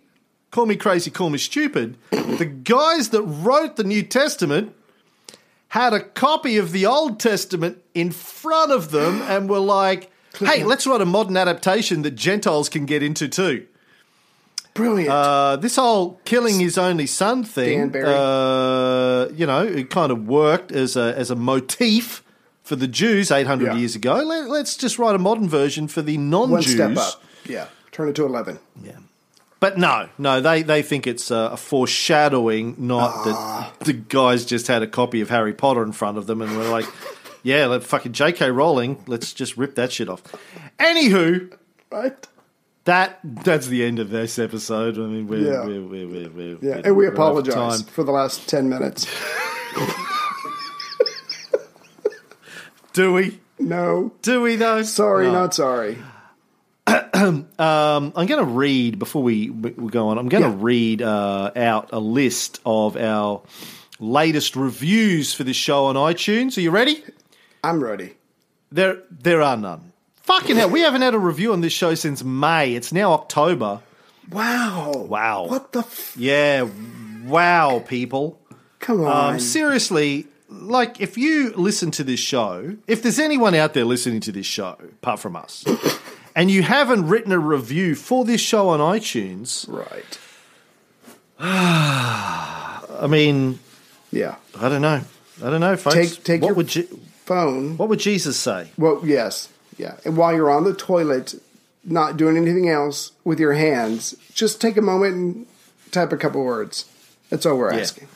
call 0.51 0.65
me 0.65 0.75
crazy, 0.75 1.09
call 1.11 1.29
me 1.29 1.37
stupid, 1.37 1.97
the 2.11 2.45
guys 2.45 3.09
that 3.09 3.21
wrote 3.23 3.75
the 3.75 3.83
New 3.83 4.03
Testament 4.03 4.75
had 5.69 5.93
a 5.93 6.01
copy 6.01 6.57
of 6.57 6.71
the 6.71 6.85
Old 6.85 7.19
Testament 7.19 7.77
in 7.93 8.11
front 8.11 8.71
of 8.71 8.91
them 8.91 9.21
and 9.23 9.49
were 9.49 9.59
like, 9.59 10.11
hey, 10.37 10.63
let's 10.65 10.85
write 10.85 11.01
a 11.01 11.05
modern 11.05 11.37
adaptation 11.37 12.01
that 12.01 12.11
Gentiles 12.11 12.67
can 12.69 12.85
get 12.85 13.01
into 13.01 13.27
too. 13.27 13.65
Brilliant. 14.73 15.09
Uh, 15.11 15.55
this 15.57 15.75
whole 15.75 16.19
killing 16.23 16.59
his 16.59 16.77
only 16.77 17.05
son 17.05 17.43
thing, 17.43 17.93
uh, 17.93 19.29
you 19.33 19.45
know, 19.45 19.63
it 19.63 19.89
kind 19.89 20.11
of 20.13 20.27
worked 20.29 20.71
as 20.71 20.95
a 20.95 21.13
as 21.17 21.29
a 21.29 21.35
motif 21.35 22.23
for 22.63 22.77
the 22.77 22.87
Jews 22.87 23.31
800 23.31 23.65
Yeah. 23.65 23.75
years 23.75 23.95
ago. 23.95 24.15
Let, 24.15 24.49
let's 24.49 24.77
just 24.77 24.97
write 24.97 25.13
a 25.13 25.19
modern 25.19 25.49
version 25.49 25.89
for 25.89 26.01
the 26.01 26.15
One 26.17 26.29
non-Jews. 26.29 27.17
Yeah. 27.51 27.67
Turn 27.91 28.07
it 28.09 28.15
to 28.15 28.25
11. 28.25 28.59
Yeah. 28.83 28.93
But 29.59 29.77
no, 29.77 30.09
no, 30.17 30.41
they, 30.41 30.63
they 30.63 30.81
think 30.81 31.05
it's 31.05 31.29
a, 31.29 31.51
a 31.53 31.57
foreshadowing, 31.57 32.75
not 32.79 33.11
Ah. 33.27 33.73
that 33.77 33.85
the 33.85 33.93
guys 33.93 34.45
just 34.45 34.67
had 34.67 34.81
a 34.81 34.87
copy 34.87 35.21
of 35.21 35.29
Harry 35.29 35.53
Potter 35.53 35.83
in 35.83 35.91
front 35.91 36.17
of 36.17 36.25
them 36.25 36.41
and 36.41 36.57
were 36.57 36.63
like, 36.63 36.85
yeah, 37.43 37.65
let 37.67 37.83
fucking 37.83 38.13
J.K. 38.13 38.49
Rowling, 38.51 39.03
let's 39.07 39.33
just 39.33 39.57
rip 39.57 39.75
that 39.75 39.91
shit 39.91 40.09
off. 40.09 40.23
Anywho, 40.79 41.55
Right? 41.91 42.27
that 42.85 43.19
that's 43.23 43.67
the 43.67 43.83
end 43.83 43.99
of 43.99 44.09
this 44.09 44.39
episode. 44.39 44.97
I 44.97 45.01
mean, 45.01 45.27
we're, 45.27 45.51
Yeah. 45.53 45.65
we're, 45.65 45.81
we're, 45.83 46.07
we're, 46.07 46.29
we're, 46.29 46.57
Yeah. 46.61 46.81
And 46.83 46.95
we 46.95 47.05
apologize 47.05 47.83
for 47.83 48.03
the 48.03 48.11
last 48.11 48.47
10 48.49 48.67
minutes. 48.69 49.05
Do 52.93 53.13
we? 53.13 53.39
No. 53.59 54.11
Do 54.21 54.41
we 54.41 54.55
though? 54.55 54.81
Sorry, 54.83 55.27
No. 55.27 55.33
not 55.33 55.53
sorry. 55.53 55.97
Um, 57.13 58.13
I'm 58.15 58.25
going 58.25 58.43
to 58.43 58.51
read 58.51 58.97
before 58.97 59.21
we, 59.21 59.49
we 59.51 59.69
go 59.91 60.07
on. 60.09 60.17
I'm 60.17 60.27
going 60.29 60.43
to 60.43 60.49
Yeah. 60.49 60.55
read 60.57 61.01
uh, 61.03 61.51
out 61.55 61.89
a 61.93 61.99
list 61.99 62.59
of 62.65 62.97
our 62.97 63.41
latest 63.99 64.55
reviews 64.55 65.33
for 65.33 65.43
this 65.43 65.55
show 65.55 65.85
on 65.85 65.95
iTunes. 65.95 66.57
Are 66.57 66.61
you 66.61 66.71
ready? 66.71 67.03
I'm 67.63 67.83
ready. 67.83 68.15
There, 68.71 68.97
there 69.11 69.41
are 69.43 69.55
none. 69.55 69.91
Fucking 70.23 70.55
hell, 70.55 70.69
we 70.69 70.81
haven't 70.81 71.01
had 71.03 71.13
a 71.13 71.19
review 71.19 71.53
on 71.53 71.61
this 71.61 71.73
show 71.73 71.93
since 71.93 72.23
May. 72.23 72.73
It's 72.73 72.91
now 72.91 73.11
October. 73.13 73.81
Wow. 74.31 74.91
Wow. 75.07 75.45
What 75.47 75.71
the 75.73 75.79
f- 75.79 76.15
Yeah, 76.17 76.67
wow, 77.25 77.83
people. 77.87 78.39
Come 78.79 79.03
on. 79.03 79.33
Um, 79.35 79.39
seriously, 79.39 80.25
like 80.49 80.99
if 80.99 81.17
you 81.17 81.51
listen 81.55 81.91
to 81.91 82.03
this 82.03 82.19
show, 82.19 82.77
if 82.87 83.03
there's 83.03 83.19
anyone 83.19 83.53
out 83.53 83.73
there 83.75 83.85
listening 83.85 84.21
to 84.21 84.31
this 84.31 84.45
show 84.47 84.77
apart 84.81 85.19
from 85.19 85.35
us, 85.35 85.63
and 86.35 86.49
you 86.51 86.63
haven't 86.63 87.07
written 87.07 87.31
a 87.31 87.39
review 87.39 87.95
for 87.95 88.23
this 88.25 88.41
show 88.41 88.69
on 88.69 88.79
iTunes, 88.79 89.67
right. 89.67 90.19
I 91.39 93.07
mean, 93.09 93.59
Yeah. 94.11 94.35
I 94.59 94.69
don't 94.69 94.81
know. 94.81 95.01
I 95.43 95.49
don't 95.49 95.61
know, 95.61 95.75
folks. 95.75 95.95
Take- 95.95 96.23
take 96.23 96.41
what 96.41 96.47
your- 96.49 96.55
would 96.55 96.67
Je- 96.67 96.87
Phone. 97.25 97.77
what 97.77 97.89
would 97.89 97.99
Jesus 97.99 98.37
say? 98.37 98.69
Well, 98.77 99.01
yes. 99.03 99.47
Yeah. 99.77 99.95
And 100.05 100.17
while 100.17 100.33
you're 100.35 100.51
on 100.51 100.63
the 100.65 100.73
toilet, 100.73 101.35
not 101.83 102.17
doing 102.17 102.37
anything 102.37 102.69
else 102.69 103.11
with 103.23 103.39
your 103.39 103.53
hands, 103.53 104.15
just 104.33 104.59
take 104.61 104.77
a 104.77 104.81
moment 104.81 105.15
and 105.15 105.45
type 105.91 106.11
a 106.11 106.17
couple 106.17 106.43
words. 106.43 106.85
That's 107.29 107.45
all 107.45 107.57
we're 107.57 107.73
Yeah. 107.73 107.79
asking. 107.79 108.07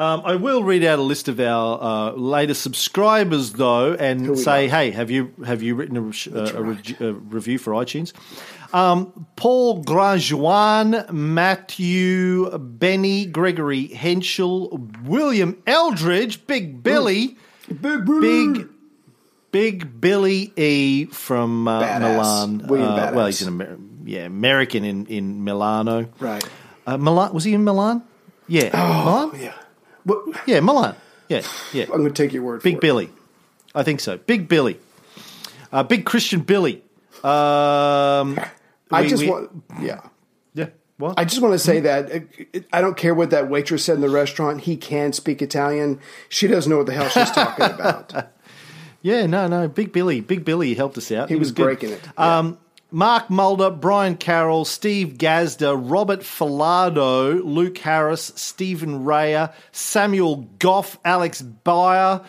Um, 0.00 0.22
I 0.24 0.36
will 0.36 0.64
read 0.64 0.82
out 0.82 0.98
a 0.98 1.02
list 1.02 1.28
of 1.28 1.38
our 1.40 1.78
uh, 1.78 2.12
latest 2.12 2.62
subscribers, 2.62 3.52
though, 3.52 3.92
and 3.92 4.38
say, 4.38 4.66
got? 4.66 4.76
hey, 4.76 4.90
have 4.92 5.10
you 5.10 5.34
have 5.44 5.62
you 5.62 5.74
written 5.74 5.98
a, 5.98 6.00
uh, 6.00 6.52
a, 6.54 6.62
re- 6.62 6.96
a 7.00 7.12
review 7.12 7.58
for 7.58 7.74
iTunes? 7.74 8.14
Um, 8.72 9.26
Paul 9.36 9.84
Grajuan, 9.84 11.12
Matthew, 11.12 12.48
Benny, 12.56 13.26
Gregory 13.26 13.88
Henschel, 13.88 14.88
William 15.04 15.62
Eldridge, 15.66 16.46
Big 16.46 16.82
Billy, 16.82 17.36
Big 17.68 18.06
Big 18.06 18.68
Big 19.52 20.00
Billy 20.00 20.50
E 20.56 21.06
from 21.06 21.68
uh. 21.68 21.98
Milan. 21.98 22.62
Uh, 22.62 23.12
well, 23.14 23.26
he's 23.26 23.42
an 23.42 23.48
Amer- 23.48 23.78
yeah 24.04 24.24
American 24.24 24.82
in 24.86 25.04
in 25.08 25.44
Milano. 25.44 26.08
Right. 26.18 26.42
Uh, 26.86 26.96
Milan 26.96 27.34
was 27.34 27.44
he 27.44 27.52
in 27.52 27.64
Milan? 27.64 28.02
Yeah, 28.48 28.70
Milan. 28.72 29.32
Yeah. 29.38 29.52
What, 30.04 30.46
Yeah, 30.46 30.60
Milan. 30.60 30.96
Yeah, 31.28 31.42
yeah. 31.72 31.84
I'm 31.84 32.00
going 32.00 32.04
to 32.04 32.22
take 32.22 32.32
your 32.32 32.42
word 32.42 32.62
Big 32.62 32.74
for 32.74 32.78
it. 32.78 32.80
Billy. 32.80 33.10
I 33.74 33.82
think 33.84 34.00
so. 34.00 34.18
Big 34.18 34.48
Billy. 34.48 34.78
Uh, 35.72 35.82
Big 35.84 36.04
Christian 36.04 36.40
Billy. 36.40 36.82
Um, 37.22 38.38
I 38.90 39.02
we- 39.02 39.08
just 39.08 39.22
we- 39.22 39.30
want, 39.30 39.62
yeah. 39.80 40.00
Yeah. 40.54 40.66
What? 40.96 41.14
I 41.18 41.24
just 41.24 41.40
want 41.40 41.54
to 41.54 41.58
say 41.58 41.80
that 41.80 42.10
it, 42.10 42.28
it- 42.52 42.66
I 42.72 42.80
don't 42.80 42.96
care 42.96 43.14
what 43.14 43.30
that 43.30 43.48
waitress 43.48 43.84
said 43.84 43.94
in 43.94 44.00
the 44.00 44.10
restaurant. 44.10 44.62
He 44.62 44.76
can 44.76 45.12
speak 45.12 45.40
Italian. 45.40 46.00
She 46.28 46.46
doesn't 46.48 46.68
know 46.68 46.78
what 46.78 46.86
the 46.86 46.92
hell 46.94 47.08
she's 47.08 47.30
talking 47.34 47.64
about. 47.66 48.12
yeah, 49.02 49.26
no, 49.26 49.46
no. 49.46 49.68
Big 49.68 49.92
Billy. 49.92 50.20
Big 50.20 50.44
Billy 50.44 50.74
helped 50.74 50.98
us 50.98 51.12
out. 51.12 51.28
He 51.28 51.36
was 51.36 51.52
good. 51.52 51.62
breaking 51.64 51.90
it, 51.90 52.00
yeah. 52.18 52.38
Um, 52.38 52.58
Mark 52.90 53.30
Mulder, 53.30 53.70
Brian 53.70 54.16
Carroll, 54.16 54.64
Steve 54.64 55.16
Gazda, 55.16 55.76
Robert 55.76 56.20
Filado, 56.20 57.40
Luke 57.44 57.78
Harris, 57.78 58.32
Stephen 58.34 59.04
Rayer, 59.04 59.52
Samuel 59.72 60.48
Goff, 60.58 60.98
Alex 61.04 61.42
Byer, 61.42 62.24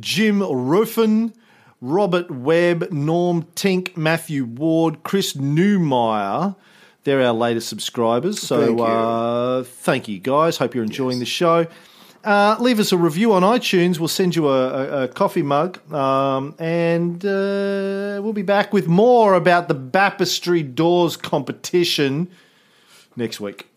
Jim 0.00 0.42
Ruffin, 0.42 1.32
Robert 1.80 2.30
Webb, 2.30 2.90
Norm 2.90 3.44
Tink, 3.54 3.96
Matthew 3.96 4.44
Ward, 4.44 5.02
Chris 5.02 5.34
Newmeyer. 5.34 6.56
They're 7.04 7.22
our 7.22 7.32
latest 7.32 7.68
subscribers. 7.68 8.40
So 8.40 8.66
Thank 8.66 8.78
you. 8.78 8.84
Uh, 8.84 9.62
thank 9.62 10.08
you, 10.08 10.18
guys. 10.18 10.56
Hope 10.56 10.74
you're 10.74 10.82
enjoying 10.82 11.20
the 11.20 11.26
show. 11.26 11.66
Uh, 12.26 12.56
leave 12.58 12.80
us 12.80 12.90
a 12.90 12.96
review 12.96 13.32
on 13.32 13.42
iTunes. 13.42 14.00
We'll 14.00 14.08
send 14.08 14.34
you 14.34 14.48
a, 14.48 14.68
a, 14.68 15.02
a 15.04 15.08
coffee 15.08 15.42
mug. 15.42 15.78
Um, 15.92 16.56
and 16.58 17.24
uh, 17.24 18.18
we'll 18.20 18.32
be 18.32 18.42
back 18.42 18.72
with 18.72 18.88
more 18.88 19.34
about 19.34 19.68
the 19.68 19.74
Baptistry 19.74 20.64
Doors 20.64 21.16
competition 21.16 22.28
next 23.14 23.38
week. 23.38 23.68